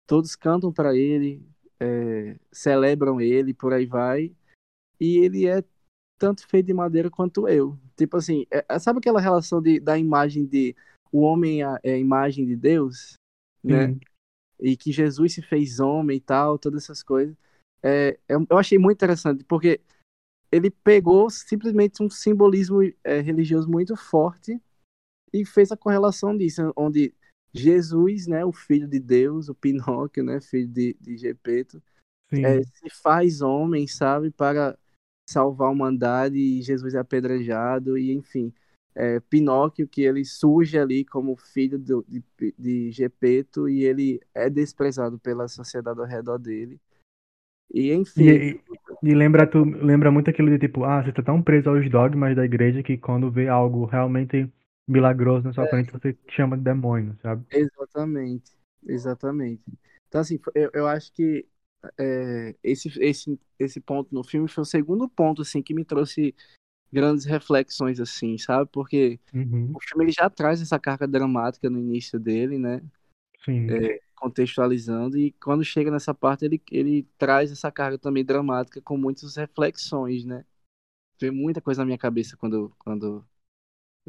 todos 0.08 0.36
cantam 0.36 0.71
pra 0.71 0.95
ele, 0.95 1.41
é, 1.79 2.38
celebram 2.51 3.19
ele, 3.21 3.53
por 3.53 3.73
aí 3.73 3.86
vai, 3.86 4.32
e 4.99 5.17
ele 5.17 5.47
é 5.47 5.63
tanto 6.19 6.47
feito 6.47 6.67
de 6.67 6.73
madeira 6.73 7.10
quanto 7.10 7.47
eu. 7.47 7.77
Tipo 7.95 8.17
assim, 8.17 8.45
é- 8.51 8.65
é- 8.67 8.79
sabe 8.79 8.99
aquela 8.99 9.21
relação 9.21 9.62
de, 9.62 9.79
da 9.79 9.97
imagem 9.97 10.45
de 10.45 10.75
o 11.12 11.21
homem 11.21 11.63
é 11.63 11.79
é 11.84 11.93
a 11.93 11.97
imagem 11.97 12.45
de 12.45 12.55
Deus, 12.55 13.13
né? 13.63 13.88
Sim. 13.89 13.99
e 14.62 14.75
que 14.77 14.91
Jesus 14.91 15.34
se 15.34 15.41
fez 15.41 15.79
homem 15.79 16.17
e 16.17 16.21
tal, 16.21 16.60
todas 16.60 16.84
essas 16.84 17.01
coisas. 17.03 17.36
É, 17.82 18.19
eu 18.27 18.45
eu 18.49 18.58
achei 18.58 18.77
muito 18.77 18.97
interessante, 18.97 19.43
porque 19.45 19.79
ele 20.51 20.69
pegou 20.71 21.29
simplesmente 21.29 22.03
um 22.03 22.10
simbolismo 22.10 22.82
é, 23.03 23.21
religioso 23.21 23.69
muito 23.69 23.95
forte 23.95 24.60
e 25.34 25.46
fez 25.46 25.72
a 25.72 25.78
correlação 25.78 26.36
disso, 26.36 26.74
onde 26.76 27.13
Jesus, 27.54 28.28
né, 28.28 28.46
o 28.46 28.52
filho 28.52 28.88
de 28.88 29.00
Deus, 29.00 29.50
o 29.50 29.56
Pinóquio, 29.56 30.24
né, 30.24 30.39
filho 30.42 30.68
de, 30.68 30.96
de 31.00 31.18
Gepeto, 31.18 31.82
é, 32.32 32.62
se 32.63 32.89
faz 33.02 33.42
homem, 33.42 33.88
sabe, 33.88 34.32
para 34.32 34.78
salvar 35.30 35.68
a 35.70 35.72
humanidade 35.72 36.38
e 36.38 36.62
Jesus 36.62 36.94
é 36.94 37.00
apedrejado 37.00 37.98
e 37.98 38.12
enfim. 38.13 38.54
É, 38.96 39.20
Pinóquio, 39.20 39.88
que 39.88 40.02
ele 40.02 40.26
surge 40.26 40.78
ali 40.78 41.06
como 41.06 41.36
filho 41.38 41.78
do- 41.80 42.06
de, 42.08 42.24
de 42.58 42.92
Gepeto 42.92 43.70
e 43.70 43.84
ele 43.84 44.20
é 44.34 44.50
desprezado 44.50 45.18
pela 45.20 45.48
sociedade 45.48 46.00
ao 46.00 46.06
redor 46.06 46.38
dele. 46.38 46.80
E 47.74 47.94
enfim, 47.94 48.26
E, 48.26 48.60
e 49.04 49.13
lembra, 49.13 49.46
tu, 49.48 49.63
lembra 49.63 50.12
muito 50.12 50.30
aquilo 50.30 50.50
de 50.50 50.58
tipo, 50.60 50.84
ah, 50.84 51.04
você 51.04 51.13
tá 51.13 51.22
tão 51.22 51.42
preso 51.42 51.70
aos 51.70 51.88
dogmas 51.89 52.36
da 52.36 52.44
igreja 52.44 52.84
que 52.84 52.98
quando 52.98 53.32
vê 53.32 53.48
algo 53.48 53.86
realmente 53.86 54.52
milagroso 54.89 55.47
na 55.47 55.54
sua 55.54 55.67
frente, 55.67 55.91
você 55.91 56.17
chama 56.30 56.58
de 56.58 56.63
demônio, 56.63 57.15
sabe? 57.21 57.45
exatamente, 57.52 58.52
exatamente. 58.88 59.62
Então 60.08 60.21
assim, 60.21 60.39
eu, 60.56 60.69
eu 60.73 60.88
acho 60.88 61.12
que 61.13 61.45
é, 61.97 62.56
esse, 62.63 62.91
esse, 63.02 63.39
esse 63.58 63.80
ponto 63.80 64.13
no 64.13 64.23
filme 64.23 64.47
foi 64.49 64.63
o 64.63 64.65
segundo 64.65 65.08
ponto 65.08 65.41
assim 65.41 65.62
que 65.62 65.73
me 65.73 65.86
trouxe 65.86 66.36
grandes 66.91 67.25
reflexões 67.25 67.99
assim, 67.99 68.38
sabe? 68.38 68.69
Porque 68.71 69.19
Uhum. 69.34 69.71
o 69.73 69.80
filme 69.80 70.06
ele 70.06 70.12
já 70.12 70.30
traz 70.30 70.62
essa 70.62 70.80
carga 70.80 71.08
dramática 71.08 71.69
no 71.69 71.80
início 71.80 72.19
dele, 72.19 72.58
né? 72.58 72.82
Sim. 73.45 73.69
É, 73.69 74.02
contextualizando 74.15 75.17
e 75.17 75.32
quando 75.34 75.63
chega 75.63 75.89
nessa 75.89 76.13
parte 76.13 76.43
ele, 76.43 76.62
ele 76.71 77.04
traz 77.17 77.52
essa 77.52 77.71
carga 77.71 77.97
também 77.97 78.25
dramática 78.25 78.82
com 78.82 78.97
muitas 78.97 79.36
reflexões, 79.36 80.25
né? 80.25 80.43
Veio 81.19 81.34
muita 81.34 81.62
coisa 81.62 81.82
na 81.82 81.86
minha 81.86 81.97
cabeça 81.97 82.36
quando, 82.36 82.73
quando 82.80 83.25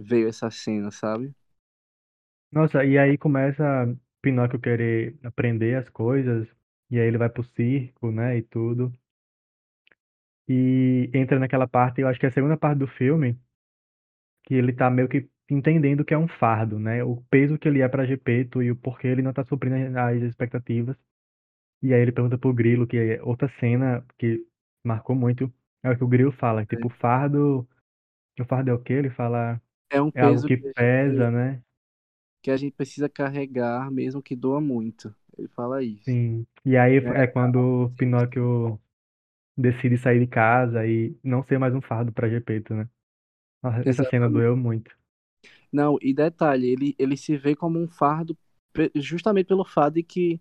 veio 0.01 0.29
essa 0.29 0.51
cena, 0.51 0.91
sabe? 0.91 1.33
Nossa, 2.53 2.85
e 2.85 2.99
aí 2.99 3.17
começa 3.17 3.65
Pinóquio 4.21 4.61
querer 4.61 5.19
aprender 5.23 5.77
as 5.77 5.89
coisas, 5.89 6.49
e 6.91 6.99
aí 6.99 7.07
ele 7.07 7.19
vai 7.19 7.29
pro 7.29 7.45
circo, 7.45 8.11
né, 8.11 8.39
e 8.39 8.43
tudo. 8.43 8.93
E 10.49 11.09
entra 11.15 11.39
naquela 11.39 11.69
parte, 11.69 12.01
eu 12.01 12.09
acho 12.09 12.19
que 12.19 12.27
é 12.27 12.29
a 12.29 12.33
segunda 12.33 12.57
parte 12.57 12.79
do 12.79 12.89
filme, 12.89 13.39
que 14.45 14.55
ele 14.55 14.73
tá 14.73 14.91
meio 14.91 15.09
que 15.09 15.29
entendendo 15.49 16.05
que 16.05 16.15
é 16.15 16.19
um 16.19 16.29
fardo, 16.29 16.79
né? 16.79 17.05
O 17.05 17.23
peso 17.31 17.59
que 17.59 17.69
ele 17.69 17.81
é 17.83 17.89
pra 17.89 18.07
Gepeto 18.07 18.63
e 18.63 18.71
o 18.71 18.77
porquê 18.77 19.09
ele 19.09 19.23
não 19.23 19.33
tá 19.33 19.45
suprindo 19.45 19.77
as 19.99 20.23
expectativas. 20.23 20.97
E 21.83 21.95
aí 21.95 22.01
ele 22.01 22.13
pergunta 22.13 22.39
pro 22.39 22.53
Grilo, 22.53 22.87
que 22.87 22.97
é 22.97 23.23
outra 23.23 23.49
cena 23.61 24.05
que 24.19 24.45
marcou 24.85 25.17
muito, 25.17 25.53
é 25.83 25.91
o 25.91 25.97
que 25.97 26.05
o 26.05 26.09
Grilo 26.09 26.33
fala, 26.33 26.67
tipo, 26.67 26.89
o 26.89 26.91
fardo, 26.91 27.69
o 28.41 28.45
fardo 28.45 28.71
é 28.71 28.75
o 28.75 28.83
quê? 28.83 28.95
Ele 28.95 29.11
fala, 29.11 29.61
É 29.90 30.00
um 30.00 30.11
é 30.14 30.22
peso 30.22 30.46
que 30.46 30.57
que 30.57 30.68
a 30.68 30.68
gente, 30.68 30.74
pesa, 30.74 31.31
né? 31.31 31.62
que 32.42 32.50
a 32.50 32.57
gente 32.57 32.72
precisa 32.74 33.09
carregar, 33.09 33.90
mesmo 33.90 34.22
que 34.22 34.35
doa 34.35 34.61
muito. 34.61 35.14
Ele 35.37 35.48
fala 35.48 35.83
isso. 35.83 36.05
Sim. 36.05 36.46
E 36.64 36.76
aí 36.76 36.96
é 36.96 37.24
É, 37.24 37.26
quando 37.26 37.85
o 37.85 37.90
Pinóquio 37.96 38.81
decide 39.57 39.98
sair 39.98 40.20
de 40.20 40.26
casa 40.26 40.87
e 40.87 41.16
não 41.22 41.42
ser 41.42 41.59
mais 41.59 41.74
um 41.74 41.81
fardo 41.81 42.12
pra 42.12 42.29
Gepeto, 42.29 42.74
né? 42.74 42.88
Nossa, 43.62 43.88
Essa 43.88 44.05
cena 44.05 44.29
doeu 44.29 44.57
muito. 44.57 44.96
Não, 45.72 45.98
e 46.00 46.12
detalhe, 46.12 46.68
ele, 46.70 46.94
ele 46.98 47.16
se 47.16 47.37
vê 47.37 47.55
como 47.55 47.79
um 47.79 47.88
fardo 47.88 48.37
justamente 48.96 49.46
pelo 49.46 49.64
fato 49.64 49.94
de 49.94 50.03
que 50.03 50.40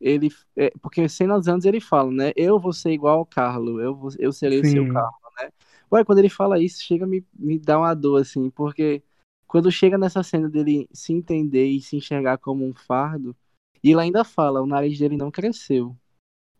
ele. 0.00 0.28
É, 0.56 0.70
porque 0.82 1.08
cenas 1.08 1.48
antes 1.48 1.66
ele 1.66 1.80
fala, 1.80 2.10
né? 2.12 2.32
Eu 2.36 2.58
vou 2.60 2.72
ser 2.72 2.92
igual 2.92 3.18
ao 3.20 3.26
Carlo, 3.26 3.80
eu, 3.80 3.94
vou, 3.94 4.10
eu 4.18 4.32
serei 4.32 4.60
o 4.60 4.64
seu 4.64 4.84
Sim, 4.84 4.92
Carlo, 4.92 5.18
né? 5.40 5.50
Ué, 5.92 6.04
quando 6.04 6.18
ele 6.18 6.28
fala 6.28 6.60
isso, 6.60 6.82
chega 6.82 7.04
a 7.04 7.08
me, 7.08 7.24
me 7.34 7.58
dar 7.58 7.78
uma 7.78 7.94
dor, 7.94 8.20
assim, 8.20 8.50
porque 8.50 9.02
quando 9.46 9.70
chega 9.70 9.96
nessa 9.96 10.22
cena 10.22 10.48
dele 10.48 10.88
se 10.92 11.12
entender 11.12 11.66
e 11.66 11.80
se 11.80 11.96
enxergar 11.96 12.38
como 12.38 12.66
um 12.66 12.74
fardo, 12.74 13.36
e 13.82 13.92
ele 13.92 14.00
ainda 14.00 14.24
fala, 14.24 14.60
o 14.60 14.66
nariz 14.66 14.98
dele 14.98 15.16
não 15.16 15.30
cresceu. 15.30 15.96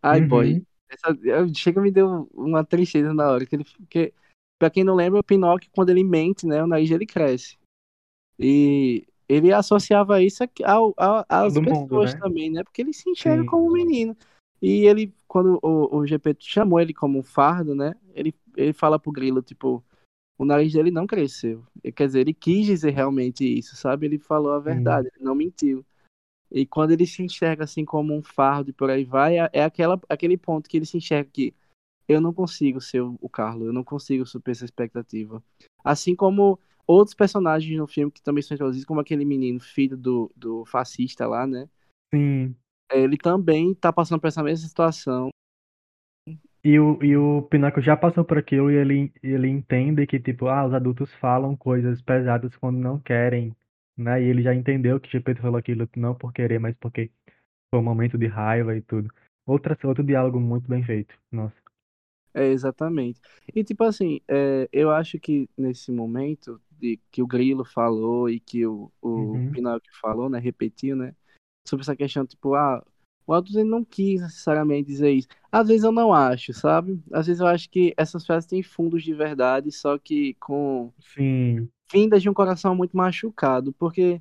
Ai, 0.02 0.20
boy. 0.20 0.52
uhum, 0.54 0.62
Essa, 0.88 1.18
eu- 1.24 1.52
chega 1.52 1.80
me 1.80 1.90
deu 1.90 2.28
uma 2.32 2.64
tristeza 2.64 3.12
na 3.12 3.28
hora. 3.28 3.44
Que 3.44 3.56
ele, 3.56 3.64
porque, 3.64 4.14
pra 4.58 4.70
quem 4.70 4.84
não 4.84 4.94
lembra, 4.94 5.18
o 5.18 5.24
Pinóquio, 5.24 5.68
quando 5.74 5.90
ele 5.90 6.04
mente, 6.04 6.46
né? 6.46 6.62
O 6.62 6.66
nariz 6.68 6.88
dele 6.88 7.04
cresce. 7.04 7.58
E 8.38 9.04
ele 9.28 9.52
associava 9.52 10.22
isso 10.22 10.44
ao, 10.64 10.94
ao- 10.96 11.24
às 11.28 11.54
todo 11.54 11.64
mundo, 11.64 11.88
pessoas 11.88 12.14
né? 12.14 12.20
também, 12.20 12.50
né? 12.50 12.62
Porque 12.62 12.82
ele 12.82 12.92
se 12.92 13.10
enxerga 13.10 13.42
Sim, 13.42 13.46
como 13.48 13.66
um 13.68 13.72
menino. 13.72 14.16
E 14.60 14.86
ele, 14.86 15.14
quando 15.28 15.58
o, 15.62 15.98
o 15.98 16.06
GP 16.06 16.36
chamou 16.38 16.80
ele 16.80 16.94
como 16.94 17.18
um 17.18 17.22
fardo, 17.22 17.74
né? 17.74 17.94
Ele, 18.14 18.34
ele 18.56 18.72
fala 18.72 18.98
pro 18.98 19.12
Grilo, 19.12 19.42
tipo, 19.42 19.84
o 20.38 20.44
nariz 20.44 20.72
dele 20.72 20.90
não 20.90 21.06
cresceu. 21.06 21.64
Quer 21.94 22.06
dizer, 22.06 22.20
ele 22.20 22.34
quis 22.34 22.66
dizer 22.66 22.90
realmente 22.90 23.44
isso, 23.44 23.76
sabe? 23.76 24.06
Ele 24.06 24.18
falou 24.18 24.52
a 24.52 24.58
sim, 24.58 24.64
verdade, 24.64 25.08
ele 25.14 25.24
não 25.24 25.34
mentiu. 25.34 25.84
E 26.50 26.64
quando 26.64 26.92
ele 26.92 27.06
se 27.06 27.22
enxerga 27.22 27.64
assim 27.64 27.84
como 27.84 28.14
um 28.14 28.22
fardo 28.22 28.70
e 28.70 28.72
por 28.72 28.88
aí 28.88 29.04
vai, 29.04 29.38
é, 29.38 29.50
é 29.52 29.64
aquela, 29.64 30.00
aquele 30.08 30.36
ponto 30.36 30.68
que 30.68 30.76
ele 30.76 30.86
se 30.86 30.96
enxerga 30.96 31.28
que 31.32 31.54
eu 32.08 32.20
não 32.20 32.32
consigo 32.32 32.80
ser 32.80 33.00
o 33.00 33.18
o 33.20 33.28
Carlo, 33.28 33.66
eu 33.66 33.72
não 33.72 33.82
consigo 33.82 34.24
superar 34.24 34.52
essa 34.52 34.64
expectativa. 34.64 35.42
Assim 35.82 36.14
como 36.14 36.58
outros 36.86 37.14
personagens 37.14 37.76
no 37.76 37.86
filme 37.86 38.12
que 38.12 38.22
também 38.22 38.42
são 38.42 38.54
introduzidos, 38.54 38.86
como 38.86 39.00
aquele 39.00 39.24
menino, 39.24 39.58
filho 39.58 39.96
do, 39.96 40.30
do 40.36 40.64
fascista 40.64 41.26
lá, 41.26 41.46
né? 41.46 41.68
sim. 42.14 42.54
Ele 42.92 43.16
também 43.16 43.74
tá 43.74 43.92
passando 43.92 44.20
por 44.20 44.28
essa 44.28 44.42
mesma 44.42 44.66
situação. 44.68 45.30
E 46.64 46.78
o, 46.80 46.98
e 47.02 47.16
o 47.16 47.42
Pinóquio 47.42 47.82
já 47.82 47.96
passou 47.96 48.24
por 48.24 48.38
aquilo 48.38 48.70
e 48.70 48.74
ele, 48.74 49.12
ele 49.22 49.48
entende 49.48 50.06
que, 50.06 50.18
tipo, 50.18 50.48
ah, 50.48 50.66
os 50.66 50.74
adultos 50.74 51.12
falam 51.14 51.56
coisas 51.56 52.02
pesadas 52.02 52.56
quando 52.56 52.78
não 52.78 52.98
querem, 52.98 53.54
né? 53.96 54.20
E 54.22 54.26
ele 54.26 54.42
já 54.42 54.54
entendeu 54.54 54.98
que 55.00 55.10
Gepeto 55.10 55.40
falou 55.42 55.58
aquilo 55.58 55.88
não 55.96 56.14
por 56.14 56.32
querer, 56.32 56.58
mas 56.58 56.74
porque 56.76 57.10
foi 57.70 57.80
um 57.80 57.84
momento 57.84 58.18
de 58.18 58.26
raiva 58.26 58.76
e 58.76 58.82
tudo. 58.82 59.10
Outra, 59.46 59.78
outro 59.84 60.04
diálogo 60.04 60.40
muito 60.40 60.68
bem 60.68 60.82
feito. 60.84 61.14
Nossa. 61.32 61.56
É, 62.34 62.48
exatamente. 62.48 63.20
E 63.54 63.64
tipo 63.64 63.82
assim, 63.84 64.20
é, 64.28 64.68
eu 64.72 64.90
acho 64.90 65.18
que 65.18 65.48
nesse 65.56 65.90
momento 65.90 66.60
de 66.70 67.00
que 67.10 67.22
o 67.22 67.26
Grilo 67.26 67.64
falou 67.64 68.28
e 68.28 68.38
que 68.38 68.66
o, 68.66 68.92
o 69.00 69.42
Uhum. 69.42 69.50
Pinóquio 69.50 69.90
falou, 70.00 70.28
né? 70.28 70.38
Repetiu, 70.38 70.94
né? 70.96 71.16
Sobre 71.68 71.82
essa 71.82 71.96
questão, 71.96 72.26
tipo, 72.26 72.54
ah, 72.54 72.84
o 73.26 73.40
Disney 73.40 73.64
não 73.64 73.84
quis 73.84 74.20
necessariamente 74.20 74.88
dizer 74.88 75.12
isso. 75.12 75.28
Às 75.50 75.68
vezes 75.68 75.84
eu 75.84 75.92
não 75.92 76.12
acho, 76.12 76.52
sabe? 76.52 77.02
Às 77.12 77.26
vezes 77.26 77.40
eu 77.40 77.46
acho 77.46 77.68
que 77.70 77.92
essas 77.96 78.24
frases 78.24 78.48
têm 78.48 78.62
fundos 78.62 79.02
de 79.02 79.12
verdade, 79.14 79.72
só 79.72 79.98
que 79.98 80.34
com 80.34 80.92
Sim, 81.00 81.70
vindas 81.92 82.22
de 82.22 82.28
um 82.28 82.34
coração 82.34 82.74
muito 82.74 82.96
machucado, 82.96 83.72
porque, 83.74 84.20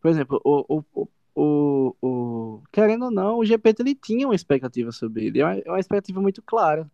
por 0.00 0.10
exemplo, 0.10 0.40
o, 0.44 0.82
o, 0.94 1.08
o, 1.34 1.96
o, 2.02 2.62
querendo 2.72 3.06
ou 3.06 3.10
não, 3.10 3.38
o 3.38 3.44
Gepeto 3.44 3.82
ele 3.82 3.94
tinha 3.94 4.26
uma 4.26 4.34
expectativa 4.34 4.92
sobre 4.92 5.26
ele, 5.26 5.40
é 5.40 5.44
uma, 5.44 5.54
é 5.58 5.70
uma 5.70 5.80
expectativa 5.80 6.20
muito 6.20 6.42
clara. 6.42 6.90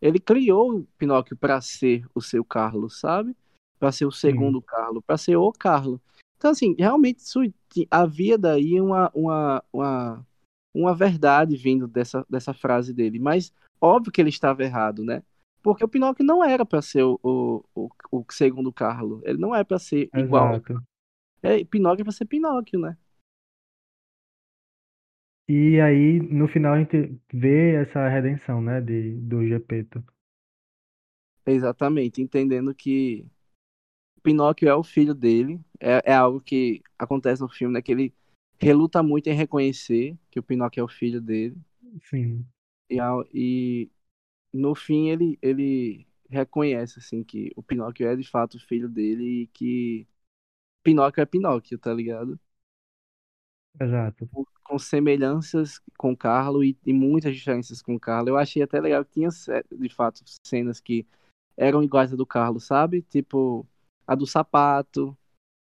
Ele 0.00 0.20
criou 0.20 0.78
o 0.78 0.84
Pinóquio 0.98 1.36
para 1.36 1.60
ser 1.60 2.06
o 2.14 2.20
seu 2.20 2.44
Carlos, 2.44 3.00
sabe? 3.00 3.36
Para 3.78 3.92
ser 3.92 4.06
o 4.06 4.12
sim, 4.12 4.20
segundo 4.20 4.60
Carlos, 4.62 5.02
para 5.06 5.16
ser 5.18 5.36
o 5.36 5.52
Carlos. 5.52 6.00
Então, 6.44 6.52
assim, 6.52 6.76
realmente 6.78 7.22
havia 7.90 8.36
daí 8.36 8.78
uma, 8.78 9.10
uma, 9.14 9.64
uma, 9.72 10.26
uma 10.74 10.94
verdade 10.94 11.56
vindo 11.56 11.88
dessa, 11.88 12.22
dessa 12.28 12.52
frase 12.52 12.92
dele, 12.92 13.18
mas 13.18 13.50
óbvio 13.80 14.12
que 14.12 14.20
ele 14.20 14.28
estava 14.28 14.62
errado, 14.62 15.02
né? 15.02 15.22
Porque 15.62 15.82
o 15.82 15.88
Pinóquio 15.88 16.22
não 16.22 16.44
era 16.44 16.66
para 16.66 16.82
ser 16.82 17.02
o, 17.02 17.18
o, 17.22 17.64
o, 17.74 17.88
o 18.12 18.26
segundo 18.30 18.70
Carlos, 18.70 19.22
ele 19.24 19.38
não 19.38 19.54
é 19.54 19.64
para 19.64 19.78
ser 19.78 20.10
igual. 20.14 20.56
exato. 20.56 20.84
É, 21.42 21.64
Pinóquio 21.64 22.02
é 22.02 22.04
para 22.04 22.12
ser 22.12 22.26
Pinóquio, 22.26 22.78
né? 22.78 22.94
E 25.48 25.80
aí, 25.80 26.20
no 26.20 26.46
final, 26.46 26.74
a 26.74 26.78
gente 26.78 27.18
vê 27.32 27.76
essa 27.76 28.06
redenção, 28.06 28.60
né, 28.60 28.82
de, 28.82 29.14
do 29.14 29.46
Gepeto. 29.48 30.04
Exatamente, 31.46 32.20
entendendo 32.20 32.74
que 32.74 33.26
Pinóquio 34.24 34.68
é 34.70 34.76
o 34.76 34.84
filho 34.84 35.14
dele, 35.14 35.60
é, 35.80 36.02
é 36.12 36.14
algo 36.14 36.40
que 36.42 36.82
acontece 36.98 37.42
no 37.42 37.50
filme, 37.50 37.74
né? 37.74 37.82
Que 37.82 37.92
ele 37.92 38.14
reluta 38.60 39.02
muito 39.04 39.28
em 39.28 39.34
reconhecer 39.34 40.18
que 40.32 40.40
o 40.40 40.44
Pinóquio 40.44 40.82
é 40.82 40.84
o 40.84 40.88
filho 40.88 41.22
dele. 41.22 41.56
Sim, 42.10 42.46
E, 42.90 42.96
e 43.34 43.90
no 44.52 44.74
fim 44.74 45.10
ele, 45.10 45.38
ele 45.42 46.06
reconhece, 46.30 46.98
assim, 47.00 47.24
que 47.24 47.52
o 47.56 47.62
Pinóquio 47.62 48.08
é 48.08 48.16
de 48.16 48.24
fato 48.28 48.56
o 48.56 48.60
filho 48.60 48.88
dele 48.88 49.44
e 49.44 49.46
que 49.48 50.08
Pinóquio 50.84 51.22
é 51.22 51.26
Pinóquio, 51.26 51.78
tá 51.78 51.92
ligado? 51.94 52.40
exato. 53.80 54.28
Com 54.64 54.78
semelhanças 54.78 55.80
com 55.98 56.16
Carlo 56.16 56.64
e, 56.64 56.76
e 56.86 56.92
muitas 56.92 57.34
diferenças 57.36 57.82
com 57.82 57.98
Carlo. 57.98 58.30
Eu 58.30 58.36
achei 58.38 58.62
até 58.62 58.80
legal 58.80 59.04
que 59.04 59.12
tinha, 59.12 59.28
de 59.78 59.88
fato, 59.90 60.22
cenas 60.46 60.80
que 60.80 61.06
eram 61.56 61.82
iguais 61.82 62.12
a 62.12 62.16
do 62.16 62.26
Carlo, 62.26 62.60
sabe? 62.60 63.02
Tipo, 63.02 63.66
a 64.06 64.14
do 64.14 64.26
sapato, 64.26 65.16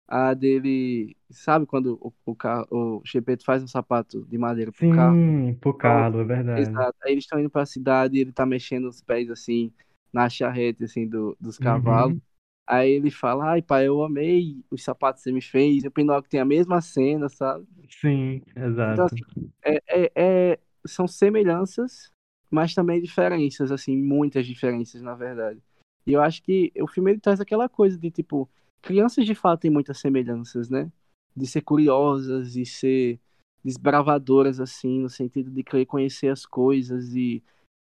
a 0.08 0.34
dele, 0.34 1.18
sabe 1.32 1.66
quando 1.66 2.00
o, 2.02 2.14
o, 2.34 2.98
o 3.00 3.02
Gepeto 3.06 3.46
faz 3.46 3.64
um 3.64 3.68
sapato 3.68 4.26
de 4.28 4.38
madeira 4.38 4.72
pro 4.74 4.88
carro? 4.88 5.20
Sim, 5.20 5.54
pro 5.62 5.74
Então, 5.78 5.78
Carlo, 5.78 6.22
é 6.22 6.24
verdade. 6.26 6.84
exato. 6.84 6.98
Aí 7.04 7.14
eles 7.14 7.24
estão 7.26 7.40
indo 7.40 7.50
pra 7.50 7.66
cidade 7.66 8.18
e 8.18 8.22
ele 8.22 8.32
tá 8.34 8.46
mexendo 8.46 8.88
os 8.90 9.02
pés 9.02 9.30
assim 9.32 9.74
na 10.14 10.30
charrete 10.30 10.84
assim 10.86 11.08
do, 11.08 11.38
dos 11.40 11.58
cavalos. 11.60 12.16
Uhum, 12.16 12.22
Aí 12.68 12.92
ele 12.92 13.12
fala: 13.12 13.52
"Ai, 13.54 13.62
pai, 13.62 13.88
eu 13.88 14.04
amei 14.04 14.64
os 14.72 14.84
sapatos 14.84 15.22
que 15.24 15.30
você 15.30 15.34
me 15.34 15.42
fez". 15.42 15.84
E 15.84 15.88
o 15.88 15.92
Pinóquio 15.92 16.30
tem 16.30 16.40
a 16.40 16.46
mesma 16.46 16.82
cena, 16.82 17.30
sabe? 17.30 17.68
sim, 17.90 18.42
Então 18.86 19.06
exato. 19.06 19.06
assim, 19.06 19.26
é, 19.64 19.78
é, 19.88 20.52
é- 20.54 20.60
são 20.88 21.08
semelhanças, 21.08 22.12
mas 22.50 22.74
também 22.74 23.02
diferenças 23.02 23.72
assim, 23.72 23.98
muitas 23.98 24.46
diferenças 24.48 25.02
na 25.02 25.16
verdade. 25.16 25.62
E 26.06 26.14
eu 26.14 26.22
acho 26.22 26.42
que 26.44 26.72
o 26.82 26.88
filme 26.88 27.12
ele 27.12 27.20
traz 27.20 27.40
aquela 27.40 27.70
coisa 27.70 27.98
de 27.98 28.10
tipo, 28.12 28.50
crianças 28.82 29.26
de 29.26 29.36
fato 29.36 29.62
têm 29.62 29.72
muitas 29.72 30.00
semelhanças, 30.00 30.70
né? 30.70 30.92
De 31.36 31.46
ser 31.48 31.62
curiosas 31.62 32.56
e 32.56 32.66
ser 32.66 33.20
desbravadoras 33.64 34.60
assim, 34.60 35.00
no 35.02 35.10
sentido 35.10 35.52
de 35.52 35.64
querer 35.64 35.86
conhecer 35.86 36.30
as 36.30 36.46
coisas 36.46 37.14
e 37.14 37.44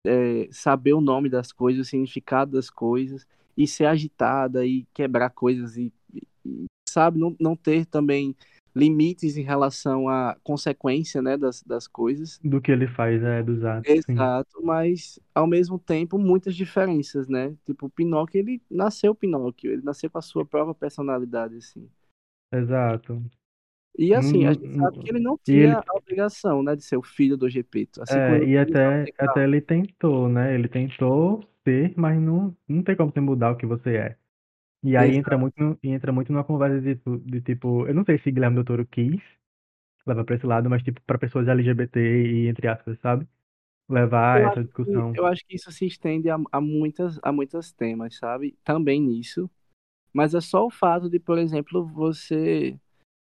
é, 0.06 0.48
saber 0.50 0.92
o 0.92 1.00
nome 1.00 1.28
das 1.28 1.52
coisas, 1.52 1.86
o 1.86 1.90
significado 1.90 2.52
das 2.52 2.68
coisas, 2.70 3.26
e 3.56 3.66
ser 3.66 3.86
agitada 3.86 4.64
e 4.66 4.84
quebrar 4.94 5.30
coisas 5.30 5.76
e, 5.76 5.92
e- 6.14 6.66
sabe, 6.88 7.18
não, 7.18 7.34
não 7.40 7.56
ter 7.56 7.86
também 7.86 8.36
limites 8.75 9.37
em 9.37 9.43
relação 9.43 10.09
à 10.09 10.37
consequência, 10.43 11.20
né, 11.23 11.37
das, 11.37 11.62
das 11.62 11.87
coisas. 11.89 12.41
Do 12.45 12.61
que 12.61 12.70
ele 12.70 12.87
faz, 12.87 13.20
é, 13.23 13.43
dos 13.43 13.64
atos, 13.64 14.05
sim. 14.05 14.14
Exato, 14.14 14.62
mas 14.64 15.18
ao 15.35 15.45
mesmo 15.47 15.77
tempo 15.79 16.16
muitas 16.18 16.55
diferenças, 16.55 17.27
né? 17.29 17.57
Tipo, 17.64 17.87
o 17.87 17.91
Pinóquio, 17.91 18.39
ele 18.39 18.62
nasceu 18.70 19.12
Pinóquio, 19.14 19.73
ele 19.73 19.83
nasceu 19.83 20.09
com 20.11 20.18
a 20.18 20.23
sua 20.23 20.47
própria 20.47 20.75
personalidade, 20.75 21.57
assim. 21.57 21.89
Exato. 22.51 23.23
E 23.99 24.14
assim, 24.14 24.47
a 24.47 24.51
não- 24.51 24.55
gente 24.55 24.73
sabe 24.75 24.99
que 24.99 25.11
ele 25.11 25.20
não 25.20 25.39
e 25.47 25.53
ele, 25.61 25.77
tinha 25.77 25.79
a 25.87 25.97
obrigação, 25.97 26.62
né, 26.62 26.75
de 26.77 26.83
ser 26.85 26.97
o 26.97 27.03
filho 27.03 27.37
do 27.37 27.49
Gepeto, 27.49 28.03
assim 28.03 28.20
é, 28.20 28.45
e 28.45 28.59
até, 28.59 29.09
até 29.18 29.45
ele 29.45 29.61
tentou, 29.61 30.29
né? 30.29 30.55
Ele 30.55 30.68
tentou 30.68 31.43
ser, 31.66 31.95
mas 31.97 32.20
não, 32.20 32.57
não 32.68 32.83
tem 32.83 32.97
como 32.97 33.12
você 33.12 33.20
mudar 33.20 33.53
o 33.53 33.57
que 33.57 33.66
você 33.66 33.97
é. 33.97 34.18
E 34.85 34.97
aí 34.97 35.14
entra 35.16 35.37
Exato. 35.37 35.39
muito, 35.39 35.78
entra 35.83 36.12
muito 36.12 36.33
numa 36.33 36.45
conversa 36.45 36.80
de, 36.80 36.97
de 37.20 37.41
tipo, 37.43 37.87
eu 37.87 37.95
não 37.95 38.05
sei 38.05 38.18
se 38.18 38.30
Guilherme 38.33 38.57
Del 38.57 38.64
Toro 38.64 38.87
quis 38.87 39.20
levar 40.07 40.24
pra 40.24 40.37
esse 40.37 40.47
lado, 40.47 40.70
mas 40.70 40.83
tipo, 40.83 41.01
pra 41.03 41.18
pessoas 41.18 41.49
LGBT 41.49 42.01
e 42.01 42.49
entre 42.49 42.68
aspas, 42.68 42.99
sabe? 43.01 43.28
Levar 43.89 44.41
Eu 44.41 44.47
essa 44.47 44.62
acho 44.62 44.64
que, 44.83 45.05
discussão. 45.05 45.18
eu 45.18 45.26
acho 45.26 45.45
que 45.47 45.57
isso 45.57 45.70
se 45.72 45.87
estende 45.87 46.30
a, 46.30 46.37
a 46.51 46.61
muitas, 46.61 47.18
a 47.22 47.33
muitos 47.33 47.72
temas, 47.72 48.16
sabe? 48.16 48.57
Também 48.64 49.01
nisso. 49.01 49.51
Mas 50.12 50.35
é 50.35 50.41
só 50.41 50.66
o 50.66 50.70
fato 50.70 51.11
de, 51.11 51.20
por 51.20 51.39
exemplo, 51.39 51.87
você 51.89 52.78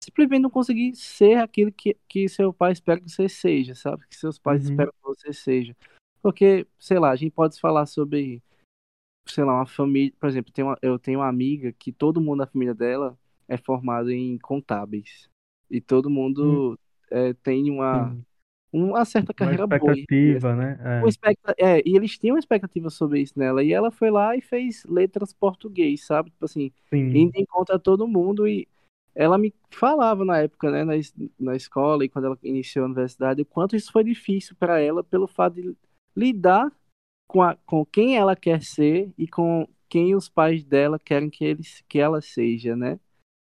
simplesmente 0.04 0.42
não 0.44 0.50
conseguir 0.52 0.96
ser 0.96 1.38
aquilo 1.40 1.72
que, 1.74 1.96
que 2.10 2.30
seu 2.30 2.54
pai 2.54 2.74
espera 2.74 3.02
que 3.02 3.10
você 3.10 3.30
seja, 3.30 3.76
sabe? 3.76 4.08
Que 4.10 4.16
seus 4.18 4.40
pais 4.40 4.64
Uhum, 4.64 4.66
esperam 4.66 4.94
que 4.94 5.04
você 5.04 5.34
seja. 5.34 5.76
Porque, 6.22 6.68
sei 6.80 7.00
lá, 7.00 7.12
a 7.12 7.16
gente 7.18 7.32
pode 7.34 7.60
falar 7.60 7.86
sobre, 7.88 8.44
sei 9.28 9.44
lá, 9.44 9.54
uma 9.56 9.66
família. 9.66 10.14
Por 10.20 10.30
exemplo, 10.30 10.52
tem 10.54 10.64
uma- 10.66 10.78
eu 10.82 11.00
tenho 11.00 11.20
uma 11.20 11.28
amiga 11.30 11.72
que 11.74 11.92
todo 11.92 12.22
mundo 12.22 12.40
da 12.40 12.48
família 12.48 12.74
dela 12.74 13.18
é 13.48 13.58
formado 13.58 14.12
em 14.12 14.38
contábeis. 14.40 15.30
E 15.70 15.82
todo 15.82 16.10
hum, 16.42 16.62
mundo 16.62 16.80
é, 17.12 17.34
tem 17.36 17.70
uma, 17.72 18.16
sim. 18.16 18.26
uma 18.72 19.06
certa 19.06 19.34
Uma 19.40 19.52
carreira 19.52 19.68
boa. 19.68 19.94
em 19.94 20.06
si, 20.10 20.42
expectativa, 20.42 20.56
né? 20.56 20.78
uma 21.00 21.10
É, 21.10 21.10
expecta- 21.10 21.56
É, 21.58 21.80
e 21.88 21.96
eles 21.96 22.18
tinham 22.18 22.36
uma 22.36 22.40
expectativa 22.40 22.90
sobre 22.90 23.22
isso 23.22 23.34
nela. 23.38 23.64
E 23.64 23.74
ela 23.74 23.92
foi 23.92 24.12
lá 24.12 24.36
e 24.36 24.42
fez 24.42 24.84
letras 24.86 25.34
português, 25.34 26.06
sabe? 26.06 26.30
Tipo 26.32 26.46
assim, 26.46 26.72
sim, 26.90 27.14
indo 27.14 27.32
em 27.36 27.46
contra 27.46 27.80
todo 27.80 28.08
mundo. 28.08 28.48
E 28.48 28.68
ela 29.16 29.38
me 29.38 29.54
falava 29.72 30.24
na 30.26 30.40
época, 30.40 30.72
né, 30.72 30.84
na, 30.84 30.94
na 31.40 31.56
escola 31.56 32.06
e 32.06 32.10
quando 32.10 32.26
ela 32.26 32.38
iniciou 32.44 32.84
a 32.86 32.88
universidade, 32.88 33.42
o 33.42 33.46
quanto 33.46 33.76
isso 33.76 33.92
foi 33.92 34.04
difícil 34.04 34.56
para 34.58 34.80
ela 34.80 35.04
pelo 35.04 35.28
fato 35.28 35.56
de 35.56 35.76
lidar 36.16 36.72
com, 37.32 37.42
a, 37.42 37.56
com 37.66 37.86
quem 37.86 38.18
ela 38.18 38.36
quer 38.36 38.62
ser 38.62 39.14
e 39.18 39.26
com 39.28 39.66
quem 39.90 40.16
os 40.16 40.28
pais 40.30 40.66
dela 40.66 41.00
querem 41.00 41.30
que, 41.30 41.46
eles, 41.46 41.82
que 41.88 41.98
ela 42.00 42.22
seja, 42.22 42.76
né? 42.76 43.00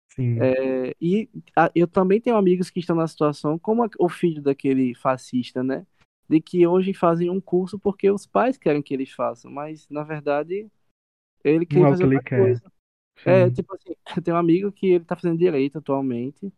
sim, 0.09 0.49
É, 0.61 0.95
e 1.01 1.29
a- 1.57 1.71
eu 1.75 1.87
também 1.89 2.21
tenho 2.21 2.37
amigos 2.37 2.71
que 2.71 2.81
estão 2.81 2.97
na 2.97 3.07
situação 3.09 3.59
como 3.59 3.85
a- 3.85 3.91
o 3.99 4.09
filho 4.09 4.43
daquele 4.43 4.95
fascista, 4.95 5.63
né? 5.63 5.87
De 6.29 6.41
que 6.41 6.67
hoje 6.67 6.95
fazem 6.95 7.31
um 7.31 7.41
curso 7.41 7.79
porque 7.79 8.11
os 8.11 8.27
pais 8.27 8.57
querem 8.59 8.83
que 8.83 8.95
eles 8.95 9.13
façam, 9.13 9.51
mas 9.51 9.89
na 9.91 10.03
verdade 10.05 10.71
ele 11.45 11.67
queria 11.67 11.87
é 11.87 11.89
fazer 11.89 12.05
outra 12.05 12.23
quer. 12.23 12.31
coisa. 12.35 12.63
É, 13.25 13.51
Sim. 13.51 13.53
tipo 13.53 13.75
assim, 13.75 13.95
eu 14.19 14.23
tenho 14.23 14.37
um 14.37 14.41
amigo 14.41 14.73
que 14.73 14.87
ele 14.89 15.05
tá 15.05 15.17
fazendo 15.17 15.39
direito 15.39 15.79
atualmente, 15.79 16.53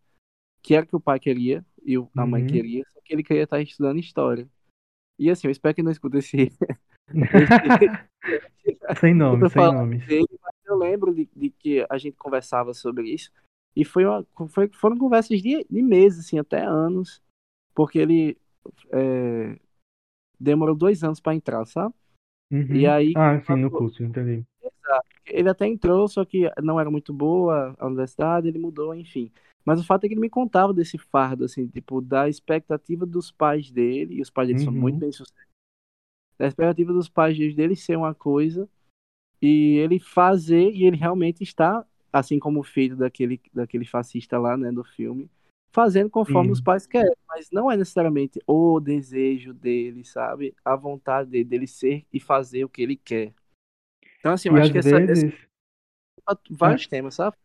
que 0.63 0.75
era 0.75 0.85
o 0.85 0.89
que 0.89 0.95
o 0.95 1.01
pai 1.01 1.19
queria 1.19 1.65
e 1.85 1.95
a 2.17 2.25
mãe 2.27 2.43
Uhum. 2.43 2.45
queria, 2.45 2.85
só 2.93 3.01
que 3.01 3.13
ele 3.13 3.23
queria 3.23 3.43
estar 3.43 3.61
estudando 3.61 3.99
história. 3.99 4.49
E 5.19 5.29
assim, 5.29 5.47
eu 5.47 5.51
espero 5.51 5.75
que 5.75 5.83
não 5.83 5.91
escute 5.91 6.17
esse, 6.17 6.37
Sem 8.99 9.13
nome, 9.13 9.49
sem 9.49 9.61
mas 10.41 10.53
eu 10.65 10.77
lembro 10.77 11.13
de, 11.13 11.29
de 11.35 11.49
que 11.49 11.85
a 11.89 11.97
gente 11.97 12.15
conversava 12.17 12.73
sobre 12.73 13.09
isso. 13.09 13.31
E 13.75 13.83
foi 13.83 14.05
uma, 14.05 14.25
foi, 14.49 14.69
foram 14.69 14.97
conversas 14.97 15.41
de, 15.41 15.65
de 15.69 15.81
meses, 15.81 16.25
assim, 16.25 16.39
até 16.39 16.63
anos, 16.63 17.21
porque 17.73 17.99
ele 17.99 18.37
é, 18.91 19.59
demorou 20.39 20.75
dois 20.75 21.03
anos 21.03 21.19
para 21.19 21.35
entrar, 21.35 21.65
sabe? 21.65 21.93
E 22.51 22.85
Uhum. 22.85 22.91
aí, 22.91 23.13
Ah, 23.15 23.41
sim, 23.41 23.55
no 23.55 23.71
curso, 23.71 24.03
entendi. 24.03 24.45
ele 25.25 25.49
até 25.49 25.67
entrou, 25.67 26.07
só 26.07 26.23
que 26.23 26.49
não 26.61 26.79
era 26.79 26.89
muito 26.89 27.13
boa 27.13 27.75
a 27.79 27.87
universidade, 27.87 28.47
ele 28.47 28.59
mudou, 28.59 28.93
enfim. 28.93 29.31
Mas 29.65 29.79
o 29.81 29.85
fato 29.85 30.05
é 30.05 30.07
que 30.07 30.13
ele 30.13 30.21
me 30.21 30.29
contava 30.29 30.73
desse 30.73 30.97
fardo, 30.97 31.43
assim, 31.45 31.67
tipo, 31.67 31.99
da 32.01 32.29
expectativa 32.29 33.05
dos 33.05 33.31
pais 33.31 33.71
dele, 33.71 34.15
e 34.15 34.21
os 34.21 34.29
pais 34.29 34.47
dele 34.47 34.59
são 34.59 34.71
muito 34.71 34.95
Uhum. 34.95 34.99
bem 34.99 35.11
sucedidos, 35.11 35.54
da 36.37 36.47
expectativa 36.47 36.93
dos 36.93 37.09
pais 37.09 37.37
dele 37.55 37.75
ser 37.75 37.97
uma 37.97 38.13
coisa 38.13 38.67
e 39.41 39.77
ele 39.77 39.99
fazer, 39.99 40.71
e 40.73 40.85
ele 40.85 40.97
realmente 40.97 41.43
está, 41.43 41.85
assim 42.11 42.39
como 42.39 42.61
o 42.61 42.63
filho 42.63 42.95
daquele, 42.95 43.41
daquele 43.53 43.85
fascista 43.85 44.39
lá, 44.39 44.57
né, 44.57 44.71
do 44.71 44.83
filme, 44.83 45.29
fazendo 45.71 46.09
conforme 46.09 46.51
os 46.51 46.61
pais 46.61 46.87
querem, 46.87 47.15
mas 47.27 47.49
não 47.51 47.69
é 47.71 47.77
necessariamente 47.77 48.39
o 48.47 48.79
desejo 48.79 49.53
dele, 49.53 50.05
sabe? 50.05 50.55
A 50.63 50.75
vontade 50.75 51.29
dele, 51.29 51.43
dele 51.45 51.67
ser 51.67 52.05
e 52.13 52.19
fazer 52.19 52.63
o 52.65 52.69
que 52.69 52.81
ele 52.81 52.95
quer. 52.95 53.33
Então, 54.19 54.33
assim, 54.33 54.49
eu 54.49 54.55
E 54.55 54.57
acho 54.57 54.71
que 54.71 54.79
essa, 54.79 54.97
vezes, 55.07 55.23
é, 55.23 55.35
vários 56.49 56.87
temas, 56.87 57.15
sabe? 57.15 57.37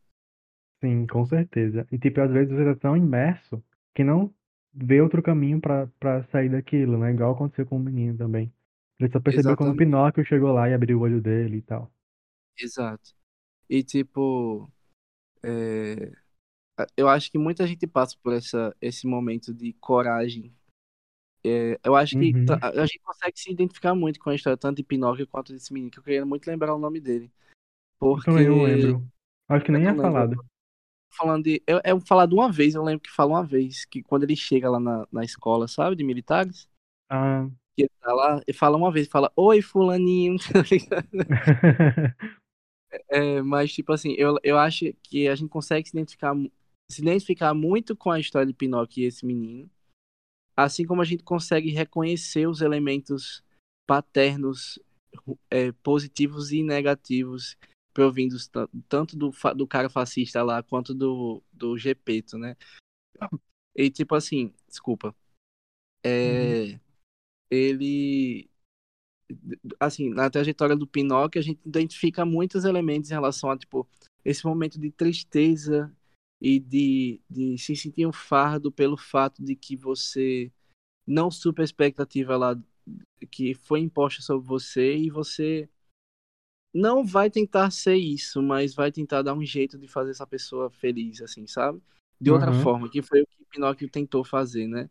sim, 0.82 1.06
com 1.06 1.24
certeza. 1.26 1.86
E 1.90 1.98
tipo, 1.98 2.20
às 2.20 2.30
vezes 2.30 2.52
você 2.54 2.64
tá 2.64 2.74
tão 2.76 2.96
imerso 2.96 3.62
que 3.94 4.04
não 4.04 4.32
ver 4.72 5.02
outro 5.02 5.22
caminho 5.22 5.60
pra 5.60 6.22
sair 6.30 6.48
daquilo, 6.50 6.98
né? 6.98 7.10
Igual 7.12 7.32
aconteceu 7.32 7.66
com 7.66 7.76
o 7.76 7.80
menino 7.80 8.16
também. 8.16 8.52
Ele 9.00 9.10
só 9.10 9.18
percebeu 9.20 9.56
quando 9.56 9.70
o 9.70 9.74
Exatamente, 9.74 9.76
Pinóquio 9.76 10.24
chegou 10.24 10.52
lá 10.52 10.68
e 10.68 10.74
abriu 10.74 10.98
o 10.98 11.02
olho 11.02 11.20
dele 11.20 11.56
e 11.58 11.62
tal. 11.62 11.90
exato. 12.58 13.14
E 13.68 13.82
tipo, 13.84 14.70
é, 15.42 16.12
eu 16.96 17.08
acho 17.08 17.30
que 17.30 17.38
muita 17.38 17.66
gente 17.66 17.86
passa 17.86 18.16
por 18.22 18.34
essa, 18.34 18.76
esse 18.80 19.06
momento 19.06 19.54
de 19.54 19.72
coragem. 19.74 20.54
É, 21.44 21.78
eu 21.84 21.96
acho 21.96 22.18
que 22.18 22.32
Uhum. 22.34 22.46
a 22.62 22.86
gente 22.86 23.00
consegue 23.00 23.40
se 23.40 23.50
identificar 23.52 23.94
muito 23.94 24.20
com 24.20 24.30
a 24.30 24.34
história, 24.34 24.56
tanto 24.58 24.78
de 24.78 24.84
Pinóquio 24.84 25.26
quanto 25.28 25.52
desse 25.52 25.72
menino, 25.72 25.90
que 25.90 25.98
eu 25.98 26.02
queria 26.02 26.26
muito 26.26 26.46
lembrar 26.46 26.74
o 26.74 26.78
nome 26.78 27.00
dele. 27.00 27.32
Eu 28.16 28.22
também 28.22 28.46
não 28.46 28.56
Porque 28.56 28.64
lembro. 28.64 29.06
Acho 29.48 29.64
que 29.64 29.70
eu 29.70 29.78
nem 29.78 29.88
é 29.88 29.94
falado. 29.94 30.36
Falando 31.16 31.44
de. 31.44 31.62
Eu, 31.66 31.80
eu 31.84 32.00
falar 32.00 32.26
de 32.26 32.34
uma 32.34 32.50
vez, 32.50 32.74
eu 32.74 32.82
lembro 32.84 33.00
que 33.02 33.10
fala 33.10 33.32
uma 33.32 33.44
vez, 33.46 33.84
que 33.84 34.02
quando 34.02 34.24
ele 34.24 34.36
chega 34.36 34.70
lá 34.70 34.78
na, 34.80 35.06
na 35.12 35.24
escola, 35.24 35.66
sabe, 35.68 35.96
de 35.96 36.04
militares, 36.04 36.68
Ah, 37.08 37.48
que 37.80 37.84
ele 37.84 37.90
tá 38.00 38.12
lá, 38.12 38.42
ele 38.46 38.56
fala 38.56 38.76
uma 38.76 38.92
vez, 38.92 39.08
fala, 39.08 39.32
oi, 39.36 39.62
fulaninho, 39.62 40.36
tá 40.52 40.62
ligado? 40.70 41.08
É, 43.08 43.40
mas, 43.42 43.72
tipo 43.72 43.92
assim, 43.92 44.14
eu, 44.18 44.36
eu 44.42 44.58
acho 44.58 44.92
que 45.02 45.28
a 45.28 45.34
gente 45.34 45.48
consegue 45.48 45.88
se 45.88 45.96
identificar, 45.96 46.34
se 46.90 47.00
identificar 47.00 47.54
muito 47.54 47.96
com 47.96 48.10
a 48.10 48.20
história 48.20 48.46
de 48.46 48.52
Pinóquio 48.52 49.02
e 49.02 49.06
esse 49.06 49.24
menino, 49.24 49.70
assim 50.56 50.84
como 50.84 51.00
a 51.00 51.04
gente 51.04 51.22
consegue 51.22 51.70
reconhecer 51.70 52.46
os 52.48 52.60
elementos 52.60 53.42
paternos 53.86 54.78
é, 55.50 55.72
positivos 55.72 56.52
e 56.52 56.62
negativos 56.62 57.56
provindos 57.92 58.46
ta- 58.48 58.68
tanto 58.88 59.16
do, 59.16 59.30
do 59.56 59.66
cara 59.66 59.88
fascista 59.90 60.42
lá 60.42 60.62
quanto 60.62 60.94
do, 60.94 61.42
do 61.52 61.76
Gepeto, 61.76 62.38
né? 62.38 62.56
E 63.74 63.90
tipo 63.90 64.14
assim, 64.14 64.52
desculpa, 64.68 65.14
Uhum. 66.04 66.80
Ele 67.50 68.48
assim, 69.78 70.10
na 70.10 70.28
trajetória 70.30 70.76
do 70.76 70.86
Pinóquio, 70.86 71.40
a 71.40 71.42
gente 71.42 71.60
identifica 71.64 72.24
muitos 72.24 72.64
elementos 72.64 73.10
em 73.10 73.14
relação 73.14 73.50
a, 73.50 73.56
tipo, 73.56 73.86
esse 74.24 74.44
momento 74.44 74.78
de 74.78 74.90
tristeza 74.90 75.94
e 76.40 76.58
de, 76.58 77.20
de 77.28 77.58
se 77.58 77.76
sentir 77.76 78.06
um 78.06 78.12
fardo 78.12 78.72
pelo 78.72 78.96
fato 78.96 79.42
de 79.42 79.54
que 79.54 79.76
você 79.76 80.50
não 81.06 81.30
supera 81.30 81.64
a 81.64 81.66
expectativa 81.66 82.36
lá 82.36 82.58
que 83.30 83.54
foi 83.54 83.80
imposta 83.80 84.22
sobre 84.22 84.46
você 84.46 84.96
e 84.96 85.10
você 85.10 85.68
não 86.72 87.04
vai 87.04 87.30
tentar 87.30 87.70
ser 87.70 87.96
isso, 87.96 88.42
mas 88.42 88.74
vai 88.74 88.92
tentar 88.92 89.22
dar 89.22 89.34
um 89.34 89.44
jeito 89.44 89.76
de 89.78 89.88
fazer 89.88 90.12
essa 90.12 90.26
pessoa 90.26 90.70
feliz, 90.70 91.20
assim, 91.20 91.46
sabe? 91.46 91.80
De 92.20 92.30
outra 92.30 92.52
Aham, 92.52 92.62
forma, 92.62 92.88
que 92.88 93.02
foi 93.02 93.22
o 93.22 93.26
que 93.26 93.44
Pinóquio 93.50 93.88
tentou 93.90 94.24
fazer, 94.24 94.66
né? 94.68 94.88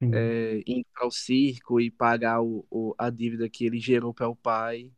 Sim. 0.00 0.10
É, 0.14 0.62
indo 0.66 0.86
para 0.92 1.06
o 1.06 1.10
circo 1.10 1.80
e 1.80 1.90
pagar 1.90 2.40
o, 2.40 2.66
o, 2.70 2.94
a 2.98 3.10
dívida 3.10 3.48
que 3.48 3.64
ele 3.64 3.78
gerou 3.78 4.12
para 4.14 4.28
o 4.28 4.36
pai 4.36 4.92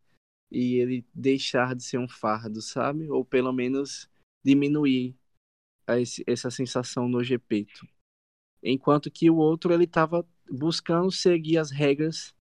e 0.51 0.75
ele 0.75 1.07
deixar 1.15 1.75
de 1.75 1.85
ser 1.85 1.99
um 1.99 2.09
fardo, 2.09 2.61
sabe? 2.61 3.09
Ou 3.11 3.25
pelo 3.25 3.53
menos 3.53 4.09
diminuir 4.45 5.17
esse, 5.89 6.25
essa 6.27 6.51
sensação 6.51 7.09
no 7.09 7.23
Gepeto. 7.23 7.87
Enquanto 8.63 9.11
que 9.11 9.31
o 9.31 9.37
outro 9.37 9.73
ele 9.73 9.85
estava 9.85 10.27
buscando 10.51 11.11
seguir 11.11 11.59
as 11.59 11.71
regras 11.71 12.35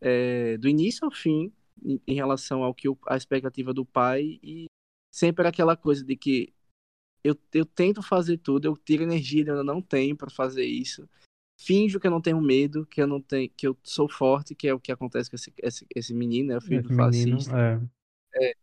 é, 0.00 0.58
do 0.58 0.68
início 0.68 1.04
ao 1.04 1.10
fim 1.10 1.52
em, 1.82 2.00
em 2.06 2.14
relação 2.14 2.62
ao 2.62 2.74
que 2.74 2.88
o, 2.88 2.98
a 3.06 3.16
expectativa 3.16 3.72
do 3.72 3.84
pai 3.84 4.38
e 4.42 4.66
sempre 5.12 5.46
aquela 5.46 5.76
coisa 5.76 6.04
de 6.04 6.16
que 6.16 6.52
eu, 7.22 7.34
eu 7.52 7.64
tento 7.64 8.02
fazer 8.02 8.36
tudo, 8.38 8.66
eu 8.66 8.76
tiro 8.76 9.02
energia, 9.02 9.44
eu 9.46 9.64
não 9.64 9.80
tenho 9.80 10.14
para 10.16 10.28
fazer 10.28 10.66
isso. 10.66 11.08
Finjo 11.64 11.98
que 11.98 12.06
eu 12.06 12.10
não 12.10 12.20
tenho 12.20 12.40
medo, 12.40 12.84
que 12.84 13.00
eu 13.00 13.06
não 13.06 13.20
tenho, 13.20 13.48
que 13.56 13.66
eu 13.66 13.76
sou 13.82 14.08
forte, 14.08 14.54
que 14.54 14.68
é 14.68 14.74
o 14.74 14.80
que 14.80 14.92
acontece 14.92 15.30
com 15.30 15.36
esse, 15.36 15.52
esse, 15.62 15.86
esse 15.94 16.12
menino, 16.12 16.52
é 16.52 16.58
o 16.58 16.60
filho 16.60 16.82
do 16.82 16.90
Esse 16.90 16.96
menino, 16.96 17.38
fascista. 17.38 17.58
é. 17.58 17.80
É, 18.36 18.54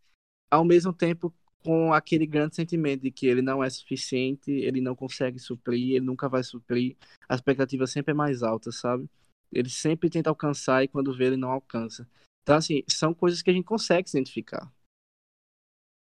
ao 0.51 0.63
mesmo 0.63 0.93
tempo 0.93 1.33
com 1.63 1.93
aquele 1.93 2.25
grande 2.25 2.55
sentimento 2.55 3.01
de 3.01 3.11
que 3.11 3.25
ele 3.25 3.41
não 3.41 3.63
é 3.63 3.69
suficiente, 3.69 4.51
ele 4.51 4.81
não 4.81 4.95
consegue 4.95 5.39
suprir, 5.39 5.95
ele 5.95 6.05
nunca 6.05 6.27
vai 6.27 6.43
suprir, 6.43 6.95
a 7.29 7.35
expectativa 7.35 7.87
sempre 7.87 8.11
é 8.11 8.15
mais 8.15 8.43
alta, 8.43 8.71
sabe? 8.71 9.09
Ele 9.51 9.69
sempre 9.69 10.09
tenta 10.09 10.29
alcançar 10.29 10.83
e 10.83 10.87
quando 10.87 11.15
vê 11.15 11.25
ele 11.25 11.37
não 11.37 11.51
alcança. 11.51 12.07
Então, 12.43 12.55
assim, 12.55 12.83
são 12.87 13.13
coisas 13.13 13.41
que 13.41 13.49
a 13.49 13.53
gente 13.53 13.65
consegue 13.65 14.09
se 14.09 14.17
identificar. 14.17 14.71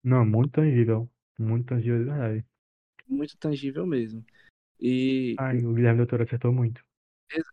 Não, 0.02 0.24
muito 0.24 0.52
tangível. 0.52 1.08
Muito 1.38 1.66
tangível 1.66 1.98
de 1.98 2.04
verdade. 2.04 2.44
Muito 3.06 3.36
tangível 3.36 3.86
mesmo. 3.86 4.24
E, 4.80 5.36
Ai, 5.38 5.58
o 5.58 5.74
Guilherme 5.74 5.98
Doutor 5.98 6.22
acertou 6.22 6.52
muito. 6.52 6.82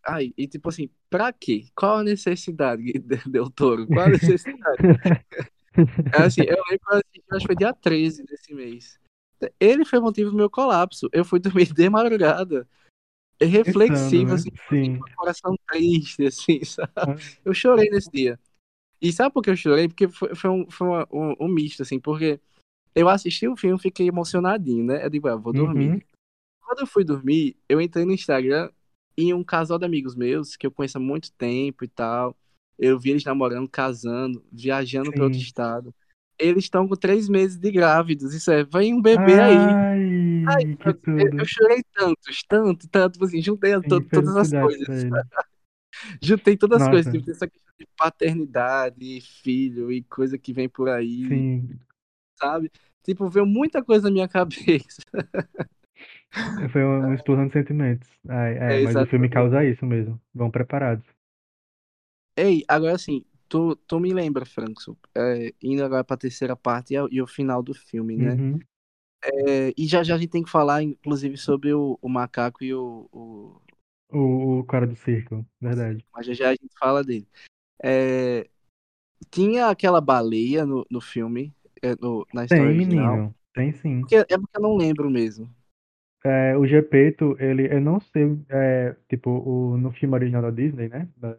Ai, 0.06 0.32
e 0.36 0.46
tipo 0.46 0.68
assim, 0.68 0.88
pra 1.08 1.32
quê? 1.32 1.66
Qual 1.74 1.98
a 1.98 2.04
necessidade, 2.04 2.82
Del 3.26 3.50
Toro? 3.50 3.86
Qual 3.86 4.06
a 4.06 4.08
necessidade? 4.10 4.78
É 6.12 6.22
assim, 6.22 6.40
eu 6.40 6.56
lembro 6.68 6.80
que 6.80 6.92
eu 6.92 6.96
assisti, 6.96 7.22
acho 7.30 7.40
que 7.40 7.46
foi 7.46 7.56
dia 7.56 7.72
13 7.72 8.24
desse 8.24 8.54
mês. 8.54 8.98
Ele 9.60 9.84
foi 9.84 9.98
o 9.98 10.02
motivo 10.02 10.30
do 10.30 10.36
meu 10.36 10.50
colapso. 10.50 11.08
Eu 11.12 11.24
fui 11.24 11.38
dormir 11.38 11.66
de 11.72 11.88
madrugada. 11.88 12.66
Pensando, 13.38 13.52
reflexivo, 13.52 14.28
né? 14.30 14.34
assim, 14.34 14.50
com 14.98 15.04
o 15.04 15.14
coração 15.14 15.54
triste, 15.68 16.26
assim, 16.26 16.64
sabe? 16.64 16.90
Ah, 16.96 17.14
Eu 17.44 17.54
chorei 17.54 17.88
nesse 17.90 18.10
dia. 18.10 18.40
E 19.00 19.12
sabe 19.12 19.32
por 19.32 19.42
que 19.42 19.50
eu 19.50 19.56
chorei? 19.56 19.86
Porque 19.86 20.08
foi, 20.08 20.34
foi, 20.34 20.50
um, 20.50 20.68
foi 20.70 20.88
uma- 20.88 21.06
um, 21.12 21.34
um 21.40 21.48
misto, 21.48 21.82
assim, 21.82 22.00
porque 22.00 22.40
eu 22.94 23.08
assisti 23.08 23.46
o 23.46 23.56
filme, 23.56 23.78
fiquei 23.80 24.08
emocionadinho, 24.08 24.84
né? 24.84 25.04
Eu 25.04 25.10
digo, 25.10 25.28
ah, 25.28 25.36
vou 25.36 25.52
dormir. 25.52 25.90
Uhum, 25.90 26.00
Quando 26.62 26.80
eu 26.80 26.86
fui 26.86 27.04
dormir, 27.04 27.56
eu 27.68 27.80
entrei 27.80 28.04
no 28.04 28.12
Instagram 28.12 28.70
e 29.18 29.34
um 29.34 29.44
casal 29.44 29.78
de 29.78 29.86
amigos 29.86 30.16
meus, 30.16 30.56
que 30.56 30.66
eu 30.66 30.72
conheço 30.72 30.98
há 30.98 31.02
muito 31.02 31.32
tempo 31.34 31.84
e 31.84 31.88
tal, 31.88 32.36
eu 32.78 32.98
vi 33.00 33.10
eles 33.10 33.24
namorando, 33.24 33.68
casando, 33.68 34.44
viajando 34.52 35.12
para 35.12 35.24
outro 35.24 35.40
estado. 35.40 35.94
Eles 36.38 36.64
estão 36.64 36.88
com 36.88 36.96
três 36.96 37.28
meses 37.28 37.58
de 37.58 37.70
grávidos, 37.72 38.34
isso 38.34 38.50
é, 38.52 38.64
vem 38.64 38.94
um 38.94 39.02
bebê 39.02 39.40
aí. 39.40 39.80
Ai, 40.46 40.64
Ai, 40.64 40.64
que 40.78 40.94
eu, 41.16 41.28
eu 41.38 41.44
tudo. 41.44 41.46
chorei 41.46 41.82
tantos, 41.94 42.42
tanto, 42.48 42.88
tanto, 42.88 43.14
tipo 43.14 43.24
assim, 43.26 43.42
juntei 43.42 43.72
to- 43.82 44.00
Sim, 44.00 44.08
todas 44.12 44.36
as 44.36 44.52
coisas. 44.52 45.06
Juntei 46.22 46.56
todas 46.56 46.82
as 46.82 46.88
coisas, 46.88 47.10
Nossa, 47.10 47.10
tipo, 47.10 47.30
essa 47.30 47.48
questão 47.48 47.74
de 47.78 47.86
paternidade, 47.96 49.20
filho 49.20 49.90
e 49.92 50.02
coisa 50.04 50.38
que 50.38 50.52
vem 50.52 50.68
por 50.68 50.88
aí, 50.88 51.28
sim. 51.28 51.78
sabe? 52.40 52.70
Tipo, 53.04 53.28
veio 53.30 53.46
muita 53.46 53.82
coisa 53.84 54.04
na 54.08 54.12
minha 54.12 54.28
cabeça. 54.30 55.02
Foi 56.72 56.82
uma, 56.84 56.98
uma 57.06 57.14
explosão 57.14 57.46
de 57.46 57.52
sentimentos. 57.52 58.08
Ai, 58.28 58.56
é, 58.58 58.78
É, 58.78 58.80
mas 58.80 59.00
o 59.00 59.06
filme 59.06 59.28
causa 59.28 59.64
isso 59.64 59.84
mesmo. 59.86 60.20
Vão 60.34 60.50
preparados. 60.50 61.04
Ei, 62.36 62.64
agora 62.68 62.94
assim, 62.94 63.24
tu, 63.48 63.74
tu 63.76 63.98
me 64.00 64.12
lembra, 64.14 64.46
Frankson, 64.46 64.96
é, 65.16 65.52
indo 65.62 65.84
agora 65.84 66.04
pra 66.04 66.16
terceira 66.16 66.56
parte 66.56 66.94
e, 66.94 66.96
e 67.10 67.20
o 67.22 67.26
final 67.26 67.62
do 67.62 67.74
filme, 67.74 68.16
né? 68.16 68.38
Uhum. 68.38 68.60
É, 69.24 69.74
e 69.76 69.86
já 69.86 70.02
já 70.02 70.14
a 70.14 70.18
gente 70.18 70.30
tem 70.30 70.42
que 70.42 70.50
falar, 70.50 70.82
inclusive, 70.82 71.36
sobre 71.36 71.72
o, 71.74 71.98
o 72.00 72.08
macaco 72.08 72.64
e 72.64 72.74
o, 72.74 73.08
o, 73.12 73.60
O, 74.10 74.58
o 74.60 74.64
cara 74.66 74.86
do 74.86 74.94
circo, 74.96 75.46
verdade. 75.60 76.04
mas 76.12 76.26
já 76.26 76.32
já 76.34 76.48
a 76.50 76.52
gente 76.52 76.68
fala 76.78 77.02
dele. 77.04 77.28
É, 77.82 78.48
tinha 79.30 79.68
aquela 79.68 80.00
baleia 80.00 80.66
no, 80.66 80.86
no 80.90 81.00
filme, 81.00 81.54
é, 81.82 81.94
no- 81.96 82.26
na 82.34 82.44
história 82.44 82.70
Tem, 82.70 82.74
original, 82.74 83.24
menino. 83.24 83.34
Tem 83.54 83.72
sim. 83.72 84.10
porque, 84.10 84.16
é 84.16 84.38
porque 84.38 84.58
eu 84.58 84.62
não 84.62 84.76
lembro 84.78 85.10
mesmo. 85.10 85.54
É, 86.24 86.56
o 86.56 86.66
Gepeto, 86.66 87.36
ele, 87.40 87.72
eu 87.72 87.80
não 87.80 88.00
sei, 88.00 88.24
é, 88.50 88.94
tipo, 89.08 89.30
o, 89.30 89.76
no 89.78 89.92
filme 89.92 90.14
original 90.14 90.42
da 90.42 90.50
Disney, 90.50 90.88
né? 90.88 91.08
da- 91.16 91.38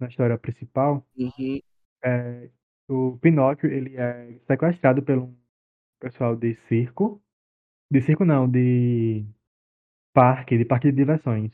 na 0.00 0.08
história 0.08 0.38
principal, 0.38 1.06
Uhum, 1.16 1.60
é, 2.04 2.50
o 2.88 3.18
Pinóquio, 3.18 3.70
ele 3.70 3.96
é 3.96 4.38
sequestrado 4.46 5.02
pelo 5.02 5.34
pessoal 6.00 6.36
de 6.36 6.54
circo. 6.68 7.22
De 7.90 8.02
circo 8.02 8.24
não, 8.24 8.48
de 8.50 9.26
parque, 10.14 10.58
de 10.58 10.64
parque 10.66 10.90
de 10.90 10.96
diversões. 10.96 11.52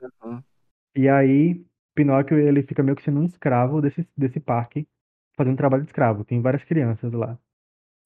uhum, 0.00 0.44
E 0.94 1.08
aí, 1.08 1.64
Pinóquio, 1.94 2.38
ele 2.38 2.62
fica 2.62 2.82
meio 2.82 2.94
que 2.96 3.02
sendo 3.02 3.20
um 3.20 3.24
escravo 3.24 3.80
desse, 3.80 4.06
desse 4.16 4.38
parque, 4.40 4.86
fazendo 5.36 5.56
trabalho 5.56 5.82
de 5.82 5.88
escravo. 5.88 6.24
Tem 6.24 6.40
várias 6.42 6.64
crianças 6.64 7.12
lá. 7.12 7.38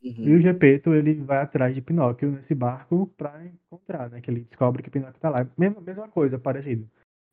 E 0.02 0.10
o 0.10 0.34
uhum. 0.34 0.40
Gepeto, 0.40 0.92
ele 0.94 1.14
vai 1.14 1.38
atrás 1.38 1.74
de 1.74 1.80
Pinóquio 1.80 2.32
nesse 2.32 2.54
barco 2.54 3.06
pra 3.16 3.46
encontrar, 3.46 4.10
né? 4.10 4.20
Que 4.20 4.30
ele 4.30 4.40
descobre 4.40 4.82
que 4.82 4.90
Pinóquio 4.90 5.20
tá 5.20 5.30
lá. 5.30 5.46
Mesma, 5.56 5.80
mesma 5.80 6.08
coisa, 6.08 6.38
parecido. 6.38 6.88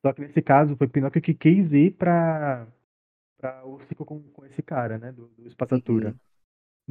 Só 0.05 0.13
que 0.13 0.21
nesse 0.21 0.41
caso, 0.41 0.75
foi 0.75 0.87
Pinóquio 0.87 1.21
que 1.21 1.33
quis 1.33 1.71
ir 1.73 1.95
pra, 1.95 2.67
pra 3.39 3.65
o 3.65 3.79
circo 3.87 4.05
com, 4.05 4.21
com 4.21 4.45
esse 4.45 4.61
cara, 4.61 4.99
né? 4.99 5.11
Do, 5.11 5.27
do 5.29 5.47
Espassatura. 5.47 6.09
Uhum. 6.09 6.15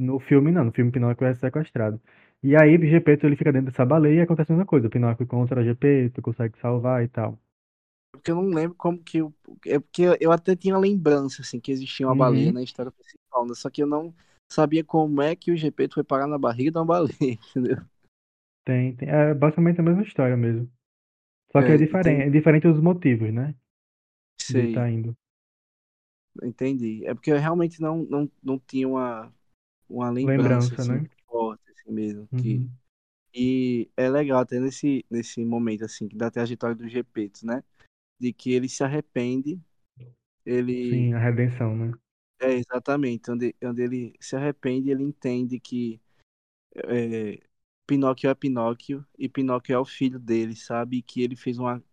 No 0.05 0.19
filme, 0.19 0.51
não. 0.51 0.65
No 0.65 0.71
filme, 0.71 0.91
Pinóquio 0.91 1.25
é 1.25 1.33
sequestrado. 1.33 1.99
E 2.43 2.55
aí, 2.55 2.77
Gepeto, 2.89 3.25
ele 3.25 3.37
fica 3.37 3.51
dentro 3.51 3.71
dessa 3.71 3.85
baleia 3.85 4.19
e 4.19 4.21
acontece 4.21 4.51
a 4.51 4.55
mesma 4.55 4.65
coisa. 4.65 4.89
Pinóquio 4.89 5.23
encontra 5.23 5.63
Gepeto, 5.63 6.21
consegue 6.21 6.57
salvar 6.59 7.03
e 7.03 7.07
tal. 7.07 7.39
Porque 8.11 8.31
eu 8.31 8.35
não 8.35 8.49
lembro 8.49 8.75
como 8.75 8.97
que 9.01 9.19
eu. 9.19 9.33
É 9.65 9.79
porque 9.79 10.03
eu 10.19 10.31
até 10.31 10.55
tinha 10.55 10.77
lembrança, 10.77 11.41
assim, 11.41 11.59
que 11.59 11.71
existia 11.71 12.05
uma 12.07 12.15
baleia 12.15 12.47
Uhum. 12.47 12.53
na 12.53 12.63
história 12.63 12.91
principal, 12.91 13.45
né? 13.45 13.53
Só 13.55 13.69
que 13.69 13.81
eu 13.81 13.87
não 13.87 14.13
sabia 14.49 14.83
como 14.83 15.21
é 15.21 15.35
que 15.35 15.51
o 15.51 15.57
GP 15.57 15.89
foi 15.93 16.03
parar 16.03 16.27
na 16.27 16.37
barriga 16.37 16.71
de 16.71 16.77
uma 16.77 16.85
baleia, 16.85 17.15
entendeu? 17.21 17.77
Tem, 18.65 18.95
tem. 18.95 19.09
É 19.09 19.33
basicamente 19.33 19.79
a 19.79 19.83
mesma 19.83 20.03
história 20.03 20.37
mesmo. 20.37 20.71
Só 21.51 21.61
que 21.61 21.71
é 21.71 21.75
É, 21.75 21.77
diferente, 21.77 22.21
entendi, 22.21 22.27
é 22.27 22.29
diferente 22.29 22.67
os 22.67 22.79
motivos, 22.81 23.33
né? 23.33 23.55
Sei, 24.41 24.69
estar 24.69 24.89
indo. 24.89 25.15
entendi. 26.43 27.05
É 27.05 27.13
porque 27.13 27.31
eu 27.31 27.37
realmente 27.39 27.81
não, 27.81 28.03
não, 28.03 28.31
não 28.43 28.59
tinha 28.59 28.87
uma, 28.87 29.33
uma 29.89 30.09
lembrança, 30.11 30.75
Lembrança, 30.75 30.75
assim, 30.75 30.93
né? 31.01 31.09
forte, 31.27 31.61
assim 31.71 31.91
mesmo, 31.93 32.27
que... 32.37 32.55
Uhum. 32.55 32.69
E 33.33 33.91
é 33.97 34.09
legal 34.09 34.39
até 34.41 34.59
nesse, 34.59 35.05
nesse 35.09 35.45
momento, 35.45 35.85
assim, 35.85 36.07
da 36.09 36.31
trajetória 36.31 36.75
do 36.75 36.89
Gepeto, 36.89 37.45
né? 37.45 37.63
De 38.19 38.33
que 38.33 38.51
ele 38.53 38.69
se 38.69 38.83
arrepende, 38.83 39.61
Sim, 40.89 41.13
ele... 41.13 41.13
a 41.13 41.19
redenção, 41.19 41.75
né? 41.75 41.93
É, 42.39 42.53
exatamente, 42.53 43.29
onde, 43.29 43.55
onde 43.63 43.81
ele 43.81 44.13
se 44.19 44.35
arrepende, 44.35 44.89
ele 44.89 45.03
entende 45.03 45.59
que 45.59 45.99
é, 46.75 47.39
Pinóquio 47.85 48.29
é 48.29 48.35
Pinóquio 48.35 49.05
e 49.17 49.27
Pinóquio 49.27 49.73
é 49.73 49.79
o 49.79 49.85
filho 49.85 50.19
dele, 50.19 50.55
sabe? 50.55 51.01
Que 51.01 51.21
ele 51.21 51.35
fez 51.35 51.57
uma 51.57 51.83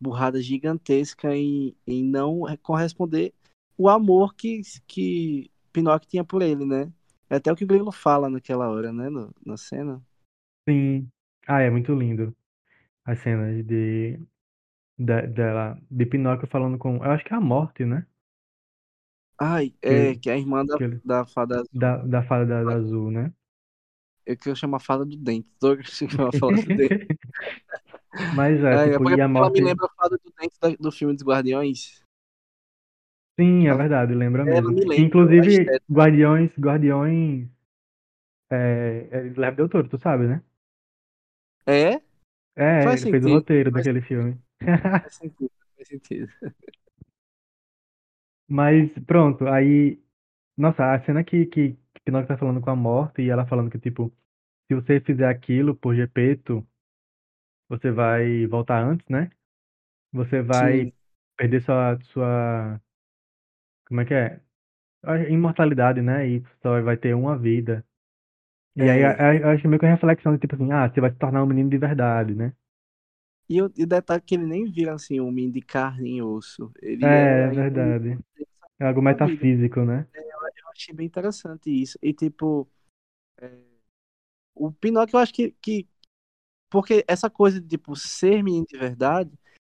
burrada 0.00 0.42
gigantesca 0.42 1.34
em, 1.34 1.74
em 1.86 2.04
não 2.04 2.42
corresponder 2.62 3.32
o 3.78 3.88
amor 3.88 4.34
que, 4.34 4.60
que 4.86 5.50
Pinóquio 5.72 6.08
tinha 6.08 6.24
por 6.24 6.42
ele, 6.42 6.64
né? 6.64 6.92
É 7.30 7.36
até 7.36 7.50
o 7.50 7.56
que 7.56 7.64
o 7.64 7.66
Grilo 7.66 7.90
fala 7.90 8.28
naquela 8.28 8.68
hora, 8.68 8.92
né? 8.92 9.08
No, 9.08 9.34
na 9.44 9.56
cena. 9.56 10.02
Sim. 10.68 11.08
Ah, 11.46 11.60
é 11.60 11.70
muito 11.70 11.94
lindo. 11.94 12.34
As 13.04 13.18
cenas 13.20 13.64
de, 13.66 14.18
da, 14.98 15.22
dela, 15.22 15.78
de 15.90 16.06
Pinóquio 16.06 16.48
falando 16.48 16.78
com. 16.78 16.96
Eu 16.96 17.10
acho 17.10 17.24
que 17.24 17.32
é 17.32 17.36
a 17.36 17.40
morte, 17.40 17.84
né? 17.84 18.06
Ai, 19.38 19.74
Que 19.86 19.94
é, 19.96 20.16
que 20.16 20.28
é 20.30 20.34
a 20.34 20.38
irmã 20.38 20.64
da, 20.64 20.76
que 20.76 20.82
ele, 20.84 21.02
da 21.04 21.24
fada 21.26 21.60
azul. 21.60 21.70
da, 21.72 21.98
da 21.98 22.22
fada 22.24 22.46
da, 22.46 22.64
da 22.64 22.74
azul, 22.76 23.10
né? 23.12 23.32
Eu 24.26 24.36
que 24.36 24.48
eu 24.50 24.56
chamo 24.56 24.76
a 24.76 24.80
fada 24.80 25.04
do 25.04 25.16
dente. 25.16 25.48
Tô 25.60 25.76
chamando 25.84 26.28
a 26.28 26.32
fada 26.32 26.62
do 26.62 26.70
dente. 26.72 26.94
Mas 28.30 28.62
é, 28.62 28.78
É, 28.78 28.94
é 28.94 28.98
tipo, 28.98 29.00
porque 29.00 29.16
e 29.16 29.20
a 29.20 29.28
ela 29.34 29.50
me 29.50 29.60
lembra 29.60 29.86
a 29.86 29.94
fada 29.94 30.16
do 30.18 30.32
dente 30.38 30.56
da- 30.60 30.70
do 30.78 30.92
filme 30.92 31.14
dos 31.14 31.24
Guardiões. 31.24 32.02
Sim, 33.38 33.66
é 33.68 33.74
verdade, 33.74 34.14
lembra 34.14 34.44
mesmo. 34.46 34.74
me 34.74 34.84
Que, 34.90 34.90
lembra 34.92 35.02
inclusive. 35.02 35.76
Guardiões, 35.90 36.50
Guardiões, 36.58 37.48
é, 38.50 39.08
é 39.10 39.28
Guilherme 39.30 39.56
Del 39.56 39.68
Toro, 39.68 39.88
tu 39.88 39.98
sabe, 39.98 40.26
né? 40.26 40.42
É? 41.66 42.00
É, 42.56 42.84
Faz 42.84 42.94
ele 42.94 43.06
fez 43.06 43.24
o 43.24 43.28
roteiro 43.30 43.70
daquele 43.72 44.00
filme. 44.00 44.40
faz 45.00 45.14
sentido. 45.16 45.50
Faz 45.76 45.88
sentido. 45.88 46.28
Mas 48.48 48.90
pronto, 49.06 49.46
aí. 49.48 50.00
Nossa, 50.56 50.94
a 50.94 51.00
cena 51.04 51.24
que, 51.24 51.46
que, 51.46 51.74
que 51.74 52.00
Pinóquio 52.04 52.28
tá 52.28 52.38
falando 52.38 52.60
com 52.60 52.70
a 52.70 52.76
morte 52.76 53.22
e 53.22 53.30
ela 53.30 53.46
falando 53.46 53.70
que, 53.70 53.78
tipo, 53.80 54.12
se 54.68 54.74
você 54.76 55.00
fizer 55.00 55.28
aquilo 55.28 55.76
por 55.76 55.94
Gepeto, 55.96 56.66
você 57.68 57.90
vai 57.90 58.46
voltar 58.46 58.82
antes, 58.84 59.06
né? 59.08 59.30
Você 60.12 60.42
vai 60.42 60.82
Sim, 60.82 60.92
perder 61.36 61.62
sua, 61.62 61.98
sua, 62.12 62.80
como 63.86 64.00
é 64.00 64.04
que 64.04 64.14
é? 64.14 64.40
A 65.04 65.18
imortalidade, 65.30 66.02
né? 66.02 66.28
E 66.28 66.44
só 66.62 66.80
vai 66.82 66.96
ter 66.98 67.14
uma 67.14 67.38
vida. 67.38 67.84
E 68.76 68.88
aí, 68.90 69.04
é. 69.04 69.18
a- 69.20 69.34
eu 69.36 69.50
acho 69.50 69.68
meio 69.68 69.80
que 69.80 69.86
uma 69.86 69.92
reflexão 69.92 70.34
de 70.34 70.40
tipo 70.40 70.54
assim, 70.56 70.72
ah, 70.72 70.88
você 70.90 71.00
vai 71.00 71.10
se 71.12 71.18
tornar 71.18 71.42
um 71.44 71.46
menino 71.46 71.70
de 71.70 71.78
verdade, 71.78 72.34
né? 72.34 72.54
E 73.48 73.60
o, 73.60 73.70
e 73.76 73.82
o 73.84 73.86
detalhe 73.86 74.18
é 74.18 74.24
que 74.26 74.34
ele 74.34 74.46
nem 74.46 74.64
vira 74.64 74.94
assim 74.94 75.20
um 75.20 75.28
homem 75.28 75.50
de 75.50 75.60
carne 75.60 76.16
e 76.16 76.22
osso. 76.22 76.70
Ele 76.80 77.04
é 77.04 77.08
É, 77.08 77.42
é 77.44 77.48
um 77.48 77.54
verdade. 77.54 78.18
É 78.78 78.86
algo 78.86 79.02
metafísico, 79.02 79.80
né? 79.80 80.06
Eu 80.14 80.68
achei 80.72 80.94
bem 80.94 81.06
interessante 81.06 81.70
isso. 81.70 81.98
E 82.02 82.12
tipo, 82.12 82.68
é, 83.38 83.50
o 84.54 84.72
Pinóquio 84.72 85.16
eu 85.16 85.20
acho 85.20 85.32
que, 85.32 85.54
que. 85.60 85.86
Porque 86.70 87.04
essa 87.06 87.30
coisa 87.30 87.60
de 87.60 87.68
tipo, 87.68 87.94
ser 87.94 88.42
menino 88.42 88.66
de 88.66 88.76
verdade 88.76 89.30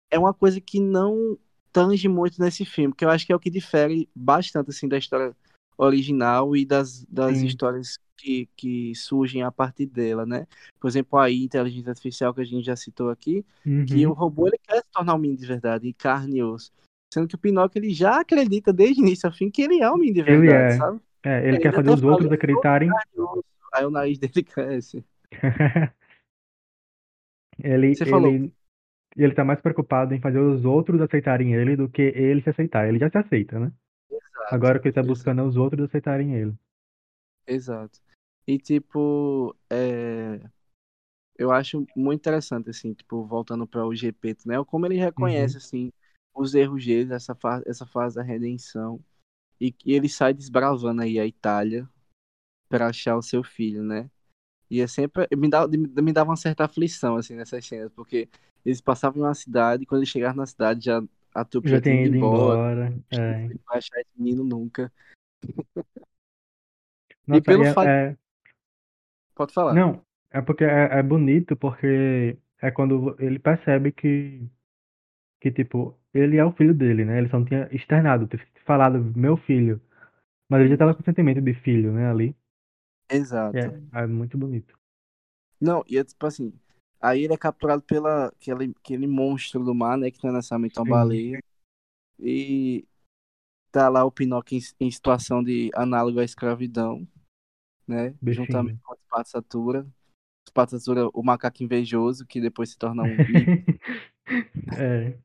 é 0.09 0.17
uma 0.17 0.33
coisa 0.33 0.59
que 0.59 0.79
não 0.79 1.37
tange 1.71 2.07
muito 2.07 2.41
nesse 2.41 2.65
filme, 2.65 2.95
que 2.95 3.05
eu 3.05 3.09
acho 3.09 3.25
que 3.25 3.31
é 3.31 3.35
o 3.35 3.39
que 3.39 3.51
difere 3.51 4.09
bastante 4.15 4.69
assim 4.69 4.87
da 4.87 4.97
história 4.97 5.35
original 5.77 6.55
e 6.55 6.65
das, 6.65 7.03
das 7.05 7.37
Sim. 7.37 7.45
histórias 7.45 7.99
que, 8.17 8.49
que 8.55 8.93
surgem 8.95 9.43
a 9.43 9.51
partir 9.51 9.85
dela, 9.85 10.25
né? 10.25 10.47
Por 10.79 10.87
exemplo, 10.87 11.19
a 11.19 11.31
inteligência 11.31 11.89
artificial 11.91 12.33
que 12.33 12.41
a 12.41 12.43
gente 12.43 12.65
já 12.65 12.75
citou 12.75 13.09
aqui, 13.09 13.45
que 13.85 14.05
o 14.05 14.09
Uhum. 14.09 14.15
robô 14.15 14.47
ele 14.47 14.57
quer 14.57 14.77
se 14.81 14.91
tornar 14.91 15.15
um 15.15 15.17
menino 15.19 15.39
de 15.39 15.47
verdade, 15.47 15.87
e 15.87 15.93
carne 15.93 16.37
e 16.39 16.43
osso. 16.43 16.71
Sendo 17.13 17.27
que 17.27 17.35
o 17.35 17.37
Pinóquio 17.37 17.79
ele 17.79 17.93
já 17.93 18.19
acredita 18.19 18.73
desde 18.73 19.01
o 19.01 19.05
início 19.05 19.27
ao 19.27 19.33
fim 19.33 19.49
que 19.49 19.61
ele 19.61 19.81
é 19.81 19.89
um 19.89 19.97
menino 19.97 20.15
de 20.25 20.31
Ele 20.31 20.39
verdade, 20.41 20.73
é. 20.73 20.77
sabe? 20.77 20.99
É, 21.23 21.39
ele 21.39 21.47
Ele 21.47 21.59
quer 21.59 21.73
fazer 21.73 21.89
os 21.89 22.03
outros 22.03 22.31
acreditarem. 22.31 22.89
Aí 23.73 23.85
o 23.85 23.89
nariz 23.89 24.17
dele 24.19 24.43
cresce. 24.43 25.03
Ele, 27.63 27.95
Você 27.95 28.05
falou, 28.05 28.29
ele, 28.31 28.53
ele 29.15 29.33
tá 29.33 29.43
mais 29.43 29.59
preocupado 29.59 30.13
em 30.13 30.21
fazer 30.21 30.39
os 30.39 30.63
outros 30.63 31.01
aceitarem 31.01 31.53
ele 31.53 31.75
do 31.75 31.89
que 31.89 32.01
ele 32.03 32.41
se 32.41 32.49
aceitar. 32.49 32.87
Ele 32.87 32.99
já 32.99 33.09
se 33.09 33.17
aceita, 33.17 33.59
né? 33.59 33.71
Agora 34.51 34.77
o 34.77 34.79
exato, 34.79 34.81
que 34.81 34.87
ele 34.89 34.93
tá 34.93 35.01
exato. 35.01 35.07
buscando 35.07 35.41
é 35.41 35.43
os 35.43 35.57
outros 35.57 35.83
aceitarem 35.85 36.35
ele. 36.35 36.53
Exato. 37.47 37.99
E 38.47 38.57
tipo, 38.57 39.53
é, 39.69 40.39
eu 41.37 41.51
acho 41.51 41.85
muito 41.95 42.19
interessante, 42.21 42.69
assim, 42.69 42.93
tipo, 42.93 43.23
voltando 43.25 43.67
para 43.67 43.85
o 43.85 43.93
Gepeto, 43.93 44.47
né? 44.47 44.55
Como 44.65 44.85
ele 44.85 44.95
reconhece, 44.97 45.55
Uhum. 45.55 45.57
assim, 45.57 45.93
os 46.33 46.55
erros 46.55 46.85
dele, 46.85 47.13
essa, 47.13 47.35
fa 47.35 47.61
essa 47.65 47.85
fase 47.85 48.15
da 48.15 48.23
redenção, 48.23 49.03
e 49.59 49.71
que 49.71 49.91
ele 49.91 50.07
sai 50.07 50.33
desbravando 50.33 51.01
aí 51.01 51.19
a 51.19 51.25
Itália 51.25 51.89
para 52.69 52.87
achar 52.87 53.17
o 53.17 53.21
seu 53.21 53.43
filho, 53.43 53.83
né? 53.83 54.09
E 54.69 54.81
é 54.81 54.87
sempre, 54.87 55.27
me 55.35 55.49
dava, 55.49 55.67
me 55.69 56.13
dava 56.13 56.29
uma 56.31 56.35
certa 56.37 56.65
aflição, 56.65 57.17
assim, 57.17 57.35
nessas 57.35 57.65
cenas, 57.65 57.91
porque 57.93 58.29
eles 58.65 58.81
passavam 58.81 59.19
em 59.21 59.25
uma 59.25 59.33
cidade, 59.33 59.83
e 59.83 59.85
quando 59.85 59.99
eles 60.01 60.09
chegavam 60.09 60.37
na 60.37 60.45
cidade, 60.45 60.85
já, 60.85 61.01
a 61.33 61.45
trupe 61.45 61.69
Já 61.69 61.81
tem 61.81 62.05
ido 62.05 62.15
embora, 62.15 62.83
embora. 62.83 63.03
É. 63.09 63.47
não 63.47 63.59
vai 63.67 63.77
achar 63.77 63.99
esse 64.01 64.09
menino 64.17 64.43
nunca. 64.43 64.91
E 65.43 65.51
Nossa, 67.25 67.39
e 67.39 67.41
pelo 67.41 67.63
é, 67.63 67.73
fato, 67.73 67.87
é- 67.87 68.17
pode 69.37 69.53
falar. 69.53 69.73
Não, 69.73 70.01
é 70.31 70.41
porque 70.41 70.63
é, 70.63 70.99
é 70.99 71.03
bonito 71.03 71.55
porque 71.55 72.37
é 72.61 72.71
quando 72.71 73.15
ele 73.19 73.39
percebe 73.39 73.91
que, 73.91 74.47
que, 75.39 75.51
tipo, 75.51 75.97
ele 76.13 76.37
é 76.37 76.45
o 76.45 76.51
filho 76.51 76.73
dele, 76.73 77.05
né? 77.05 77.17
Ele 77.17 77.29
só 77.29 77.39
não 77.39 77.45
tinha 77.45 77.67
externado, 77.71 78.27
ter 78.27 78.45
falado 78.65 78.99
meu 79.15 79.37
filho. 79.37 79.81
Mas 80.49 80.61
ele 80.61 80.69
já 80.69 80.77
tava 80.77 80.95
com 80.95 81.03
sentimento 81.03 81.41
de 81.41 81.53
filho, 81.53 81.91
né, 81.91 82.09
ali. 82.09 82.35
E 83.11 83.15
Exato. 83.15 83.57
É, 83.57 84.03
é 84.03 84.07
muito 84.07 84.37
bonito. 84.37 84.77
Não, 85.59 85.83
e 85.87 85.97
é 85.97 86.03
tipo 86.03 86.25
assim, 86.25 86.53
aí 87.01 87.23
ele 87.23 87.33
é 87.33 87.37
capturado 87.37 87.81
pela 87.81 88.27
aquele, 88.27 88.73
aquele 88.79 89.07
monstro 89.07 89.63
do 89.63 89.73
mar, 89.73 89.97
né, 89.97 90.11
que 90.11 90.23
não 90.23 90.31
é 90.31 90.33
necessariamente 90.35 90.79
uma 90.79 90.89
baleia, 90.89 91.39
e 92.19 92.85
tá 93.71 93.89
lá 93.89 94.05
o 94.05 94.11
Pinóquio 94.11 94.57
em, 94.57 94.85
em 94.85 94.91
situação 94.91 95.43
de 95.43 95.71
análogo 95.73 96.19
à 96.19 96.23
escravidão, 96.23 97.07
né, 97.87 98.13
juntamente 98.25 98.75
bichinho. 98.75 98.79
com 98.83 98.93
o 98.93 98.97
Spatzatura, 98.97 99.87
Spatzatura, 100.47 101.09
o 101.13 101.23
macaco 101.23 101.63
invejoso, 101.63 102.25
que 102.25 102.41
depois 102.41 102.69
se 102.71 102.77
torna 102.77 103.03
um. 103.03 103.07
É, 104.77 105.17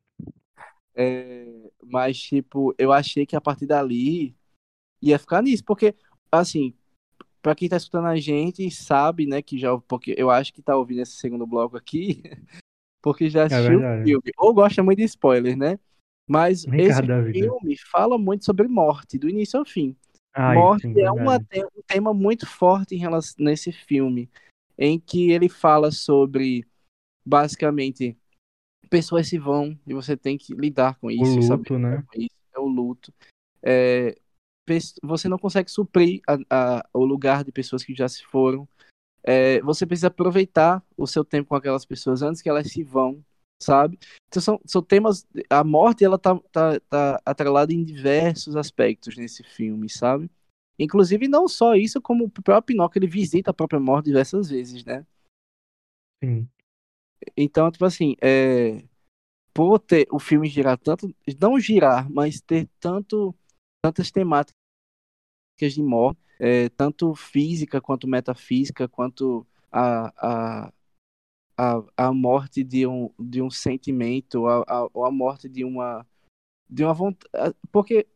É, 0.95 1.45
mas, 1.83 2.17
tipo, 2.19 2.73
eu 2.77 2.91
achei 2.93 3.25
que 3.25 3.35
a 3.35 3.41
partir 3.41 3.65
dali 3.65 4.35
ia 5.01 5.19
ficar 5.19 5.41
nisso, 5.41 5.63
porque, 5.65 5.95
assim, 6.31 6.73
pra 7.41 7.55
quem 7.55 7.67
tá 7.67 7.75
escutando 7.77 8.07
a 8.07 8.15
gente, 8.15 8.69
sabe, 8.71 9.25
né, 9.25 9.41
que 9.41 9.57
já, 9.57 9.77
porque 9.79 10.15
eu 10.17 10.29
acho 10.29 10.53
que 10.53 10.61
tá 10.61 10.77
ouvindo 10.77 11.01
esse 11.01 11.13
segundo 11.13 11.45
bloco 11.45 11.75
aqui, 11.75 12.21
porque 13.01 13.29
já 13.29 13.41
é 13.41 13.45
assistiu 13.45 13.77
o 13.77 13.79
verdade. 13.81 14.03
filme, 14.05 14.31
ou 14.37 14.53
gosta 14.53 14.81
muito 14.83 14.99
de 14.99 15.05
spoiler, 15.05 15.57
né? 15.57 15.77
Mas 16.27 16.63
esse 16.65 17.01
Ricardo 17.01 17.23
vida. 17.25 17.39
filme 17.39 17.77
fala 17.91 18.17
muito 18.17 18.45
sobre 18.45 18.67
morte, 18.67 19.17
do 19.19 19.27
início 19.29 19.59
ao 19.59 19.65
fim. 19.65 19.95
Ai, 20.33 20.57
Morte 20.57 20.81
sim, 20.87 20.99
é 20.99 21.11
uma, 21.11 21.37
verdade. 21.37 21.45
te- 21.49 21.65
um 21.77 21.81
tema 21.87 22.13
muito 22.13 22.47
forte 22.47 22.95
em 22.95 22.99
relação, 22.99 23.35
nesse 23.37 23.71
filme, 23.71 24.29
em 24.77 24.99
que 24.99 25.31
ele 25.31 25.47
fala 25.47 25.91
sobre, 25.91 26.65
basicamente, 27.25 28.17
pessoas 28.89 29.27
se 29.27 29.37
vão 29.37 29.77
e 29.87 29.93
você 29.93 30.17
tem 30.17 30.37
que 30.37 30.53
lidar 30.53 30.97
com 30.99 31.07
O 31.07 31.11
isso 31.11 31.41
saber 31.43 31.69
luto, 31.73 31.79
né? 31.79 32.03
com 32.07 32.19
isso. 32.21 32.35
É 32.55 32.59
o 32.59 32.67
luto. 32.67 33.13
É, 33.61 34.17
você 35.03 35.27
não 35.27 35.37
consegue 35.37 35.69
suprir 35.69 36.21
a- 36.27 36.37
a- 36.79 36.89
o 36.93 37.03
lugar 37.05 37.43
de 37.43 37.51
pessoas 37.51 37.83
que 37.83 37.93
já 37.93 38.07
se 38.07 38.23
foram 38.25 38.67
é, 39.25 39.61
você 39.61 39.85
precisa 39.85 40.07
aproveitar 40.07 40.83
o 40.97 41.07
seu 41.07 41.23
tempo 41.23 41.49
com 41.49 41.55
aquelas 41.55 41.85
pessoas 41.85 42.21
antes 42.21 42.41
que 42.41 42.49
elas 42.49 42.67
se 42.71 42.83
vão, 42.83 43.23
sabe? 43.63 43.97
Então 44.27 44.41
são, 44.41 44.59
são 44.65 44.81
temas. 44.81 45.25
A 45.49 45.63
morte 45.63 46.03
ela 46.03 46.17
tá, 46.17 46.37
tá, 46.51 46.79
tá 46.89 47.21
atrelada 47.25 47.73
em 47.73 47.83
diversos 47.83 48.55
aspectos 48.55 49.17
nesse 49.17 49.43
filme, 49.43 49.89
sabe? 49.89 50.29
Inclusive, 50.77 51.27
não 51.27 51.47
só 51.47 51.75
isso, 51.75 52.01
como 52.01 52.25
o 52.25 52.29
próprio 52.29 52.75
Pinóquio 52.75 52.99
ele 52.99 53.07
visita 53.07 53.51
a 53.51 53.53
própria 53.53 53.79
morte 53.79 54.05
diversas 54.05 54.49
vezes, 54.49 54.83
né? 54.83 55.05
Sim. 56.23 56.47
Então, 57.37 57.71
tipo 57.71 57.85
assim, 57.85 58.15
é, 58.21 58.83
por 59.53 59.79
ter 59.79 60.07
o 60.11 60.19
filme 60.19 60.49
girar 60.49 60.77
tanto, 60.77 61.13
não 61.39 61.59
girar, 61.59 62.09
mas 62.09 62.41
ter 62.41 62.67
tanto, 62.79 63.35
tantas 63.81 64.11
temáticas 64.11 64.53
de 65.59 65.81
morte, 65.83 66.19
é, 66.39 66.69
tanto 66.69 67.13
física 67.13 67.79
quanto 67.79 68.07
metafísica, 68.07 68.87
quanto 68.87 69.45
a, 69.71 70.65
a 70.65 70.73
a, 71.57 71.83
a 71.95 72.13
morte 72.13 72.63
de 72.63 72.85
um, 72.87 73.09
de 73.19 73.41
um 73.41 73.49
sentimento, 73.49 74.47
a, 74.47 74.63
a, 74.67 74.89
ou 74.93 75.05
a 75.05 75.11
morte 75.11 75.47
de 75.47 75.63
uma, 75.63 76.05
de 76.69 76.83
uma 76.83 76.93
vontade. 76.93 77.55
Porque 77.71 78.07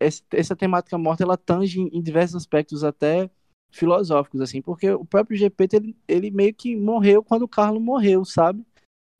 essa, 0.00 0.22
essa 0.32 0.56
temática 0.56 0.98
morte 0.98 1.22
ela 1.22 1.36
tange 1.36 1.80
em, 1.80 2.02
diversos 2.02 2.36
aspectos 2.36 2.82
até 2.82 3.30
filosóficos, 3.70 4.40
assim, 4.40 4.60
porque 4.60 4.90
o 4.90 5.04
próprio 5.04 5.36
GP 5.36 5.68
ele, 5.72 5.96
ele 6.06 6.30
meio 6.30 6.52
que 6.52 6.76
morreu 6.76 7.22
quando 7.22 7.42
o 7.42 7.48
Carlos 7.48 7.82
morreu, 7.82 8.24
sabe? 8.24 8.64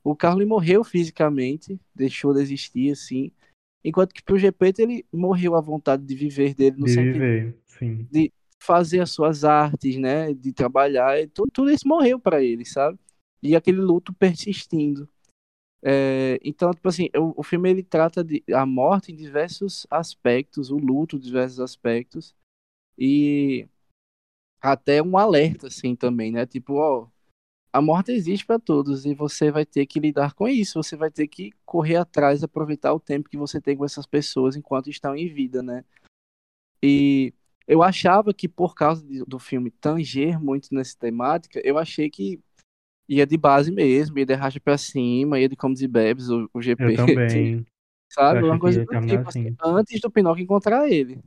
O 0.05 0.15
Carlos 0.15 0.47
morreu 0.47 0.85
fisicamente, 0.85 1.81
deixou 1.95 2.35
de 2.35 2.43
existir, 2.43 2.93
assim, 2.93 3.31
enquanto 3.83 4.13
que 4.13 4.23
pro 4.23 4.39
GP 4.39 4.75
ele 4.79 5.07
morreu 5.13 5.55
a 5.55 5.61
vontade 5.61 6.05
de 6.05 6.15
viver 6.15 6.55
dele 6.55 6.77
no 6.77 6.87
De 6.87 6.93
sentido 6.93 7.13
viver, 7.13 7.57
sim. 7.67 8.07
de 8.11 8.33
fazer 8.59 9.01
as 9.01 9.11
suas 9.11 9.45
artes, 9.45 9.97
né, 9.97 10.35
de 10.35 10.53
trabalhar, 10.53 11.19
e 11.21 11.27
tudo, 11.27 11.51
tudo 11.51 11.71
isso 11.71 11.89
morreu 11.89 12.19
para 12.21 12.43
ele, 12.43 12.65
sabe? 12.65 12.99
E 13.43 13.57
aquele 13.57 13.81
luto 13.81 14.13
persistindo. 14.13 15.09
É, 15.85 16.39
então, 16.45 16.71
tipo 16.71 16.89
assim, 16.89 17.09
o, 17.17 17.41
o 17.41 17.43
filme 17.43 17.69
ele 17.69 17.83
trata 17.83 18.23
de 18.23 18.43
a 18.55 18.65
morte 18.65 19.11
em 19.11 19.17
diversos 19.17 19.87
aspectos, 19.91 20.71
o 20.71 20.77
luto 20.77 21.17
em 21.17 21.21
diversos 21.21 21.59
aspectos, 21.59 22.35
e 22.97 23.67
até 24.61 25.03
um 25.03 25.19
alerta, 25.19 25.67
assim, 25.67 25.97
também, 25.97 26.31
né? 26.31 26.47
Tipo, 26.47 26.75
ó, 26.75 27.09
a 27.73 27.81
morte 27.81 28.13
existe 28.13 28.47
para 28.47 28.61
todos 28.61 29.05
e 29.07 29.15
você 29.15 29.51
vai 29.51 29.67
ter 29.67 29.87
que 29.87 29.99
lidar 29.99 30.35
com 30.35 30.47
isso, 30.47 30.81
você 30.81 30.95
vai 30.95 31.11
ter 31.11 31.27
que 31.27 31.53
correr 31.65 31.97
atrás, 31.97 32.45
aproveitar 32.45 32.93
o 32.93 33.01
tempo 33.01 33.29
que 33.29 33.37
você 33.37 33.61
tem 33.61 33.77
com 33.77 33.85
essas 33.85 34.07
pessoas 34.07 34.55
enquanto 34.55 34.91
estão 34.91 35.17
em 35.17 35.33
vida, 35.33 35.63
né? 35.63 35.85
E 36.83 37.33
eu 37.67 37.83
achava 37.83 38.35
que 38.35 38.49
por 38.49 38.75
causa 38.75 39.05
do 39.27 39.39
filme 39.39 39.71
tanger 39.71 40.39
muito 40.39 40.69
nessa 40.75 40.97
temática, 40.99 41.61
eu 41.65 41.79
achei 41.79 42.11
que 42.11 42.41
ia 43.09 43.27
de 43.27 43.37
base 43.37 43.71
mesmo, 43.73 44.19
ia 44.19 44.27
de 44.27 44.35
racha 44.35 44.61
pra 44.61 44.79
cima, 44.79 45.39
ia 45.39 45.49
de 45.49 45.57
comes 45.57 45.81
e 45.83 45.89
bebes, 45.89 46.29
o, 46.29 46.49
o 46.53 46.63
GP, 46.63 46.83
Eu 46.85 46.97
também. 46.97 47.57
Eu 48.09 48.15
sabe? 48.15 48.39
achei 48.39 48.51
Uma 48.51 48.59
coisa 48.59 48.85
do 48.85 48.87
tipo, 48.87 49.29
assim, 49.29 49.49
assim. 49.49 49.57
antes 49.65 50.01
do 50.01 50.11
Pinóquio 50.11 50.43
encontrar 50.43 50.87
ele. 50.87 51.19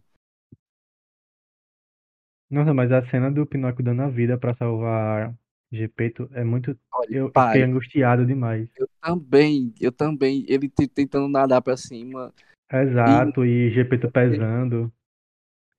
Nossa, 2.50 2.74
mas 2.74 2.92
a 2.92 3.04
cena 3.08 3.32
do 3.32 3.46
Pinóquio 3.46 3.84
dando 3.84 4.04
a 4.04 4.08
vida 4.08 4.38
pra 4.38 4.54
salvar 4.54 5.34
Gepeto 5.72 6.30
é 6.34 6.44
muito. 6.44 6.78
Olha, 6.94 7.08
Eu, 7.10 7.26
eu 7.26 7.42
fiquei 7.42 7.64
angustiado 7.64 8.26
demais. 8.26 8.70
Eu 8.78 8.88
também, 9.02 9.74
eu 9.82 9.92
também, 9.92 10.46
ele 10.48 10.70
te- 10.70 10.88
tentando 10.88 11.28
nadar 11.28 11.62
pra 11.62 11.76
cima. 11.76 12.32
E, 12.72 12.76
Exato, 12.78 13.44
e 13.46 13.72
Gepeto 13.72 14.12
pesando. 14.12 14.92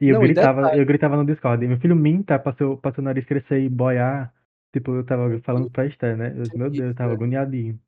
E 0.01 0.09
eu 0.09 0.15
não, 0.15 0.25
e 0.25 0.29
gritava, 0.29 0.77
eu 0.77 0.85
gritava 0.85 1.17
no 1.17 1.25
Discord. 1.25 1.67
Meu 1.67 1.79
filho 1.79 1.97
minta 1.97 2.39
pra 2.39 2.53
seu, 2.55 2.77
pra 2.77 2.93
seu 2.93 3.03
nariz 3.03 3.25
crescer 3.25 3.61
e 3.61 3.69
boiar. 3.69 4.35
Tipo, 4.73 4.95
eu 4.95 5.05
tava 5.05 5.39
falando 5.41 5.71
pra 5.71 5.87
Esther, 5.87 6.17
né? 6.17 6.33
Eu, 6.33 6.59
meu 6.59 6.71
Deus, 6.71 6.89
eu 6.89 6.95
tava 6.95 7.13
agoniadinho. 7.13 7.81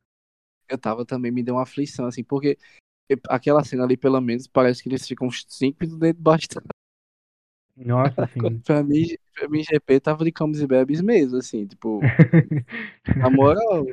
eu 0.68 0.78
tava 0.78 1.04
também, 1.04 1.30
me 1.30 1.42
deu 1.42 1.56
uma 1.56 1.62
aflição, 1.62 2.06
assim, 2.06 2.24
porque 2.24 2.56
aquela 3.28 3.64
cena 3.64 3.84
ali, 3.84 3.96
pelo 3.96 4.20
menos, 4.20 4.46
parece 4.46 4.82
que 4.82 4.88
eles 4.88 5.06
ficam 5.06 5.28
uns 5.28 5.44
5 5.48 5.78
minutos 5.80 5.98
dentro 5.98 6.22
bastante. 6.22 6.66
Nossa, 7.76 8.24
assim. 8.24 8.58
Pra 8.60 8.82
mim, 8.82 9.06
pra 9.34 9.48
mim, 9.48 9.62
GP 9.62 10.00
tava 10.00 10.24
de 10.24 10.32
comes 10.32 10.60
e 10.60 10.66
bebes 10.66 11.00
mesmo, 11.00 11.38
assim, 11.38 11.66
tipo, 11.66 12.00
na 13.16 13.30
moral, 13.30 13.86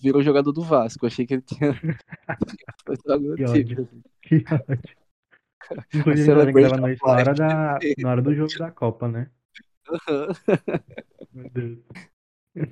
virou 0.00 0.22
jogador 0.22 0.52
do 0.52 0.62
Vasco, 0.62 1.06
achei 1.06 1.26
que 1.26 1.34
ele 1.34 1.42
tinha 1.42 1.72
Que 3.36 3.44
tipo, 3.44 3.50
ódio. 3.50 3.88
Que 4.22 4.36
ódio. 4.36 4.82
Inclusive, 5.94 6.34
na 6.34 7.12
hora 7.12 7.34
da, 7.34 7.78
na 7.98 8.10
hora 8.10 8.22
do 8.22 8.34
jogo 8.34 8.58
da 8.58 8.70
Copa, 8.70 9.08
né? 9.08 9.30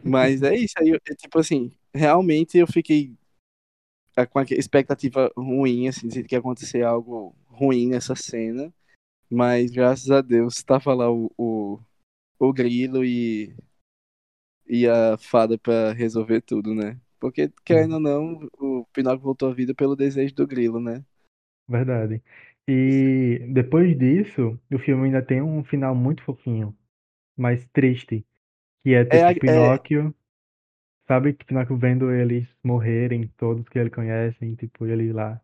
Mas 0.05 0.43
é 0.43 0.55
isso 0.57 0.75
aí, 0.79 0.91
é, 0.93 1.15
tipo 1.15 1.39
assim, 1.39 1.71
realmente 1.95 2.59
eu 2.59 2.67
fiquei 2.67 3.15
é, 4.17 4.27
com 4.27 4.39
a 4.39 4.43
expectativa 4.43 5.31
ruim, 5.37 5.89
assim, 5.89 6.09
de 6.09 6.25
que 6.25 6.35
ia 6.35 6.39
acontecer 6.39 6.83
algo 6.83 7.37
ruim 7.47 7.89
nessa 7.89 8.15
cena, 8.15 8.73
mas 9.31 9.71
graças 9.71 10.11
a 10.11 10.21
Deus 10.21 10.63
tava 10.63 10.95
lá 10.95 11.11
o, 11.11 11.31
o, 11.37 11.79
o 12.39 12.53
grilo 12.53 13.05
e, 13.05 13.55
e 14.67 14.89
a 14.89 15.17
fada 15.19 15.59
pra 15.59 15.93
resolver 15.93 16.41
tudo, 16.41 16.75
né? 16.75 16.99
Porque, 17.21 17.51
querendo 17.65 17.95
ou 17.95 18.01
não, 18.01 18.49
o 18.59 18.87
Pinóquio 18.93 19.23
voltou 19.23 19.51
à 19.51 19.55
vida 19.55 19.75
pelo 19.75 19.97
desejo 19.97 20.35
do 20.35 20.47
grilo, 20.47 20.81
né? 20.81 21.05
Verdade. 21.69 22.23
E 22.69 23.47
depois 23.53 23.97
disso, 23.99 24.59
o 24.73 24.79
filme 24.79 25.07
ainda 25.07 25.23
tem 25.23 25.41
um 25.41 25.65
final 25.65 25.95
muito 25.95 26.23
fofinho, 26.23 26.77
mas 27.37 27.67
triste, 27.73 28.27
que 28.85 28.95
é 28.95 29.05
É, 29.09 29.19
tipo 29.19 29.27
a- 29.27 29.35
é, 29.47 29.71
Pinóquio, 29.71 30.15
sabe? 31.09 31.35
Que 31.35 31.45
Pinóquio 31.47 31.77
vendo 31.79 32.13
eles 32.13 32.49
morrerem, 32.65 33.29
todos 33.39 33.69
que 33.69 33.79
ele 33.79 33.91
conhece, 33.91 34.57
tipo, 34.57 34.87
ele 34.87 35.13
lá. 35.13 35.41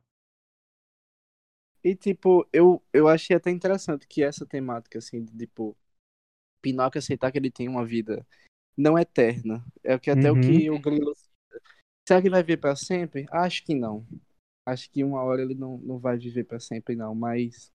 e 1.82 1.94
tipo, 1.96 2.46
eu, 2.52 2.82
eu 2.92 3.08
achei 3.08 3.36
até 3.36 3.50
interessante 3.50 4.06
que 4.06 4.22
essa 4.22 4.46
temática, 4.46 4.98
assim, 4.98 5.24
de, 5.24 5.36
tipo, 5.36 5.76
Pinóquio 6.62 6.98
aceitar 7.00 7.32
que 7.32 7.38
ele 7.38 7.50
tem 7.50 7.68
uma 7.68 7.86
vida 7.86 8.26
não 8.76 8.98
eterna. 8.98 9.64
É 9.84 9.94
o 9.96 10.00
que 10.00 10.10
até 10.10 10.30
o 10.32 10.36
Uhum, 10.36 10.38
que 10.38 10.70
o 10.70 10.80
grilo. 10.80 11.14
Será 12.08 12.20
que 12.22 12.28
ele 12.28 12.34
vai 12.36 12.42
viver 12.44 12.58
pra 12.58 12.76
sempre? 12.76 13.26
Acho 13.32 13.64
que 13.64 13.74
não. 13.74 14.06
Acho 14.66 14.90
que 14.90 15.04
uma 15.04 15.22
hora 15.24 15.42
ele 15.42 15.54
não, 15.56 15.78
não 15.80 15.98
vai 16.00 16.18
viver 16.18 16.44
pra 16.46 16.60
sempre, 16.60 16.96
não. 16.96 17.14
Mas, 17.16 17.71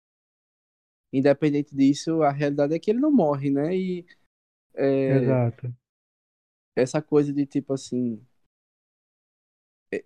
independente 1.14 1.76
disso, 1.76 2.24
a 2.24 2.32
realidade 2.32 2.74
é 2.74 2.80
que 2.80 2.92
ele 2.92 3.00
não 3.00 3.12
morre, 3.12 3.52
né? 3.52 3.76
E 3.76 4.06
é, 4.76 5.18
exato. 5.18 5.74
essa 6.76 7.02
coisa 7.02 7.32
de 7.32 7.46
tipo 7.46 7.74
assim, 7.74 8.20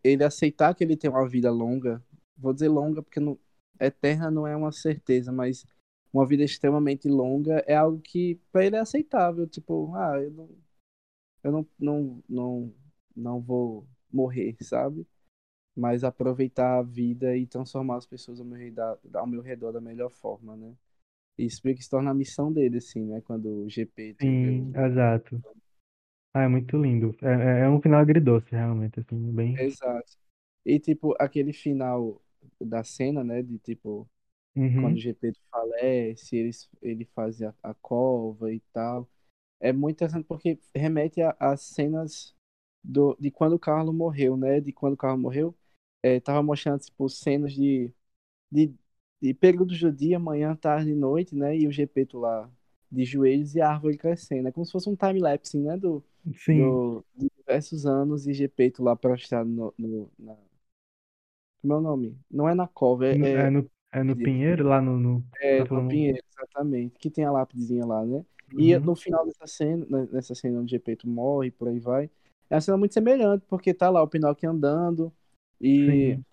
ele 0.03 0.23
aceitar 0.23 0.75
que 0.75 0.83
ele 0.83 0.97
tem 0.97 1.09
uma 1.09 1.27
vida 1.27 1.49
longa, 1.49 2.03
vou 2.37 2.53
dizer 2.53 2.67
longa 2.67 3.01
porque 3.01 3.19
não, 3.19 3.39
eterna 3.79 4.29
não 4.29 4.45
é 4.45 4.55
uma 4.55 4.71
certeza, 4.71 5.31
mas 5.31 5.65
uma 6.11 6.25
vida 6.25 6.43
extremamente 6.43 7.07
longa 7.07 7.63
é 7.67 7.75
algo 7.75 7.99
que 8.01 8.35
pra 8.51 8.65
ele 8.65 8.75
é 8.75 8.79
aceitável. 8.79 9.47
Tipo, 9.47 9.93
ah, 9.95 10.19
eu 10.21 10.31
não, 10.31 10.49
eu 11.43 11.51
não, 11.51 11.67
não, 11.79 12.23
não, 12.27 12.73
não 13.15 13.41
vou 13.41 13.87
morrer, 14.11 14.57
sabe? 14.61 15.05
Mas 15.75 16.03
aproveitar 16.03 16.79
a 16.79 16.81
vida 16.83 17.37
e 17.37 17.45
transformar 17.45 17.97
as 17.97 18.05
pessoas 18.05 18.39
ao 18.39 18.45
meu 18.45 18.57
redor, 18.57 18.99
ao 19.13 19.27
meu 19.27 19.41
redor 19.41 19.71
da 19.71 19.81
melhor 19.81 20.09
forma, 20.09 20.55
né? 20.55 20.75
Isso 21.37 21.61
meio 21.63 21.77
que 21.77 21.83
se 21.83 21.89
torna 21.89 22.11
a 22.11 22.13
missão 22.13 22.51
dele, 22.53 22.77
assim, 22.77 23.01
né? 23.05 23.21
Quando 23.21 23.65
o 23.65 23.69
GP 23.69 24.17
Sim, 24.21 24.71
o. 24.71 24.75
exato. 24.75 25.43
Ah, 26.33 26.43
é 26.43 26.47
muito 26.47 26.77
lindo. 26.81 27.15
É, 27.23 27.61
é 27.61 27.65
é 27.65 27.69
um 27.69 27.81
final 27.81 28.01
agridoce, 28.01 28.51
realmente, 28.51 28.99
assim, 29.01 29.31
bem. 29.33 29.59
Exato. 29.59 30.17
E, 30.65 30.79
tipo, 30.79 31.15
aquele 31.19 31.53
final 31.53 32.21
da 32.59 32.83
cena, 32.83 33.23
né? 33.23 33.41
De, 33.41 33.57
tipo, 33.59 34.09
quando 34.75 34.95
o 34.95 34.97
Uhum, 34.97 35.01
GP 35.01 35.33
falece, 35.51 36.37
ele, 36.37 36.51
ele 36.81 37.05
faz 37.15 37.41
a, 37.41 37.53
a 37.63 37.73
cova 37.75 38.53
e 38.53 38.61
tal. 38.73 39.09
É 39.61 39.73
muito 39.73 39.95
interessante 39.97 40.25
porque 40.27 40.59
remete 40.75 41.21
às 41.39 41.61
cenas 41.63 42.35
do, 42.83 43.15
de 43.19 43.31
quando 43.31 43.53
o 43.55 43.59
Carlos 43.59 43.95
morreu, 43.95 44.37
né? 44.37 44.61
De 44.61 44.73
quando 44.73 44.93
o 44.95 44.97
Carlos 44.97 45.21
morreu. 45.21 45.55
É, 46.03 46.19
tava 46.19 46.43
mostrando, 46.43 46.81
tipo, 46.81 47.09
cenas 47.09 47.53
de 47.53 47.93
de, 48.51 48.73
de 49.21 49.33
períodos 49.33 49.79
do 49.79 49.91
dia, 49.91 50.19
manhã, 50.19 50.55
tarde 50.55 50.91
e 50.91 50.95
noite, 50.95 51.35
né? 51.35 51.57
E 51.57 51.67
o 51.67 51.71
Gepeto 51.71 52.19
lá 52.19 52.49
de 52.91 53.03
joelhos 53.05 53.55
e 53.55 53.61
a 53.61 53.69
árvore 53.71 53.97
crescendo. 53.97 54.47
É 54.47 54.51
como 54.51 54.65
se 54.65 54.71
fosse 54.71 54.89
um 54.89 54.95
time-lapse, 54.95 55.57
né? 55.57 55.77
Do, 55.77 56.03
sim. 56.45 56.81
do, 56.85 57.03
de 57.15 57.29
diversos 57.37 57.85
anos 57.85 58.27
e 58.27 58.33
Gepeto 58.33 58.83
lá 58.83 58.95
prostrado 58.95 59.49
no, 59.49 59.73
no, 59.77 60.11
na... 60.19 60.35
Como 61.61 61.73
é 61.73 61.77
o 61.77 61.81
nome? 61.81 62.19
Não 62.31 62.47
é 62.49 62.55
na 62.55 62.67
cova, 62.67 63.05
é, 63.07 63.17
No- 63.17 63.27
É 63.33 63.47
é, 63.47 63.49
no, 63.49 63.69
é 63.91 64.03
no 64.03 64.15
Pinheiro, 64.17 64.67
lá 64.67 64.81
no, 64.81 64.97
no... 64.99 65.25
é 65.39 65.65
Tá 65.65 65.81
no. 65.81 65.81
Pinheiro, 65.81 66.19
exatamente. 66.29 66.97
Que 66.99 67.09
tem 67.09 67.25
a 67.25 67.31
lápidezinha 67.31 67.85
lá, 67.85 68.05
né? 68.05 68.25
E 68.57 68.77
Uhum, 68.77 68.79
no 68.79 68.95
final 68.95 69.25
dessa 69.25 69.45
cena, 69.47 69.85
né, 69.89 70.07
nessa 70.11 70.33
cena 70.35 70.59
onde 70.59 70.71
Gepeto 70.71 71.07
morre, 71.07 71.51
por 71.51 71.67
aí 71.67 71.79
vai, 71.79 72.09
é 72.49 72.55
uma 72.55 72.61
cena 72.61 72.77
muito 72.77 72.93
semelhante, 72.93 73.45
porque 73.47 73.73
tá 73.73 73.89
lá 73.89 74.01
o 74.01 74.07
Pinóquio 74.07 74.49
andando 74.49 75.13
e 75.61 76.17
sim. 76.17 76.25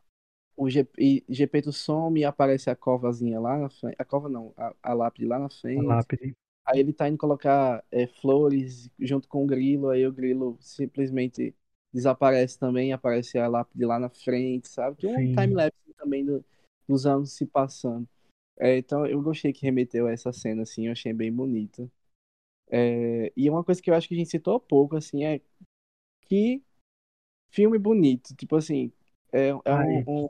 O 0.57 0.69
G, 0.71 0.87
e 0.99 1.25
Gepeto 1.29 1.73
some 1.73 2.21
e 2.21 2.25
aparece 2.25 2.71
a 2.71 2.77
covazinha 2.77 3.41
lá 3.41 3.59
na 3.59 3.71
frente. 3.71 3.97
A 3.99 4.05
cova 4.05 4.29
não, 4.29 4.53
a, 4.57 4.75
a 4.83 4.95
lápide 4.95 5.27
lá 5.27 5.39
na 5.39 5.49
A 5.77 5.83
frente. 5.83 5.83
lápide. 5.83 6.35
Aí 6.67 6.81
ele 6.81 6.93
tá 6.93 7.09
indo 7.09 7.19
colocar 7.19 7.85
é, 7.91 8.07
flores 8.07 8.91
junto 8.99 9.29
com 9.29 9.45
o 9.45 9.47
grilo, 9.47 9.91
aí 9.91 10.07
o 10.07 10.13
grilo 10.13 10.57
simplesmente 10.61 11.55
desaparece 11.93 12.59
também, 12.59 12.93
aparece 12.93 13.39
a 13.39 13.49
lápide 13.49 13.85
lá 13.85 13.99
na 13.99 14.09
frente, 14.11 14.69
sabe? 14.69 14.97
Que 14.97 15.07
é 15.07 15.11
um 15.11 15.29
time-lapse 15.29 15.95
também 15.99 16.25
do- 16.25 16.45
dos 16.89 17.07
anos 17.07 17.33
se 17.33 17.47
passando. 17.47 18.09
É, 18.59 18.79
então 18.79 19.07
eu 19.07 19.23
gostei 19.23 19.53
que 19.53 19.65
remeteu 19.67 20.07
a 20.07 20.13
essa 20.13 20.33
cena, 20.33 20.63
assim, 20.63 20.87
eu 20.87 20.93
achei 20.93 21.13
bem 21.13 21.33
bonita. 21.33 21.91
É, 22.71 23.33
e 23.37 23.49
uma 23.51 23.65
coisa 23.65 23.83
que 23.83 23.91
eu 23.91 23.95
acho 23.95 24.09
que 24.09 24.15
a 24.15 24.19
gente 24.19 24.31
citou 24.31 24.59
pouco, 24.61 24.97
assim, 24.97 25.25
é 25.25 25.41
que 26.23 26.63
filme 27.51 27.79
bonito. 27.79 28.35
Tipo 28.37 28.57
assim, 28.57 28.93
é, 29.33 29.49
é 29.65 29.77
um, 29.77 30.03
um 30.07 30.29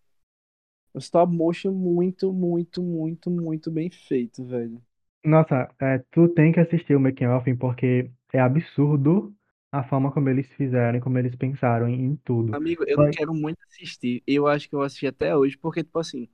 um 0.95 0.99
stop 1.01 1.32
motion 1.34 1.72
muito, 1.72 2.32
muito, 2.32 2.82
muito, 2.82 3.30
muito 3.30 3.70
bem 3.70 3.90
feito, 3.90 4.45
velho. 4.45 4.82
Nossa, 5.24 5.74
é, 5.80 5.99
tu 6.12 6.28
tem 6.28 6.53
que 6.53 6.61
assistir 6.61 6.95
o 6.95 7.01
Making 7.01 7.26
of 7.28 7.55
porque 7.57 8.11
é 8.32 8.40
absurdo 8.40 9.34
a 9.72 9.82
forma 9.82 10.12
como 10.12 10.28
eles 10.28 10.47
fizeram, 10.55 10.99
e 10.99 11.01
como 11.01 11.18
eles 11.18 11.34
pensaram 11.36 11.88
em, 11.88 12.05
em 12.12 12.16
tudo. 12.16 12.59
Amigo, 12.59 12.84
eu 12.86 13.05
Foi- 13.05 13.11
quero 13.11 13.34
muito 13.34 13.59
assistir. 13.68 14.22
Eu 14.26 14.47
acho 14.47 14.68
que 14.68 14.74
eu 14.74 14.82
assisti 14.82 15.07
até 15.07 15.36
hoje, 15.36 15.57
porque, 15.59 15.82
tipo 15.82 15.99
assim, 15.99 16.28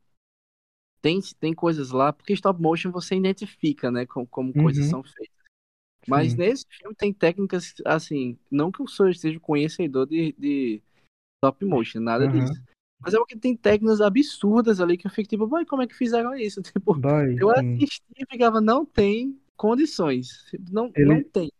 tem, 1.00 1.20
tem 1.40 1.54
coisas 1.54 1.90
lá, 1.90 2.12
porque 2.12 2.32
stop 2.34 2.60
motion 2.60 2.90
você 2.90 3.14
identifica, 3.16 3.90
né, 3.90 4.06
como, 4.06 4.26
como 4.26 4.54
coisas 4.54 4.84
Uhum, 4.84 4.86
são 4.86 5.02
feitas. 5.02 5.34
Mas 6.06 6.34
sim. 6.34 6.36
nesse 6.36 6.66
filme 6.70 6.94
tem 6.96 7.12
técnicas, 7.14 7.74
assim, 7.86 8.38
não 8.50 8.72
que 8.72 8.82
eu 8.82 8.88
sou- 8.88 9.12
seja 9.14 9.40
conhecedor 9.40 10.06
de, 10.08 10.34
de 10.38 10.82
stop 11.38 11.64
motion, 11.66 12.00
nada 12.00 12.28
Aham. 12.28 12.28
disso. 12.28 12.60
Mas 13.02 13.14
é 13.14 13.18
porque 13.18 13.36
tem 13.38 13.56
técnicas 13.56 14.00
absurdas 14.00 14.80
ali 14.80 14.96
que 14.98 15.06
eu 15.06 15.10
fico 15.10 15.28
tipo, 15.28 15.46
boy, 15.46 15.64
como 15.66 15.82
é 15.82 15.86
que 15.86 15.94
fizeram 15.94 16.34
isso? 16.34 16.60
Tipo, 16.80 17.02
Boy, 17.02 17.40
eu 17.40 17.50
assisti 17.50 18.02
e 18.16 18.26
ficava, 18.30 18.60
não 18.60 18.84
tem 18.84 19.40
condições. 19.56 20.44
Não, 20.70 20.94
Ele, 20.94 21.22
não 21.22 21.24
tem. 21.24 21.50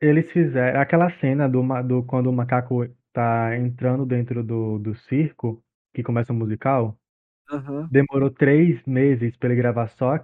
Eles 0.00 0.30
fizeram 0.32 0.80
aquela 0.80 1.10
cena 1.20 1.48
do, 1.48 1.62
do 1.84 2.04
quando 2.04 2.28
o 2.28 2.32
macaco 2.32 2.86
tá 3.12 3.56
entrando 3.58 4.06
dentro 4.06 4.44
do, 4.44 4.78
do 4.78 4.94
circo, 4.96 5.62
que 5.94 6.02
começa 6.02 6.32
o 6.32 6.36
musical, 6.36 6.98
Aham. 7.50 7.90
demorou 7.90 8.30
três 8.30 8.82
meses 8.86 9.36
pra 9.36 9.48
ele 9.50 9.56
gravar 9.56 9.88
só 9.90 10.16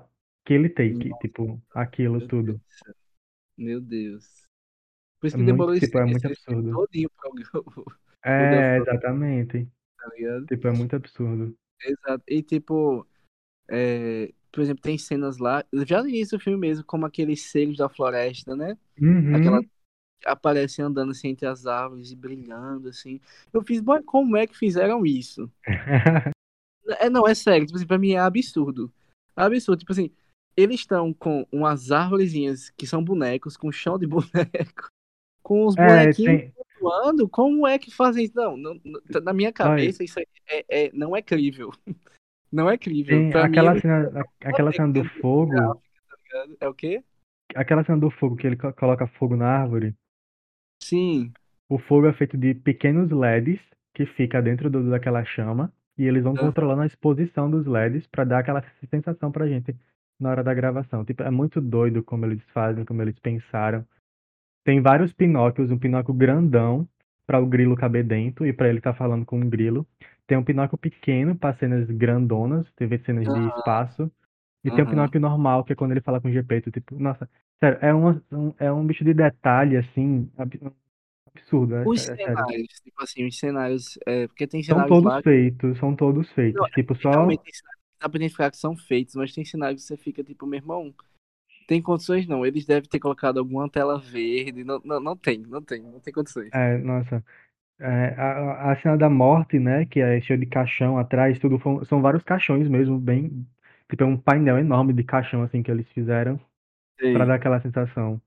aquele 0.44 0.68
take, 0.70 1.14
Nossa, 1.14 1.16
tipo, 1.16 1.62
aquilo 1.74 2.20
meu 2.20 2.28
Deus 2.28 2.30
tudo. 2.30 2.60
do 2.68 2.74
céu. 2.84 2.94
Meu 3.56 3.80
Deus. 3.80 4.24
Por 5.20 5.26
isso 5.28 5.36
É 5.36 5.36
que 5.36 5.44
muito, 5.44 5.44
demorou 5.44 5.74
esse, 5.74 5.90
tipo, 5.90 5.98
é 5.98 6.04
muito 6.04 6.26
absurdo. 6.26 6.72
todinho 6.72 7.10
pra 7.10 7.30
É, 8.24 8.76
exatamente. 8.78 9.68
Tá 10.08 10.14
ligado? 10.14 10.46
Tipo, 10.46 10.68
é 10.68 10.72
muito 10.72 10.96
absurdo. 10.96 11.54
Exato. 11.82 12.24
E 12.28 12.42
tipo, 12.42 13.06
é, 13.68 14.32
por 14.52 14.60
exemplo, 14.60 14.82
tem 14.82 14.96
cenas 14.98 15.38
lá, 15.38 15.64
já 15.86 16.02
no 16.02 16.08
início 16.08 16.38
do 16.38 16.42
filme 16.42 16.58
mesmo, 16.58 16.84
como 16.84 17.06
aqueles 17.06 17.42
seres 17.42 17.76
da 17.78 17.88
floresta, 17.88 18.54
né? 18.56 18.76
Aquela 19.34 19.60
Uhum. 19.60 19.68
aparecem 20.24 20.84
andando 20.84 21.10
assim 21.12 21.28
entre 21.28 21.46
as 21.46 21.66
árvores 21.66 22.10
e 22.10 22.16
brilhando 22.16 22.88
assim. 22.88 23.20
Eu 23.52 23.62
fiz, 23.62 23.80
boy, 23.80 24.02
como 24.02 24.36
é 24.36 24.46
que 24.46 24.56
fizeram 24.56 25.04
isso? 25.04 25.50
É, 27.00 27.10
não, 27.10 27.26
é 27.26 27.34
sério, 27.34 27.66
tipo 27.66 27.76
assim, 27.76 27.86
pra 27.86 27.98
mim 27.98 28.12
é 28.12 28.18
absurdo. 28.20 28.92
Absurdo, 29.34 29.80
tipo 29.80 29.90
assim, 29.92 30.10
eles 30.56 30.80
estão 30.80 31.12
com 31.12 31.44
umas 31.50 31.90
árvorezinhas 31.90 32.70
que 32.70 32.86
são 32.86 33.02
bonecos, 33.02 33.56
com 33.56 33.72
chão 33.72 33.98
de 33.98 34.06
boneco, 34.06 34.88
com 35.42 35.66
os 35.66 35.74
É, 35.76 35.82
bonequinhos 35.84 36.42
tem. 36.42 36.52
Voando, 36.90 37.28
como 37.28 37.66
é 37.66 37.78
que 37.78 37.90
fazem 37.90 38.24
isso? 38.24 38.34
Não, 38.34 38.56
não, 38.56 38.78
tá 39.12 39.20
na 39.20 39.32
minha 39.32 39.52
cabeça 39.52 40.02
isso 40.04 40.18
é, 40.48 40.64
é- 40.68 40.90
não 40.92 41.16
é 41.16 41.22
crível. 41.22 41.70
Não 42.52 42.70
é 42.70 42.78
crível. 42.78 43.18
mim, 43.18 43.32
aquela 43.34 43.72
eles 43.72 43.82
cena, 43.82 44.20
a- 44.20 44.48
aquela 44.48 44.72
cena 44.72 44.92
do 44.92 45.04
fogo, 45.20 45.82
é 46.60 46.68
o 46.68 46.72
quê? 46.72 47.02
aquela 47.54 47.84
cena 47.84 47.98
do 47.98 48.08
fogo 48.08 48.36
que 48.36 48.46
ele 48.46 48.56
co- 48.56 48.72
coloca 48.72 49.06
fogo 49.18 49.36
na 49.36 49.46
árvore. 49.46 49.94
Sim. 50.82 51.32
O 51.68 51.78
fogo 51.78 52.06
é 52.06 52.12
feito 52.12 52.36
de 52.36 52.54
pequenos 52.54 53.10
LEDs 53.10 53.60
que 53.92 54.06
fica 54.06 54.40
dentro 54.40 54.70
do- 54.70 54.88
daquela 54.88 55.24
chama 55.24 55.72
e 55.98 56.04
eles 56.04 56.22
vão 56.22 56.34
Aham. 56.34 56.46
controlando 56.46 56.82
a 56.82 56.86
exposição 56.86 57.50
dos 57.50 57.66
LEDs 57.66 58.06
para 58.06 58.24
dar 58.24 58.38
aquela 58.38 58.62
sensação 58.88 59.32
pra 59.32 59.48
gente 59.48 59.74
na 60.20 60.30
hora 60.30 60.44
da 60.44 60.54
gravação. 60.54 61.04
Tipo, 61.04 61.24
é 61.24 61.30
muito 61.30 61.60
doido 61.60 62.02
como 62.02 62.24
eles 62.26 62.42
fazem, 62.54 62.84
como 62.84 63.02
eles 63.02 63.18
pensaram. 63.18 63.84
Tem 64.66 64.82
vários 64.82 65.14
Pinóquios, 65.14 65.72
um 65.72 65.78
Pinóquio 65.78 66.14
grandão 66.14 66.88
para 67.26 67.40
o 67.40 67.46
grilo 67.46 67.76
caber 67.76 68.04
dentro 68.06 68.46
e 68.46 68.54
para 68.54 68.68
ele 68.70 68.80
estar 68.80 68.94
falando 68.94 69.26
com 69.26 69.38
um 69.40 69.50
grilo. 69.50 69.88
Tem 70.28 70.38
um 70.38 70.44
Pinóquio 70.44 70.78
pequeno 70.78 71.36
para 71.36 71.56
cenas 71.58 71.90
grandonas, 71.90 72.66
teve 72.76 72.98
cenas 73.00 73.32
de 73.32 73.48
espaço. 73.48 74.12
E 74.64 74.72
tem 74.72 74.84
o 74.84 74.88
Aham. 74.88 74.88
Pinóquio 74.88 75.20
normal, 75.20 75.64
que 75.64 75.72
é 75.74 75.76
quando 75.76 75.92
ele 75.92 76.02
fala 76.02 76.20
com 76.20 76.28
o 76.28 76.32
Gepeto, 76.32 76.70
tipo, 76.72 76.98
nossa, 77.00 77.30
sério, 77.60 77.78
é 77.82 77.94
uma, 77.94 78.22
um, 78.32 78.54
é 78.60 78.72
um 78.72 78.86
bicho 78.86 79.04
de 79.04 79.14
detalhe, 79.14 79.78
assim, 79.78 80.30
ab- 80.38 80.60
absurdo, 81.34 81.76
é, 81.76 81.84
Os 81.84 82.02
é 82.14 82.18
sério. 82.18 82.46
cenários, 82.46 82.80
tipo 82.82 83.02
assim, 83.02 83.26
os 83.26 83.38
cenários, 83.38 83.98
é, 84.06 84.26
porque 84.28 84.46
tem 84.46 84.62
São 84.68 84.84
cenários 84.84 84.84
todos 84.84 85.12
lá, 85.12 85.22
feitos, 85.24 85.76
são 85.78 85.96
todos 85.96 86.30
não, 86.52 86.64
feitos. 86.70 86.70
Tipo, 86.70 86.94
é, 86.94 86.98
realmente 87.10 87.42
só. 87.52 87.66
dá 88.00 88.08
pra 88.08 88.18
identificar 88.18 88.50
que 88.50 88.56
são 88.58 88.76
feitos, 88.76 89.14
mas 89.14 89.32
tem 89.32 89.44
cenários 89.44 89.82
que 89.82 89.88
você 89.88 89.96
fica 89.96 90.24
tipo, 90.24 90.46
meu 90.46 90.58
irmão, 90.58 90.94
tem 91.66 91.82
condições 91.82 92.26
não, 92.26 92.44
eles 92.46 92.64
devem 92.66 92.88
ter 92.88 92.98
colocado 93.00 93.38
alguma 93.38 93.68
tela 93.70 93.98
verde, 93.98 94.64
não, 94.64 94.80
não, 94.84 95.00
não 95.00 95.16
tem, 95.16 95.38
não 95.38 95.62
tem, 95.62 95.82
não 95.82 96.00
tem 96.00 96.12
condições. 96.12 96.50
É, 96.52 96.78
nossa. 96.78 97.24
é, 97.80 98.14
a, 98.18 98.72
a 98.72 98.76
cena 98.82 98.96
da 98.98 99.10
morte, 99.10 99.58
né? 99.58 99.86
Que 99.86 100.00
é 100.00 100.20
cheio 100.22 100.38
de 100.40 100.46
caixão 100.46 100.98
atrás, 100.98 101.38
tudo. 101.38 101.60
São, 101.62 101.84
são 101.86 102.02
vários 102.02 102.22
caixões 102.24 102.68
mesmo, 102.68 102.98
bem. 102.98 103.46
Tipo, 103.90 104.04
é 104.04 104.06
um 104.06 104.16
painel 104.18 104.58
enorme 104.58 104.92
de 104.92 105.04
caixão, 105.04 105.42
assim, 105.42 105.62
que 105.62 105.70
eles 105.70 105.88
fizeram 105.92 106.40
pra 107.12 107.24
Sei. 107.24 107.26
dar 107.26 107.34
aquela 107.36 107.60
sensação. 107.60 108.20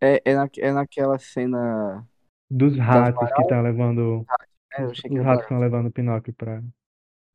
É, 0.00 0.20
é, 0.24 0.34
na, 0.34 0.48
é 0.58 0.72
naquela 0.72 1.18
cena 1.18 2.06
Dos 2.50 2.76
ratos 2.78 3.30
que 3.32 3.44
baratas, 3.44 3.48
tá 3.48 3.60
levando. 3.60 4.26
eu 4.78 4.88
Os, 4.88 5.02
ratos 5.22 5.44
estão 5.44 5.58
levando 5.58 5.86
o 5.88 5.92
Pinóquio 5.92 6.32
pra, 6.34 6.62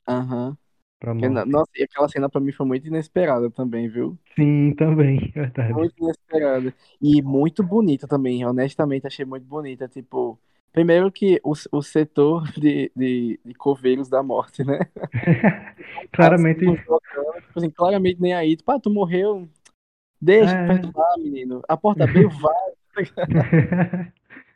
Aham. 0.08 0.58
Pra 1.00 1.14
morte. 1.14 1.50
Nossa, 1.50 1.72
e 1.76 1.84
aquela 1.84 2.08
cena 2.10 2.30
pra 2.30 2.42
mim 2.42 2.52
foi 2.52 2.66
muito 2.66 2.88
inesperada 2.88 3.50
também, 3.52 3.88
viu? 3.90 4.18
Sim, 4.36 4.74
também, 4.76 5.32
verdade. 5.36 5.74
Muito 5.74 5.94
inesperada. 6.02 6.74
E 7.02 7.22
muito 7.22 7.64
bonita 7.64 8.08
também, 8.08 8.46
honestamente, 8.46 9.08
achei 9.08 9.26
muito 9.26 9.46
bonita. 9.46 9.88
Tipo, 9.88 10.40
primeiro 10.72 11.12
que 11.12 11.40
o, 11.44 11.54
o 11.72 11.82
setor 11.82 12.44
de, 12.58 12.92
de, 12.96 13.40
de 13.44 13.54
coveiros 13.54 14.10
da 14.10 14.24
morte, 14.24 14.64
né? 14.64 14.80
Claramente. 16.12 16.66
Assim, 16.66 16.76
tipo 16.76 17.02
assim, 17.56 17.70
claramente 17.70 18.22
nem 18.22 18.34
aí. 18.34 18.56
Tipo, 18.56 18.72
ah, 18.72 18.80
tu 18.80 18.90
morreu, 18.90 19.48
deixa 20.22 20.56
É. 20.56 20.68
perdoar, 20.68 21.18
menino. 21.20 21.62
A 21.68 21.78
porta 21.78 22.06
abriu, 22.06 22.30
vai. 22.30 22.70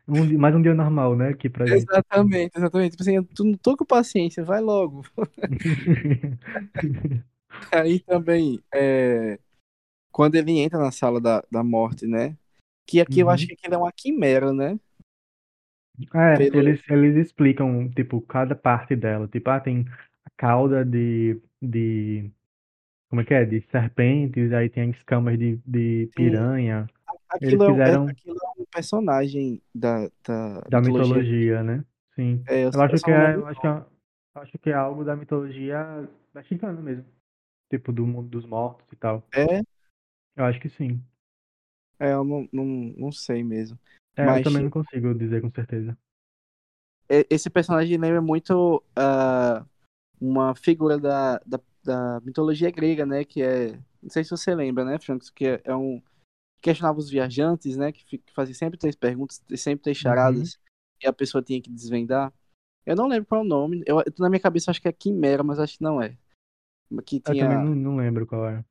Um 0.07 0.37
mais 0.37 0.55
um 0.55 0.61
dia 0.61 0.73
normal, 0.73 1.15
né? 1.15 1.29
Aqui 1.29 1.49
pra 1.49 1.65
gente. 1.67 1.89
Exatamente, 1.91 2.57
exatamente. 2.57 2.91
Tipo 2.91 3.03
assim, 3.03 3.15
eu 3.15 3.27
não 3.39 3.57
tô 3.57 3.77
com 3.77 3.85
paciência, 3.85 4.43
vai 4.43 4.59
logo. 4.61 5.03
Aí 7.71 7.99
também, 8.01 8.63
é, 8.73 9.39
quando 10.11 10.35
ele 10.35 10.59
entra 10.59 10.79
na 10.79 10.91
sala 10.91 11.21
da, 11.21 11.43
da 11.51 11.63
morte, 11.63 12.07
né? 12.07 12.37
Que 12.87 13.01
aqui 13.01 13.21
eu 13.21 13.29
acho 13.29 13.43
Uhum. 13.43 13.47
que 13.47 13.53
aquilo 13.55 13.75
é 13.75 13.77
uma 13.77 13.91
quimera, 13.93 14.53
né? 14.53 14.79
É, 16.13 16.37
Pelo, 16.37 16.57
eles, 16.57 16.81
eles 16.89 17.15
explicam, 17.27 17.89
tipo, 17.91 18.19
cada 18.21 18.55
parte 18.55 18.95
dela. 18.95 19.27
Tipo, 19.27 19.49
ah, 19.51 19.59
tem 19.59 19.85
a 20.25 20.29
cauda 20.35 20.83
de, 20.83 21.39
de, 21.61 22.31
como 23.09 23.21
é 23.21 23.25
que 23.25 23.33
é? 23.33 23.45
De 23.45 23.61
serpentes, 23.71 24.53
aí 24.53 24.69
tem 24.69 24.91
escamas 24.91 25.39
de, 25.39 25.57
de 25.65 26.09
piranha. 26.15 26.87
Aquilo 27.35 27.63
é, 27.63 27.71
um- 27.71 27.81
é- 27.85 27.95
fizeram 27.95 28.03
aquilo 28.05 28.37
é 28.37 28.61
um 28.61 28.65
personagem 28.65 29.61
da, 29.73 30.09
da 30.27 30.61
da 30.67 30.81
mitologia. 30.81 31.23
mitologia, 31.23 31.63
né? 31.63 31.85
Sim. 32.15 32.47
É, 32.47 32.63
eu, 32.65 32.71
Eu 32.73 32.81
acho 32.81 32.93
eu 32.93 32.99
só 32.99 33.07
que 33.07 33.11
é, 33.11 33.35
eu 33.35 33.47
acho 33.47 33.59
que 33.59 33.67
é, 33.67 33.69
eu 33.69 34.41
acho 34.41 34.59
que 34.59 34.69
é 34.69 34.73
algo 34.73 35.03
da 35.03 35.15
mitologia 35.15 36.09
mexicana 36.33 36.81
mesmo. 36.81 37.05
Tipo, 37.69 37.91
do 37.93 38.05
mundo 38.07 38.29
dos 38.29 38.45
mortos 38.45 38.87
e 38.93 38.95
tal. 38.95 39.23
É, 39.35 39.63
Eu 40.35 40.45
acho 40.45 40.59
que 40.59 40.69
sim. 40.69 41.03
é, 41.99 42.13
eu 42.13 42.23
não, 42.23 42.47
não, 42.51 42.65
não 42.97 43.11
sei 43.11 43.43
mesmo. 43.43 43.79
É, 44.15 44.31
eu 44.31 44.33
Mas 44.33 44.43
também 44.43 44.63
não 44.63 44.69
consigo 44.71 45.13
dizer 45.13 45.41
com 45.41 45.51
certeza. 45.51 45.97
é- 47.09 47.25
esse 47.29 47.49
personagem 47.49 47.97
lembra 47.97 48.21
muito 48.21 48.83
ah, 48.95 49.65
uma 50.21 50.55
figura 50.55 50.99
da, 50.99 51.39
da, 51.45 51.61
da 51.83 52.21
mitologia 52.21 52.71
grega, 52.71 53.05
né? 53.05 53.23
Que 53.25 53.43
é. 53.43 53.73
Não 54.01 54.09
sei 54.11 54.23
se 54.23 54.31
você 54.31 54.55
lembra, 54.55 54.85
né, 54.85 54.99
Franks? 54.99 55.29
Que 55.29 55.47
é, 55.47 55.61
é 55.65 55.75
um. 55.75 56.01
Questionava 56.63 56.97
os 56.97 57.09
viajantes, 57.09 57.75
né? 57.75 57.91
Que, 57.91 58.23
fazia 58.33 58.55
sempre 58.55 58.79
três 58.79 58.95
perguntas, 58.95 59.43
sempre 59.57 59.83
três 59.83 59.97
Uhum. 59.97 60.01
charadas, 60.01 60.57
e 61.03 61.05
a 61.07 61.11
pessoa 61.13 61.43
tinha 61.43 61.61
que 61.61 61.69
desvendar. 61.69 62.33
Eu 62.85 62.95
não 62.95 63.07
lembro 63.07 63.27
qual 63.27 63.41
é 63.41 63.43
o 63.43 63.47
nome. 63.47 63.83
Eu, 63.85 63.97
na 64.17 64.29
minha 64.29 64.39
cabeça 64.39 64.71
acho 64.71 64.81
que 64.81 64.87
é 64.87 64.91
Quimera, 64.93 65.43
mas 65.43 65.59
acho 65.59 65.77
que 65.77 65.83
não 65.83 66.01
é. 66.01 66.17
Que 67.05 67.17
Eu 67.17 67.21
também 67.21 67.41
tinha 67.41 67.59
não, 67.59 67.75
não 67.75 67.95
lembro 67.97 68.25
qual 68.25 68.47
é. 68.47 68.63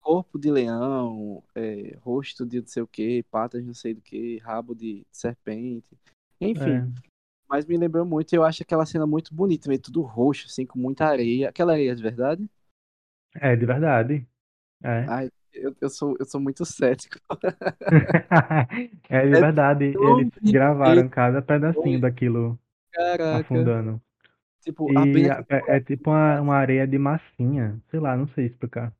corpo 0.00 0.38
de 0.38 0.50
leão, 0.50 1.42
é, 1.54 1.96
rosto 2.02 2.46
de 2.46 2.60
não 2.60 2.66
sei 2.66 2.82
o 2.82 2.86
que, 2.86 3.22
patas 3.24 3.60
de 3.62 3.66
não 3.66 3.74
sei 3.74 3.94
do 3.94 4.00
que, 4.00 4.38
rabo 4.38 4.74
de 4.74 5.04
serpente. 5.10 5.98
Enfim, 6.40 6.70
É. 6.70 6.86
mas 7.48 7.66
me 7.66 7.76
lembrou 7.76 8.04
muito. 8.04 8.32
Eu 8.34 8.44
acho 8.44 8.62
aquela 8.62 8.86
cena 8.86 9.06
muito 9.06 9.34
bonita, 9.34 9.68
meio 9.68 9.80
tudo 9.80 10.02
roxo, 10.02 10.46
assim, 10.46 10.64
com 10.64 10.78
muita 10.78 11.06
areia. 11.06 11.48
Aquela 11.48 11.72
areia 11.72 11.92
é 11.92 11.94
de 11.94 12.02
verdade? 12.02 12.48
É, 13.34 13.54
de 13.56 13.66
verdade. 13.66 14.26
É. 14.82 15.04
Ai, 15.08 15.30
eu, 15.52 15.74
eu 15.80 15.90
sou, 15.90 16.16
eu 16.18 16.26
sou 16.26 16.40
muito 16.40 16.64
cético. 16.64 17.18
É 19.08 19.26
de 19.26 19.36
É 19.36 19.38
verdade. 19.38 19.96
Eles 20.00 20.30
gravaram 20.42 21.08
cada 21.08 21.42
pedacinho 21.42 22.00
daquilo 22.00 22.58
caraca. 22.92 23.70
afundando. 23.70 24.00
Tipo, 24.62 24.92
E 24.92 25.26
é, 25.50 25.76
é 25.76 25.80
tipo 25.80 26.10
uma, 26.10 26.40
uma 26.42 26.56
areia 26.56 26.86
de 26.88 26.98
massinha. 26.98 27.80
Sei 27.90 28.00
lá, 28.00 28.16
não 28.16 28.28
sei 28.30 28.46
explicar. 28.46 28.94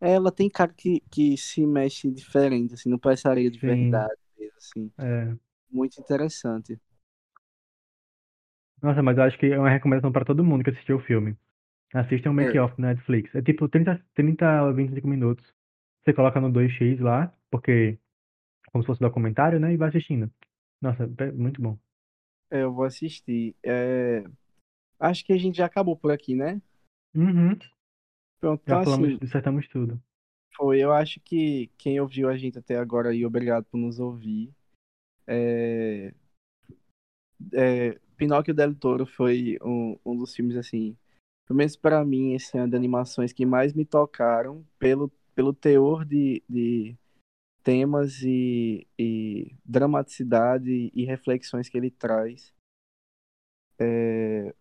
ela 0.00 0.30
tem 0.32 0.48
cara 0.50 0.72
que, 0.72 1.00
que 1.10 1.36
se 1.36 1.66
mexe 1.66 2.10
diferente, 2.10 2.74
assim, 2.74 2.88
não 2.90 2.98
parece 2.98 3.26
areia 3.28 3.50
de 3.50 3.58
Sim. 3.60 3.64
verdade 3.64 4.14
mesmo, 4.38 4.56
assim. 4.58 4.92
É. 4.98 5.36
Muito 5.70 6.00
interessante. 6.00 6.80
Nossa, 8.82 9.02
mas 9.02 9.16
eu 9.18 9.24
acho 9.24 9.38
que 9.38 9.46
é 9.46 9.58
uma 9.58 9.70
recomendação 9.70 10.12
pra 10.12 10.24
todo 10.24 10.44
mundo 10.44 10.62
que 10.64 10.70
assistiu 10.70 10.96
o 10.96 11.00
filme. 11.00 11.36
Assistam 11.94 12.30
o 12.30 12.34
É, 12.38 12.54
Make-Off 12.54 12.80
na 12.80 12.88
Netflix. 12.88 13.34
É 13.34 13.42
tipo 13.42 13.68
30, 13.68 14.00
30 14.14 14.60
a 14.68 14.72
25 14.72 15.08
minutos. 15.08 15.44
Você 16.04 16.12
coloca 16.12 16.40
no 16.40 16.52
2x 16.52 17.00
lá, 17.00 17.32
porque 17.50 17.98
como 18.70 18.82
se 18.82 18.86
fosse 18.86 19.00
documentário, 19.00 19.58
né? 19.58 19.72
E 19.72 19.76
vai 19.76 19.88
assistindo. 19.88 20.30
Nossa, 20.82 21.04
é 21.04 21.32
muito 21.32 21.62
bom. 21.62 21.78
É, 22.50 22.62
eu 22.62 22.72
vou 22.72 22.84
assistir. 22.84 23.56
É, 23.62 24.24
acho 24.98 25.24
que 25.24 25.32
a 25.32 25.38
gente 25.38 25.56
já 25.56 25.66
acabou 25.66 25.96
por 25.96 26.10
aqui, 26.10 26.34
né? 26.34 26.60
Uhum. 27.14 27.56
Pronto, 28.40 28.62
Já 28.66 28.80
então 28.80 28.84
falamos, 28.84 29.08
assim, 29.08 29.18
dissertamos 29.18 29.68
tudo. 29.68 30.02
foi. 30.56 30.80
Eu 30.80 30.92
acho 30.92 31.20
que 31.20 31.70
quem 31.78 32.00
ouviu 32.00 32.28
a 32.28 32.36
gente 32.36 32.58
até 32.58 32.76
agora 32.76 33.10
aí, 33.10 33.24
obrigado 33.24 33.64
por 33.64 33.78
nos 33.78 33.98
ouvir. 33.98 34.52
É, 35.26 36.12
é, 37.52 37.98
Pinóquio 38.16 38.54
Del 38.54 38.74
Toro 38.74 39.06
foi 39.06 39.58
um, 39.62 39.98
um 40.04 40.16
dos 40.16 40.34
filmes, 40.34 40.56
assim, 40.56 40.96
pelo 41.46 41.56
menos 41.56 41.76
para 41.76 42.04
mim, 42.04 42.34
esse 42.34 42.56
ano 42.58 42.70
de 42.70 42.76
animações 42.76 43.32
que 43.32 43.46
mais 43.46 43.72
me 43.72 43.84
tocaram 43.84 44.64
pelo, 44.78 45.10
pelo 45.34 45.52
teor 45.52 46.04
de, 46.04 46.42
de 46.48 46.96
temas 47.62 48.22
e, 48.22 48.86
e 48.98 49.56
dramaticidade 49.64 50.90
e 50.94 51.04
reflexões 51.04 51.68
que 51.68 51.76
ele 51.76 51.90
traz. 51.90 52.52
É, 53.78 54.54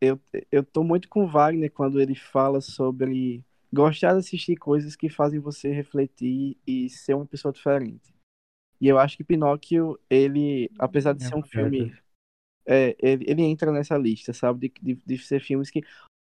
eu, 0.00 0.20
eu 0.52 0.64
tô 0.64 0.84
muito 0.84 1.08
com 1.08 1.26
Wagner 1.26 1.72
quando 1.72 2.00
ele 2.00 2.14
fala 2.14 2.60
sobre 2.60 3.44
gostar 3.72 4.12
de 4.12 4.18
assistir 4.18 4.56
coisas 4.56 4.96
que 4.96 5.08
fazem 5.08 5.40
você 5.40 5.70
refletir 5.72 6.56
e 6.66 6.88
ser 6.90 7.14
uma 7.14 7.26
pessoa 7.26 7.52
diferente. 7.52 8.14
E 8.80 8.88
eu 8.88 8.98
acho 8.98 9.16
que 9.16 9.24
Pinóquio, 9.24 9.98
ele, 10.10 10.70
apesar 10.78 11.14
de 11.14 11.24
É 11.24 11.28
ser 11.28 11.34
um 11.34 11.42
filme, 11.42 11.96
é, 12.66 12.94
ele, 12.98 13.24
ele 13.26 13.42
entra 13.42 13.72
nessa 13.72 13.96
lista, 13.96 14.32
sabe? 14.32 14.68
De, 14.68 14.94
de, 14.94 15.02
de 15.06 15.18
ser 15.18 15.40
filmes 15.40 15.70
que. 15.70 15.82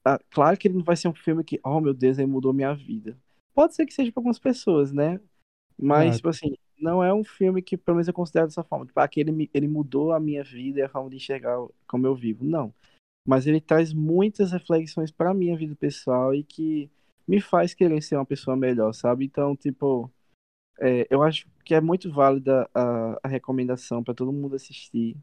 ah, 0.06 0.20
claro 0.30 0.58
que 0.58 0.68
ele 0.68 0.78
não 0.78 0.84
vai 0.84 0.96
ser 0.96 1.10
um 1.10 1.14
filme 1.14 1.44
que, 1.44 1.60
oh 1.64 1.82
meu 1.82 1.94
Deus, 1.94 2.18
ele 2.18 2.28
mudou 2.32 2.54
minha 2.54 2.74
vida. 2.74 3.18
Pode 3.54 3.76
ser 3.76 3.86
que 3.86 3.94
seja 3.94 4.12
para 4.12 4.20
algumas 4.20 4.40
pessoas, 4.40 4.92
né? 4.92 5.20
Mas, 5.78 6.18
tipo 6.18 6.30
Exato. 6.30 6.46
assim, 6.48 6.58
não 6.80 7.04
é 7.04 7.14
um 7.14 7.24
filme 7.24 7.62
que, 7.62 7.78
pelo 7.78 7.96
menos, 7.96 8.08
eu 8.08 8.14
considero 8.14 8.48
dessa 8.48 8.64
forma. 8.64 8.86
Tipo, 8.86 9.00
ah, 9.00 9.08
que 9.08 9.20
ele, 9.20 9.50
ele 9.54 9.68
mudou 9.68 10.14
a 10.14 10.20
minha 10.20 10.44
vida 10.44 10.80
e 10.80 10.84
a 10.84 10.90
forma 10.90 11.10
de 11.10 11.18
enxergar 11.18 11.58
como 11.88 12.08
eu 12.08 12.16
vivo. 12.16 12.44
Não. 12.44 12.74
Mas 13.28 13.48
ele 13.48 13.62
traz 13.62 13.94
muitas 13.94 14.52
reflexões 14.52 15.12
para 15.12 15.34
minha 15.34 15.58
vida 15.58 15.76
pessoal 15.76 16.34
e 16.34 16.44
que 16.44 16.90
me 17.28 17.40
faz 17.40 17.74
querer 17.74 18.02
ser 18.02 18.16
uma 18.16 18.26
pessoa 18.26 18.56
melhor, 18.56 18.94
sabe? 18.94 19.26
Então, 19.26 19.56
tipo, 19.56 20.12
é, 20.80 21.06
eu 21.10 21.22
acho 21.22 21.48
que 21.64 21.76
é 21.76 21.82
muito 21.82 22.12
válida 22.12 22.70
a, 22.74 23.20
a 23.22 23.28
recomendação 23.28 24.04
para 24.04 24.14
todo 24.14 24.34
mundo 24.34 24.56
assistir. 24.56 25.16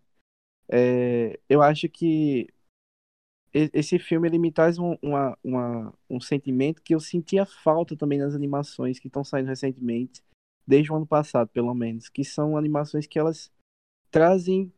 É, 0.68 1.38
eu 1.48 1.62
acho 1.62 1.88
que 1.88 2.48
esse 3.72 3.98
filme 3.98 4.28
ele 4.28 4.38
me 4.38 4.52
traz 4.52 4.78
um, 4.78 4.96
uma, 5.02 5.38
uma- 5.42 5.94
um 6.10 6.20
sentimento 6.20 6.82
que 6.82 6.94
eu 6.94 7.00
sentia 7.00 7.46
falta 7.46 7.96
também 7.96 8.18
nas 8.18 8.34
animações 8.34 8.98
que 8.98 9.06
estão 9.08 9.24
saindo 9.24 9.48
recentemente, 9.48 10.22
desde 10.66 10.92
o 10.92 10.96
ano 10.96 11.06
passado, 11.06 11.48
pelo 11.48 11.74
menos, 11.74 12.08
que 12.08 12.24
são 12.24 12.56
animações 12.56 13.06
que 13.06 13.18
elas 13.18 13.50
trazem 14.10 14.72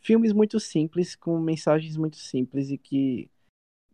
filmes 0.00 0.32
muito 0.32 0.58
simples, 0.60 1.14
com 1.16 1.38
mensagens 1.40 1.96
muito 1.96 2.16
simples 2.16 2.70
e 2.70 2.78
que 2.78 3.30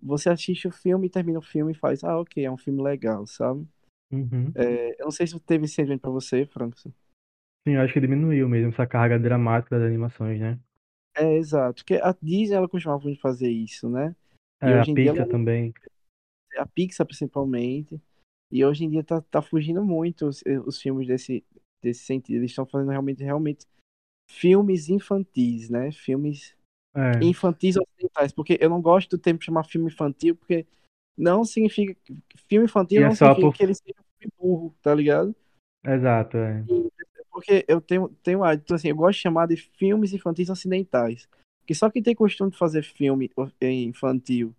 você 0.01 0.31
assiste 0.31 0.69
o 0.69 0.73
filme 0.73 1.11
termina 1.11 1.39
o 1.39 1.43
filme 1.43 1.73
e 1.73 1.75
faz, 1.75 2.05
ah, 2.05 2.19
ok, 2.21 2.45
é 2.45 2.51
um 2.51 2.57
filme 2.59 2.83
legal, 2.83 3.27
sabe? 3.27 3.67
Uhum. 4.11 4.53
É, 4.55 5.01
eu 5.01 5.05
não 5.07 5.11
sei 5.11 5.27
se 5.27 5.39
teve 5.41 5.67
sentimento 5.69 6.01
pra 6.03 6.11
você, 6.11 6.47
Franco. 6.47 6.77
Sim, 6.79 6.95
eu 7.67 7.81
acho 7.83 7.93
que 7.93 8.01
diminuiu 8.01 8.49
mesmo 8.49 8.71
essa 8.71 8.87
carga 8.87 9.19
dramática 9.19 9.79
das 9.79 9.87
animações, 9.87 10.41
né? 10.41 10.59
É, 11.15 11.35
exato, 11.37 11.83
porque 11.83 11.95
a 11.97 12.15
Disney, 12.23 12.55
ela 12.57 12.69
costumava 12.69 13.03
fazer 13.21 13.51
isso, 13.51 13.89
né? 13.91 14.15
E 14.63 14.67
É, 14.67 14.81
a 14.81 14.83
em 14.83 14.95
dia, 14.95 15.13
Pixar 15.13 15.29
também. 15.29 15.75
a 16.57 16.67
Pixar 16.67 17.07
principalmente, 17.07 18.01
e 18.51 18.65
hoje 18.65 18.85
em 18.85 18.91
dia 18.91 19.05
tá, 19.05 19.21
tá 19.21 19.41
fugindo 19.43 19.85
muito 19.85 20.27
os, 20.27 20.43
os 20.67 20.81
filmes 20.81 21.07
desse, 21.07 21.45
desse 21.83 22.05
sentido. 22.05 22.37
Eles 22.39 22.51
estão 22.51 22.67
fazendo 22.67 22.91
realmente, 22.91 23.23
realmente 23.23 23.67
filmes 24.31 24.89
infantis, 24.89 25.71
né? 25.71 25.93
Filmes 25.93 26.57
É, 26.95 27.23
infantis 27.23 27.77
ocidentais, 27.77 28.33
porque 28.33 28.59
eu 28.61 28.71
não 28.71 28.81
gosto 28.81 29.11
do 29.11 29.19
termo 29.19 29.41
chamar 29.43 29.65
filme 29.65 29.89
infantil, 29.89 30.35
porque 30.35 30.67
não 31.17 31.45
significa. 31.45 31.97
Filme 32.49 32.65
e 32.65 32.69
infantil 32.69 33.03
é 33.03 33.09
não 33.09 33.15
só 33.15 33.35
significa 33.35 33.47
por... 33.49 33.57
que 33.57 33.63
ele 33.63 33.75
seja 33.75 33.95
um 34.01 34.19
filme 34.19 34.33
burro, 34.39 34.75
tá 34.83 34.95
ligado? 34.95 35.35
Exato, 35.85 36.37
é. 36.39 36.65
Porque 37.31 37.65
eu 37.69 37.81
tenho, 37.81 38.09
tenho 38.23 38.43
hábito, 38.43 38.75
assim, 38.75 38.89
eu 38.89 38.97
gosto 38.97 39.17
de 39.17 39.23
chamar 39.23 39.47
de 39.47 39.57
filmes 39.57 40.13
infantis 40.13 40.51
ocidentais. 40.51 41.29
Que 41.69 41.75
só 41.75 41.91
quem 41.91 42.03
tem 42.03 42.15
costume 42.15 42.51
de 42.51 42.57
fazer 42.57 42.83
filme 42.83 43.31
infantil 43.61 44.55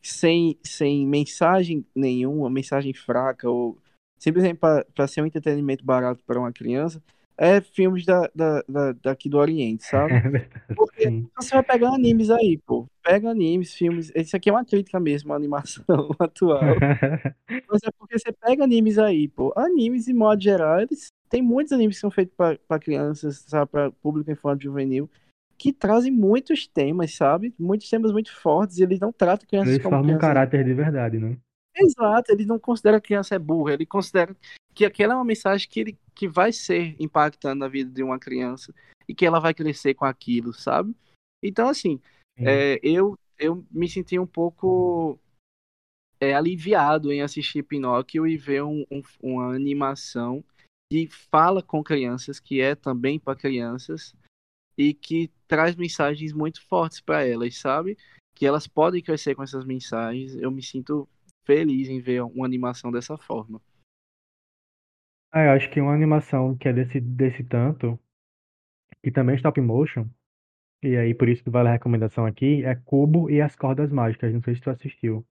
sem, 0.00 0.56
sem 0.62 1.04
mensagem 1.04 1.84
nenhuma, 1.92 2.48
mensagem 2.48 2.94
fraca, 2.94 3.50
ou 3.50 3.76
simplesmente 4.16 4.58
para 4.58 5.08
ser 5.08 5.20
um 5.20 5.26
entretenimento 5.26 5.84
barato 5.84 6.22
para 6.24 6.38
uma 6.38 6.52
criança, 6.52 7.02
é 7.36 7.60
filmes 7.60 8.06
da, 8.06 8.30
da, 8.32 8.62
da, 8.68 8.92
daqui 9.02 9.28
do 9.28 9.36
Oriente, 9.36 9.82
sabe? 9.90 10.14
É 10.14 10.74
Porque 10.76 11.08
sim. 11.08 11.28
você 11.34 11.56
vai 11.56 11.64
pegar 11.64 11.92
animes 11.92 12.30
aí, 12.30 12.56
pô. 12.64 12.86
Pega 13.02 13.30
animes, 13.30 13.74
filmes. 13.74 14.12
Isso 14.14 14.36
aqui 14.36 14.48
é 14.48 14.52
uma 14.52 14.64
crítica 14.64 15.00
mesmo 15.00 15.32
à 15.32 15.36
animação 15.36 15.84
atual. 16.20 16.60
Mas 17.68 17.82
é 17.82 17.90
porque 17.98 18.16
você 18.16 18.30
pega 18.30 18.62
animes 18.62 18.96
aí, 18.96 19.26
pô. 19.26 19.52
Animes, 19.56 20.04
de 20.04 20.14
modo 20.14 20.40
geral, 20.40 20.82
eles 20.82 21.08
tem 21.28 21.42
muitos 21.42 21.72
animes 21.72 21.96
que 21.96 22.00
são 22.00 22.12
feitos 22.12 22.36
para 22.36 22.78
crianças, 22.78 23.44
sabe, 23.48 23.68
para 23.72 23.90
público 23.90 24.30
infantil 24.30 24.70
juvenil, 24.70 25.10
que 25.56 25.72
trazem 25.72 26.12
muitos 26.12 26.66
temas, 26.66 27.14
sabe? 27.14 27.54
Muitos 27.58 27.88
temas 27.88 28.12
muito 28.12 28.34
fortes, 28.34 28.78
e 28.78 28.82
eles 28.82 28.98
não 28.98 29.12
tratam 29.12 29.46
crianças 29.46 29.72
Eles 29.72 29.82
como 29.82 29.96
formam 29.96 30.16
um 30.16 30.18
caráter 30.18 30.64
de 30.64 30.74
verdade, 30.74 31.18
né? 31.18 31.36
Exato, 31.76 32.30
ele 32.30 32.46
não 32.46 32.58
considera 32.58 33.00
que 33.00 33.06
a 33.06 33.08
criança 33.08 33.34
é 33.34 33.38
burra, 33.38 33.72
ele 33.72 33.84
considera 33.84 34.34
que 34.72 34.84
aquela 34.84 35.14
é 35.14 35.16
uma 35.16 35.24
mensagem 35.24 35.68
que, 35.68 35.80
ele, 35.80 35.98
que 36.14 36.28
vai 36.28 36.52
ser 36.52 36.94
impactando 37.00 37.60
na 37.60 37.68
vida 37.68 37.90
de 37.90 38.02
uma 38.02 38.18
criança 38.18 38.72
e 39.08 39.14
que 39.14 39.26
ela 39.26 39.40
vai 39.40 39.52
crescer 39.52 39.94
com 39.94 40.04
aquilo, 40.04 40.52
sabe? 40.52 40.94
Então, 41.42 41.68
assim, 41.68 42.00
Sim. 42.38 42.46
é, 42.46 42.78
eu, 42.82 43.18
eu 43.38 43.64
me 43.70 43.88
senti 43.88 44.18
um 44.18 44.26
pouco 44.26 45.18
é, 46.20 46.34
aliviado 46.34 47.12
em 47.12 47.22
assistir 47.22 47.62
Pinóquio 47.62 48.26
e 48.26 48.36
ver 48.36 48.62
um, 48.62 48.84
um, 48.90 49.02
uma 49.20 49.54
animação 49.54 50.44
que 50.90 51.08
fala 51.08 51.62
com 51.62 51.82
crianças, 51.82 52.38
que 52.38 52.60
é 52.60 52.74
também 52.74 53.18
para 53.18 53.38
crianças 53.38 54.14
e 54.76 54.94
que 54.94 55.30
traz 55.54 55.76
mensagens 55.76 56.32
muito 56.32 56.60
fortes 56.66 57.00
para 57.00 57.24
elas, 57.24 57.56
sabe? 57.56 57.96
Que 58.34 58.44
elas 58.44 58.66
podem 58.66 59.00
crescer 59.00 59.36
com 59.36 59.42
essas 59.44 59.64
mensagens. 59.64 60.34
Eu 60.34 60.50
me 60.50 60.60
sinto 60.60 61.08
feliz 61.46 61.88
em 61.88 62.00
ver 62.00 62.22
uma 62.22 62.44
animação 62.44 62.90
dessa 62.90 63.16
forma. 63.16 63.62
Ah, 65.30 65.44
eu 65.44 65.50
acho 65.52 65.70
que 65.70 65.80
uma 65.80 65.94
animação 65.94 66.56
que 66.56 66.68
é 66.68 66.72
desse, 66.72 67.00
desse 67.00 67.44
tanto, 67.44 67.98
que 69.02 69.12
também 69.12 69.34
é 69.34 69.36
stop 69.36 69.60
motion, 69.60 70.08
e 70.82 70.96
aí 70.96 71.14
por 71.14 71.28
isso 71.28 71.44
que 71.44 71.50
vale 71.50 71.68
a 71.68 71.72
recomendação 71.72 72.26
aqui, 72.26 72.64
é 72.64 72.74
Cubo 72.74 73.30
e 73.30 73.40
as 73.40 73.54
Cordas 73.54 73.92
Mágicas. 73.92 74.34
Não 74.34 74.42
sei 74.42 74.56
se 74.56 74.60
tu 74.60 74.70
assistiu. 74.70 75.24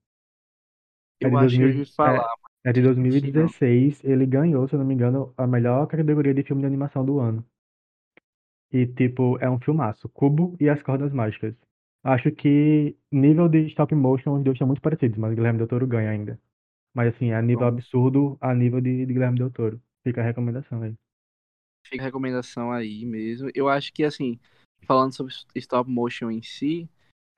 É 1.22 1.26
Eu 1.26 1.36
acho 1.36 1.58
que 1.58 1.64
eu 1.64 1.68
2000, 1.68 1.68
ouvi 1.68 1.82
é, 1.82 1.94
falar, 1.94 2.34
é 2.64 2.72
de 2.72 2.80
mas 2.80 2.96
não 2.96 3.02
assisti, 3.02 3.32
não. 3.32 3.54
2016. 3.60 4.04
Ele 4.04 4.24
ganhou, 4.24 4.66
se 4.66 4.74
eu 4.74 4.78
não 4.78 4.86
me 4.86 4.94
engano, 4.94 5.34
a 5.36 5.46
melhor 5.46 5.86
categoria 5.86 6.32
de 6.32 6.42
filme 6.42 6.62
de 6.62 6.66
animação 6.66 7.04
do 7.04 7.20
ano. 7.20 7.44
E, 8.74 8.88
tipo, 8.88 9.38
é 9.38 9.48
um 9.48 9.60
filmaço. 9.60 10.08
Cubo 10.08 10.56
e 10.58 10.68
as 10.68 10.82
Cordas 10.82 11.12
Mágicas. 11.12 11.54
Acho 12.02 12.32
que 12.32 12.96
nível 13.10 13.48
de 13.48 13.68
stop 13.68 13.94
motion, 13.94 14.36
os 14.36 14.42
dois 14.42 14.58
são 14.58 14.66
muito 14.66 14.82
parecidos, 14.82 15.16
mas 15.16 15.32
o 15.32 15.36
Guilherme 15.36 15.58
Del 15.58 15.68
Toro 15.68 15.86
ganha 15.86 16.10
ainda. 16.10 16.40
Mas, 16.92 17.14
assim, 17.14 17.32
a 17.32 17.40
nível 17.40 17.68
absurdo, 17.68 18.36
a 18.40 18.52
nível 18.52 18.80
de, 18.80 19.06
de 19.06 19.12
Guilherme 19.12 19.38
Del 19.38 19.52
Toro. 19.52 19.80
Fica 20.02 20.20
a 20.20 20.24
recomendação 20.24 20.82
aí. 20.82 20.92
fica 21.86 22.02
a 22.02 22.06
recomendação 22.06 22.72
aí 22.72 23.06
mesmo. 23.06 23.48
Eu 23.54 23.68
acho 23.68 23.92
que, 23.92 24.02
assim, 24.02 24.40
falando 24.82 25.14
sobre 25.14 25.32
stop 25.54 25.88
motion 25.88 26.28
em 26.32 26.42
si, 26.42 26.90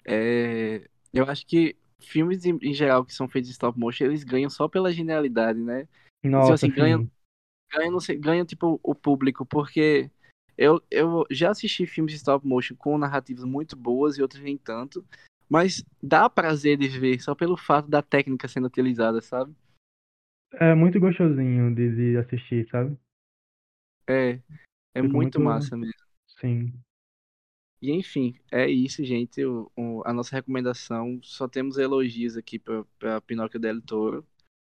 é... 0.06 0.88
eu 1.12 1.24
acho 1.26 1.46
que 1.46 1.76
filmes 2.00 2.46
em, 2.46 2.72
geral 2.72 3.04
que 3.04 3.12
são 3.12 3.28
feitos 3.28 3.50
em 3.50 3.52
stop 3.52 3.78
motion, 3.78 4.06
eles 4.06 4.24
ganham 4.24 4.48
só 4.48 4.68
pela 4.68 4.90
genialidade, 4.90 5.60
né? 5.60 5.86
Então, 6.24 6.40
Nossa, 6.40 6.54
assim, 6.54 6.70
ganham, 6.70 7.02
sim. 7.02 7.10
ganha, 7.72 7.90
não 7.90 8.00
sei, 8.00 8.16
ganha 8.16 8.44
tipo 8.44 8.80
o 8.82 8.94
público, 8.94 9.44
porque 9.44 10.10
eu, 10.58 10.82
eu 10.90 11.24
já 11.30 11.50
assisti 11.50 11.86
filmes 11.86 12.12
de 12.12 12.18
stop 12.18 12.46
motion 12.46 12.74
com 12.76 12.98
narrativas 12.98 13.44
muito 13.44 13.76
boas 13.76 14.16
e 14.18 14.22
outros 14.22 14.42
nem 14.42 14.56
tanto, 14.58 15.04
mas 15.48 15.84
dá 16.02 16.28
prazer 16.30 16.76
de 16.78 16.88
ver 16.88 17.20
só 17.20 17.34
pelo 17.34 17.56
fato 17.56 17.88
da 17.88 18.02
técnica 18.02 18.48
sendo 18.48 18.66
utilizada, 18.66 19.20
sabe? 19.20 19.54
É 20.60 20.74
muito 20.74 21.00
gostosinho 21.00 21.74
de, 21.74 21.94
de 22.12 22.16
assistir, 22.18 22.68
sabe? 22.68 22.98
É, 24.08 24.40
é 24.94 25.02
muito 25.02 25.40
muito. 25.40 25.40
massa 25.40 25.76
mesmo. 25.76 25.94
Sim, 26.40 26.84
E 27.80 27.92
enfim, 27.92 28.34
é 28.50 28.68
isso, 28.68 29.04
gente. 29.04 29.44
O, 29.44 29.70
o- 29.76 30.02
a 30.06 30.12
nossa 30.12 30.34
recomendação, 30.34 31.20
só 31.22 31.46
temos 31.48 31.78
elogios 31.78 32.36
aqui 32.36 32.58
para 32.58 33.20
Pinóquio 33.22 33.60
del 33.60 33.80
Toro. 33.82 34.26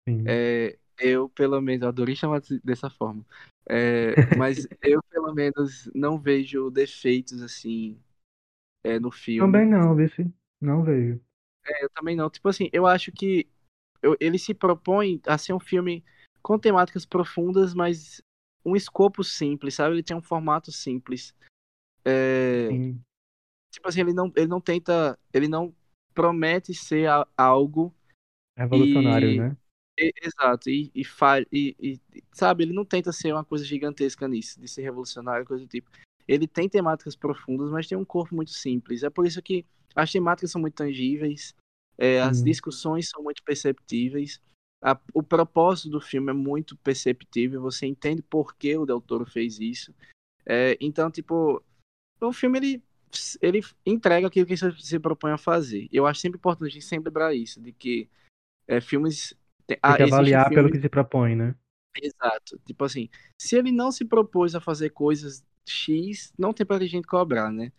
sim. 0.07 0.39
É, 0.39 0.79
eu, 1.01 1.29
pelo 1.29 1.59
menos, 1.61 1.81
eu 1.83 1.89
adorei 1.89 2.15
chamar 2.15 2.41
dessa 2.63 2.89
forma. 2.89 3.25
É, 3.69 4.13
mas 4.37 4.67
eu, 4.81 5.01
pelo 5.03 5.33
menos, 5.33 5.89
não 5.93 6.19
vejo 6.19 6.69
defeitos 6.69 7.41
assim 7.41 7.99
é, 8.83 8.99
no 8.99 9.09
Também 9.09 9.19
filme. 9.19 9.65
não, 9.65 9.95
vê 9.95 10.07
se. 10.09 10.31
Não 10.59 10.83
vejo. 10.83 11.19
É, 11.65 11.83
eu 11.83 11.89
também 11.89 12.15
não. 12.15 12.29
Tipo 12.29 12.49
assim, 12.49 12.69
eu 12.73 12.85
acho 12.87 13.11
que 13.11 13.47
eu- 14.01 14.17
ele 14.19 14.37
se 14.39 14.53
propõe 14.53 15.21
a 15.27 15.37
ser 15.37 15.53
um 15.53 15.59
filme 15.59 16.03
com 16.41 16.57
temáticas 16.57 17.05
profundas, 17.05 17.73
mas 17.73 18.21
um 18.65 18.75
escopo 18.75 19.23
simples, 19.23 19.75
sabe? 19.75 19.95
Ele 19.95 20.03
tem 20.03 20.15
um 20.17 20.21
formato 20.21 20.71
simples. 20.71 21.35
É, 22.05 22.67
Sim, 22.69 23.01
tipo 23.71 23.87
assim, 23.87 24.01
ele 24.01 24.13
não, 24.13 24.31
ele 24.35 24.47
não 24.47 24.59
tenta, 24.59 25.17
ele 25.33 25.47
não 25.47 25.73
promete 26.13 26.73
ser 26.73 27.07
a- 27.07 27.27
algo 27.37 27.93
revolucionário, 28.57 29.31
e, 29.31 29.37
né? 29.37 29.57
Exato, 30.21 30.69
e, 30.69 30.89
e, 30.95 31.03
fa- 31.03 31.41
e, 31.51 31.75
e, 31.79 31.99
sabe, 32.31 32.63
ele 32.63 32.73
não 32.73 32.85
tenta 32.85 33.11
ser 33.11 33.33
uma 33.33 33.43
coisa 33.45 33.63
gigantesca 33.65 34.27
nisso, 34.27 34.59
de 34.59 34.67
ser 34.67 34.81
revolucionário, 34.81 35.45
coisa 35.45 35.63
do 35.65 35.69
tipo. 35.69 35.89
Ele 36.27 36.47
tem 36.47 36.69
temáticas 36.69 37.15
profundas, 37.15 37.69
mas 37.69 37.87
tem 37.87 37.97
um 37.97 38.05
corpo 38.05 38.33
muito 38.35 38.51
simples. 38.51 39.03
É 39.03 39.09
por 39.09 39.25
isso 39.25 39.41
que 39.41 39.65
as 39.95 40.11
temáticas 40.11 40.51
são 40.51 40.61
muito 40.61 40.75
tangíveis, 40.75 41.53
é, 41.97 42.21
as 42.21 42.37
Sim. 42.37 42.45
discussões 42.45 43.09
são 43.09 43.21
muito 43.21 43.43
perceptíveis, 43.43 44.39
a- 44.81 44.99
o 45.13 45.21
propósito 45.21 45.89
do 45.89 46.01
filme 46.01 46.31
é 46.31 46.33
muito 46.33 46.75
perceptível, 46.77 47.61
você 47.61 47.85
entende 47.85 48.21
por 48.21 48.55
que 48.55 48.75
o 48.77 48.85
Del 48.85 49.01
Toro 49.01 49.25
fez 49.25 49.59
isso. 49.59 49.93
É, 50.45 50.75
então, 50.81 51.11
tipo, 51.11 51.61
o 52.19 52.33
filme 52.33 52.57
ele, 52.57 52.83
ele 53.41 53.61
entrega 53.85 54.27
aquilo 54.27 54.45
que 54.47 54.53
ele 54.53 54.81
se 54.81 54.99
propõe 54.99 55.31
a 55.31 55.37
fazer. 55.37 55.87
Eu 55.91 56.07
acho 56.07 56.21
sempre 56.21 56.37
importante 56.37 56.69
a 56.69 56.73
gente 56.73 56.85
sempre 56.85 57.09
lembrar 57.09 57.35
isso, 57.35 57.61
de 57.61 57.71
que 57.71 58.09
é, 58.67 58.79
filmes. 58.81 59.35
Te- 59.75 59.79
Tem 59.85 59.93
Ah, 59.93 59.95
que 59.95 60.03
avaliar 60.03 60.51
pelo 60.53 60.69
filmes. 60.69 60.71
que 60.71 60.79
se 60.81 60.89
propõe, 60.89 61.35
né? 61.35 61.55
Exato. 61.95 62.57
Tipo 62.65 62.85
assim, 62.85 63.09
se 63.37 63.55
ele 63.57 63.71
não 63.71 63.91
se 63.91 64.05
propôs 64.05 64.55
a 64.55 64.61
fazer 64.61 64.91
coisas 64.91 65.43
X, 65.65 66.33
não 66.37 66.53
tem 66.53 66.65
pra 66.65 66.79
gente 66.85 67.05
cobrar, 67.07 67.51
né? 67.51 67.71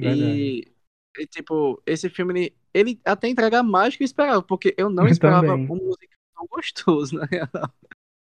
E, 0.00 0.74
e, 1.18 1.26
tipo, 1.28 1.82
esse 1.86 2.10
filme, 2.10 2.34
ele, 2.34 2.56
ele 2.74 3.00
até 3.04 3.28
entrega 3.28 3.62
mais 3.62 3.94
do 3.94 3.98
que 3.98 4.04
eu 4.04 4.06
esperava, 4.06 4.42
porque 4.42 4.74
eu 4.78 4.90
não 4.90 5.08
esperava 5.08 5.60
Também, 5.60 5.70
um 5.70 5.76
musical 5.76 6.18
tão 6.36 6.46
gostoso, 6.48 7.16
né? 7.18 7.26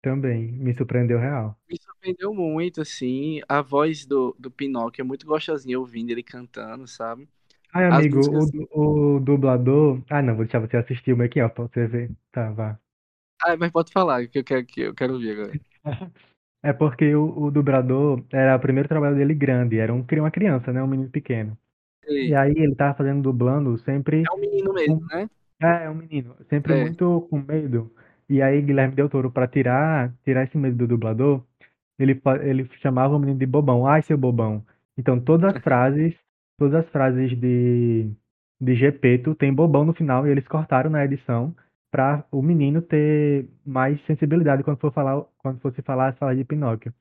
também. 0.03 0.53
Me 0.53 0.73
surpreendeu 0.75 1.19
real. 1.19 1.59
Me 1.69 1.77
surpreendeu 1.81 2.35
muito, 2.35 2.81
assim. 2.81 3.41
A 3.49 3.63
voz 3.63 4.07
do, 4.07 4.35
do 4.39 4.51
Pinóquio 4.51 5.03
é 5.03 5.05
muito 5.05 5.27
gostosinha 5.27 5.79
ouvindo 5.79 6.11
ele 6.11 6.23
cantando, 6.23 6.87
sabe? 6.87 7.29
Ai, 7.75 7.85
amigo, 7.87 8.21
músicas. 8.31 8.53
o, 8.73 9.17
o 9.17 9.21
dublador. 9.21 10.03
Ah, 10.09 10.23
não, 10.23 10.35
vou 10.37 10.45
deixar 10.45 10.61
você 10.61 10.77
assistir 10.79 11.13
o 11.13 11.19
off 11.45 11.55
pra 11.55 11.65
você 11.67 11.87
ver. 11.87 12.11
Tá, 12.33 12.51
vá. 12.53 12.79
Ah, 13.45 13.57
mas 13.57 13.71
pode 13.71 13.93
falar, 13.93 14.27
que 14.29 14.39
eu 14.39 14.45
quero, 14.45 14.67
que 14.67 14.81
eu 14.81 14.95
quero 14.95 15.15
ouvir 15.15 15.33
agora. 15.33 15.61
É 16.63 16.73
porque 16.73 17.15
o, 17.15 17.45
o 17.45 17.51
dublador 17.51 18.25
era 18.33 18.57
o 18.57 18.61
primeiro 18.61 18.89
trabalho 18.89 19.17
dele 19.17 19.35
grande, 19.35 19.79
era 19.79 19.93
um, 19.93 20.05
uma 20.19 20.31
criança, 20.31 20.73
né? 20.73 20.83
Um 20.83 20.87
menino 20.87 21.11
pequeno. 21.11 21.59
E 22.07 22.07
Sei. 22.09 22.35
aí 22.35 22.55
ele 22.57 22.75
tava 22.75 22.97
fazendo 22.97 23.23
dublando 23.23 23.79
sempre 23.79 24.23
É 24.23 24.33
um 24.33 24.39
menino 24.39 24.73
mesmo, 24.73 25.07
né? 25.07 25.29
É, 25.63 25.85
é 25.85 25.91
um 25.91 25.95
menino, 25.95 26.37
sempre 26.51 26.75
É. 26.75 26.81
muito 26.81 27.23
com 27.31 27.39
medo. 27.39 27.93
E 28.29 28.43
aí 28.43 28.61
Guilherme 28.63 28.95
Del 28.95 29.09
Toro, 29.09 29.31
pra 29.31 29.47
tirar, 29.47 30.13
tirar 30.25 30.45
esse 30.45 30.57
medo 30.59 30.77
do 30.77 30.87
dublador, 30.89 31.43
ele, 31.99 32.21
ele 32.43 32.69
chamava 32.81 33.17
o 33.17 33.19
menino 33.19 33.39
de 33.39 33.47
bobão. 33.47 33.87
Ai, 33.87 34.03
seu 34.03 34.19
bobão. 34.19 34.65
Então 34.97 35.21
todas 35.21 35.55
as 35.57 35.63
frases, 35.63 36.15
todas 36.59 36.85
as 36.85 36.91
frases 36.91 37.39
de, 37.39 38.11
de 38.61 38.75
Gepeto 38.75 39.35
tem 39.35 39.53
bobão 39.55 39.85
no 39.85 39.95
final 39.95 40.27
e 40.27 40.31
eles 40.31 40.47
cortaram 40.49 40.91
na 40.91 41.05
edição 41.05 41.55
pra 41.95 42.27
o 42.33 42.43
menino 42.43 42.83
ter 42.83 43.49
mais 43.65 44.01
sensibilidade 44.07 44.65
quando 44.65 44.79
for 44.81 44.93
falar, 44.93 45.23
quando 45.39 45.61
fosse 45.61 45.81
falar 45.83 46.09
as 46.11 46.19
falas 46.19 46.37
de 46.37 46.45
Pinóquio. 46.45 46.93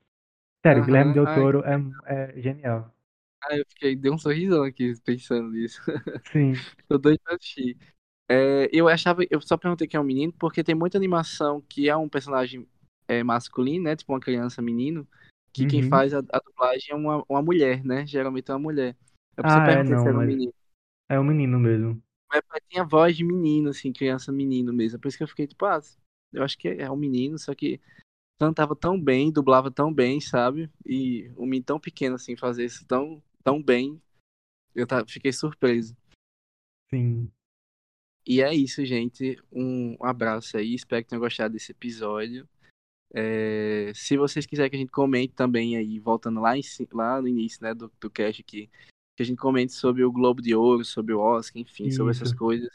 Sério, 0.66 0.84
Guilherme. 0.84 1.14
Del 1.14 1.28
Ai, 1.28 1.34
Toro 1.34 1.64
é, 1.66 1.76
é 2.38 2.42
genial. 2.42 2.94
ai, 3.44 3.60
eu 3.62 3.66
fiquei, 3.70 3.96
dei 3.96 4.12
um 4.12 4.18
sorrisão 4.18 4.64
aqui 4.64 4.94
pensando 5.04 5.50
nisso. 5.52 5.82
Sim. 6.32 6.66
Tô 6.88 6.98
doido 6.98 7.20
pra 7.24 7.36
assistir. 7.36 7.78
É, 8.30 8.70
eu 8.74 8.88
achava, 8.90 9.24
eu 9.32 9.42
só 9.42 9.58
perguntei 9.58 9.88
quem 9.88 9.98
é 9.98 10.02
um 10.02 10.06
menino, 10.06 10.34
porque 10.34 10.64
tem 10.64 10.76
muita 10.76 10.98
animação 10.98 11.62
que 11.62 11.90
é 11.90 11.98
um 11.98 12.10
personagem 12.10 12.68
é, 13.08 13.24
masculino, 13.24 13.86
né? 13.86 13.96
Tipo 13.96 14.14
uma 14.14 14.20
criança, 14.22 14.62
menino, 14.62 15.08
que 15.54 15.66
quem 15.66 15.82
Uhum. 15.82 15.90
faz 15.90 16.14
a, 16.14 16.20
a 16.20 16.40
dublagem 16.40 16.92
é 16.92 16.96
uma, 16.96 17.26
uma 17.30 17.42
mulher, 17.42 17.84
né? 17.86 18.06
Geralmente 18.08 18.52
é 18.52 18.56
uma 18.56 18.60
mulher. 18.62 18.98
É 19.38 19.42
eu 19.42 19.46
Ah, 19.46 19.72
é 19.72 19.84
não, 19.84 20.08
era 20.08 20.20
um 20.20 20.24
menino. 20.24 20.54
é 21.10 21.20
um 21.20 21.24
menino 21.24 21.60
mesmo. 21.60 22.02
Tinha 22.70 22.84
voz 22.84 23.16
de 23.16 23.24
menino, 23.24 23.70
assim, 23.70 23.94
criança, 23.94 24.32
menino 24.32 24.74
mesmo. 24.74 24.98
É 24.98 25.00
por 25.00 25.08
isso 25.08 25.18
que 25.18 25.24
eu 25.24 25.28
fiquei, 25.28 25.48
tipo, 25.48 25.66
ah, 25.66 25.80
eu 26.32 26.44
acho 26.44 26.58
que 26.58 26.68
é 26.68 26.90
um 26.90 26.96
menino, 26.96 27.38
só 27.38 27.54
que 27.54 27.80
cantava 28.40 28.76
tão 28.76 29.00
bem, 29.00 29.32
dublava 29.32 29.72
tão 29.72 29.94
bem, 29.94 30.20
sabe? 30.20 30.70
E 30.86 31.32
um 31.38 31.46
menino 31.46 31.66
tão 31.66 31.80
pequeno, 31.80 32.16
assim, 32.16 32.36
fazer 32.36 32.66
isso 32.66 32.86
tão, 32.86 33.22
tão 33.44 33.62
bem, 33.62 34.02
eu 34.76 34.88
fiquei 35.08 35.32
surpreso. 35.32 35.96
Sim. 36.94 37.32
E 38.26 38.42
é 38.42 38.54
isso, 38.54 38.86
gente. 38.86 39.38
Um 39.52 39.98
abraço 40.02 40.58
aí. 40.58 40.74
Espero 40.74 41.04
que 41.04 41.10
tenham 41.10 41.22
gostado 41.22 41.54
desse 41.54 41.72
episódio. 41.72 42.48
É, 43.14 43.92
se 43.94 44.18
vocês 44.18 44.46
quiserem 44.46 44.72
que 44.72 44.76
a 44.76 44.80
gente 44.80 44.92
comente 44.92 45.34
também 45.34 45.78
aí, 45.78 46.00
voltando 46.00 46.42
lá, 46.42 46.58
em 46.58 46.62
lá 46.92 47.22
no 47.22 47.28
início, 47.28 47.62
né, 47.62 47.74
do, 47.74 47.92
do 48.00 48.10
cast 48.10 48.42
aqui, 48.42 48.70
que 49.16 49.24
a 49.24 49.26
gente 49.26 49.38
comente 49.38 49.74
sobre 49.74 50.04
o 50.04 50.12
Globo 50.12 50.42
de 50.42 50.56
Ouro, 50.56 50.84
sobre 50.84 51.14
o 51.14 51.20
Oscar, 51.20 51.62
enfim, 51.62 51.92
sobre 51.92 52.12
essas 52.12 52.30
Isso. 52.30 52.38
coisas, 52.38 52.70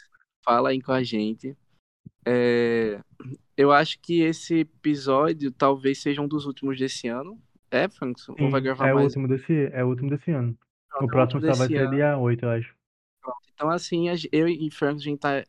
fala 0.44 0.70
aí 0.70 0.80
com 0.80 0.92
a 0.92 1.02
gente. 1.02 1.56
É, 2.24 3.00
eu 3.56 3.72
acho 3.72 3.98
que 4.00 4.20
esse 4.20 4.60
episódio 4.60 5.50
talvez 5.50 5.98
seja 6.00 6.20
um 6.20 6.28
dos 6.28 6.46
últimos 6.46 6.78
desse 6.78 7.08
ano. 7.08 7.40
É, 7.70 7.88
Frankson? 7.88 8.34
Ou 8.38 8.50
vai 8.50 8.60
Sim, 8.60 8.64
gravar 8.64 8.88
é 8.88 8.92
o 8.92 8.96
mais 8.96 9.04
um? 9.16 9.20
último 9.20 9.28
desse, 9.28 9.70
é 9.72 9.84
o 9.84 9.88
último 9.88 10.10
desse 10.10 10.30
ano. 10.30 10.52
O 10.52 10.88
Pronto, 10.88 11.02
é 11.02 11.04
o 11.04 11.08
próximo 11.10 11.40
só 11.40 11.52
vai 11.54 11.66
ser 11.68 11.90
dia 11.90 12.16
8, 12.16 12.44
eu 12.44 12.50
acho. 12.50 12.74
Pronto. 13.22 13.38
Então, 13.54 13.70
assim, 13.70 14.06
eu 14.32 14.48
e 14.48 14.70
Frankson, 14.70 15.00
a 15.00 15.04
gente 15.10 15.18
tá 15.20 15.44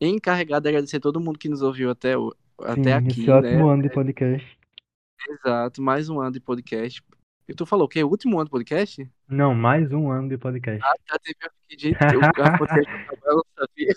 encarregado 0.00 0.62
de 0.62 0.68
agradecer 0.68 1.00
todo 1.00 1.20
mundo 1.20 1.38
que 1.38 1.48
nos 1.48 1.60
ouviu 1.62 1.90
até, 1.90 2.16
o- 2.16 2.34
até 2.60 3.00
Sim, 3.00 3.06
esse 3.08 3.20
aqui, 3.20 3.26
né? 3.26 3.32
ótimo 3.34 3.68
ano 3.68 3.82
de 3.82 3.90
podcast. 3.90 4.58
Exato, 5.28 5.82
mais 5.82 6.08
um 6.08 6.20
ano 6.20 6.32
de 6.32 6.40
podcast. 6.40 7.02
E 7.48 7.54
tu 7.54 7.66
falou 7.66 7.88
que 7.88 7.98
é 7.98 8.04
o 8.04 8.08
último 8.08 8.36
ano 8.38 8.44
de 8.44 8.50
podcast? 8.50 9.10
Não, 9.28 9.54
mais 9.54 9.92
um 9.92 10.10
ano 10.10 10.28
de 10.28 10.38
podcast. 10.38 10.82
Ah, 10.82 10.94
tá, 11.06 11.18
teve 11.18 11.36
eu 11.42 11.50
fiquei, 11.68 11.78
gente, 11.90 12.16
o 12.16 12.24
a 12.24 12.58
podcast 12.58 12.90
acabou, 12.94 13.28
eu 13.30 13.36
não 13.36 13.44
sabia. 13.58 13.94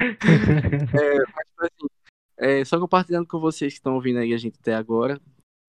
É, 0.00 1.18
mas, 1.34 1.46
tipo 1.46 1.62
assim, 1.62 1.88
é, 2.36 2.64
só 2.64 2.78
compartilhando 2.80 3.26
com 3.26 3.38
vocês 3.38 3.72
que 3.72 3.78
estão 3.78 3.94
ouvindo 3.94 4.18
aí 4.18 4.34
a 4.34 4.38
gente 4.38 4.58
até 4.60 4.74
agora, 4.74 5.20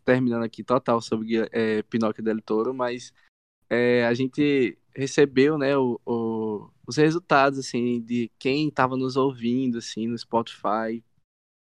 terminando 0.03 0.43
aqui 0.43 0.63
total 0.63 0.99
sobre 0.99 1.47
é, 1.51 1.83
Pinóquio 1.83 2.23
del 2.23 2.41
Toro, 2.41 2.73
mas 2.73 3.13
é, 3.69 4.05
a 4.07 4.13
gente 4.15 4.77
recebeu, 4.95 5.57
né, 5.57 5.77
o, 5.77 5.99
o- 6.05 6.69
os 6.87 6.97
resultados, 6.97 7.59
assim, 7.59 8.01
de 8.01 8.31
quem 8.39 8.67
estava 8.67 8.97
nos 8.97 9.15
ouvindo, 9.15 9.77
assim, 9.77 10.07
no 10.07 10.17
Spotify, 10.17 11.03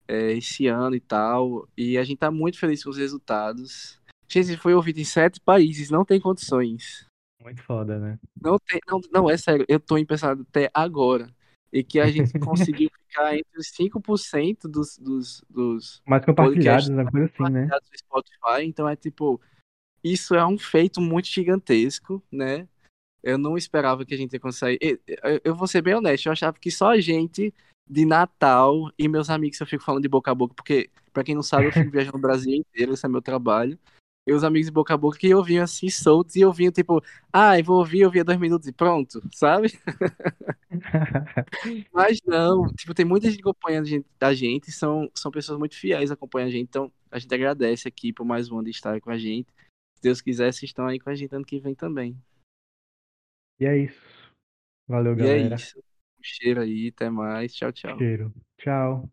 é, 0.06 0.32
esse 0.32 0.66
ano 0.66 0.94
e 0.94 1.00
tal, 1.00 1.66
e 1.76 1.96
a 1.96 2.04
gente 2.04 2.18
tá 2.18 2.30
muito 2.30 2.58
feliz 2.58 2.84
com 2.84 2.90
os 2.90 2.98
resultados. 2.98 3.97
Gente, 4.28 4.56
foi 4.56 4.74
ouvido 4.74 4.98
em 4.98 5.04
sete 5.04 5.40
países, 5.40 5.90
não 5.90 6.04
tem 6.04 6.20
condições. 6.20 7.06
Muito 7.42 7.62
foda, 7.62 7.98
né? 7.98 8.18
Não 8.40 8.58
tem, 8.58 8.80
não, 8.86 9.00
não, 9.12 9.30
é 9.30 9.36
sério, 9.36 9.64
eu 9.68 9.80
tô 9.80 9.96
impressionado 9.96 10.44
até 10.48 10.70
agora. 10.74 11.32
E 11.72 11.82
que 11.84 12.00
a 12.00 12.06
gente 12.06 12.32
conseguiu 12.40 12.90
ficar 13.06 13.34
entre 13.34 13.58
os 13.58 13.70
5% 13.70 14.68
dos, 14.68 14.98
dos, 14.98 15.44
dos 15.48 16.02
Mais 16.06 16.24
compartilhados, 16.24 16.88
uma 16.88 17.10
coisa 17.10 17.26
assim, 17.26 17.52
né? 17.52 17.66
no 17.66 17.98
Spotify. 17.98 18.64
Então 18.64 18.88
é 18.88 18.96
tipo, 18.96 19.40
isso 20.02 20.34
é 20.34 20.46
um 20.46 20.58
feito 20.58 21.00
muito 21.00 21.28
gigantesco, 21.28 22.22
né? 22.30 22.68
Eu 23.22 23.36
não 23.36 23.56
esperava 23.56 24.04
que 24.04 24.14
a 24.14 24.16
gente 24.16 24.32
ia 24.32 24.40
conseguir. 24.40 25.00
Eu, 25.44 25.54
vou 25.54 25.66
ser 25.66 25.82
bem 25.82 25.94
honesto, 25.94 26.26
eu 26.26 26.32
achava 26.32 26.58
que 26.58 26.70
só 26.70 26.90
a 26.90 27.00
gente 27.00 27.52
de 27.88 28.04
Natal 28.04 28.90
e 28.98 29.08
meus 29.08 29.30
amigos, 29.30 29.60
eu 29.60 29.66
fico 29.66 29.82
falando 29.82 30.02
de 30.02 30.08
boca 30.08 30.30
a 30.30 30.34
boca, 30.34 30.54
porque, 30.54 30.90
pra 31.12 31.24
quem 31.24 31.34
não 31.34 31.42
sabe, 31.42 31.66
eu 31.66 31.72
fico 31.72 31.90
viajando 31.90 32.18
o 32.18 32.20
Brasil 32.20 32.54
inteiro, 32.54 32.92
esse 32.92 33.04
é 33.04 33.08
meu 33.08 33.22
trabalho. 33.22 33.78
E 34.28 34.32
os 34.32 34.44
amigos 34.44 34.66
de 34.66 34.72
boca 34.72 34.92
a 34.92 34.96
boca 34.96 35.18
que 35.18 35.34
ouviam 35.34 35.64
assim, 35.64 35.88
soltos, 35.88 36.36
e 36.36 36.44
ouviam 36.44 36.70
tipo, 36.70 37.02
ah, 37.32 37.58
eu 37.58 37.64
vou 37.64 37.78
ouvir, 37.78 38.00
eu 38.00 38.08
ouvia 38.08 38.22
dois 38.22 38.38
minutos 38.38 38.68
e 38.68 38.72
pronto, 38.72 39.22
sabe? 39.32 39.68
Mas 41.92 42.20
não, 42.26 42.66
tipo, 42.74 42.92
tem 42.92 43.06
muita 43.06 43.30
gente 43.30 43.40
acompanhando 43.40 43.84
a 43.84 43.88
gente, 43.88 44.06
a 44.20 44.34
gente 44.34 44.70
são, 44.70 45.10
são 45.14 45.30
pessoas 45.30 45.58
muito 45.58 45.74
fiéis 45.76 46.10
acompanhando 46.10 46.48
a 46.48 46.52
gente, 46.52 46.68
então 46.68 46.92
a 47.10 47.18
gente 47.18 47.34
agradece 47.34 47.88
aqui 47.88 48.12
por 48.12 48.26
mais 48.26 48.50
um 48.50 48.56
ano 48.56 48.64
de 48.64 48.70
estar 48.70 49.00
com 49.00 49.10
a 49.10 49.16
gente. 49.16 49.50
Se 49.94 50.02
Deus 50.02 50.20
quiser, 50.20 50.52
vocês 50.52 50.68
estão 50.70 50.86
aí 50.86 51.00
com 51.00 51.08
a 51.10 51.14
gente 51.14 51.34
ano 51.34 51.44
que 51.44 51.58
vem 51.58 51.74
também. 51.74 52.16
E 53.58 53.64
é 53.66 53.78
isso. 53.78 54.00
Valeu, 54.86 55.12
E 55.18 55.22
é 55.22 55.38
galera. 55.38 55.54
isso. 55.54 55.78
Um 55.78 56.22
cheiro 56.22 56.60
aí, 56.60 56.88
até 56.94 57.08
mais. 57.10 57.54
Tchau, 57.54 57.72
tchau. 57.72 57.98
Cheiro. 57.98 58.32
Tchau. 58.58 59.10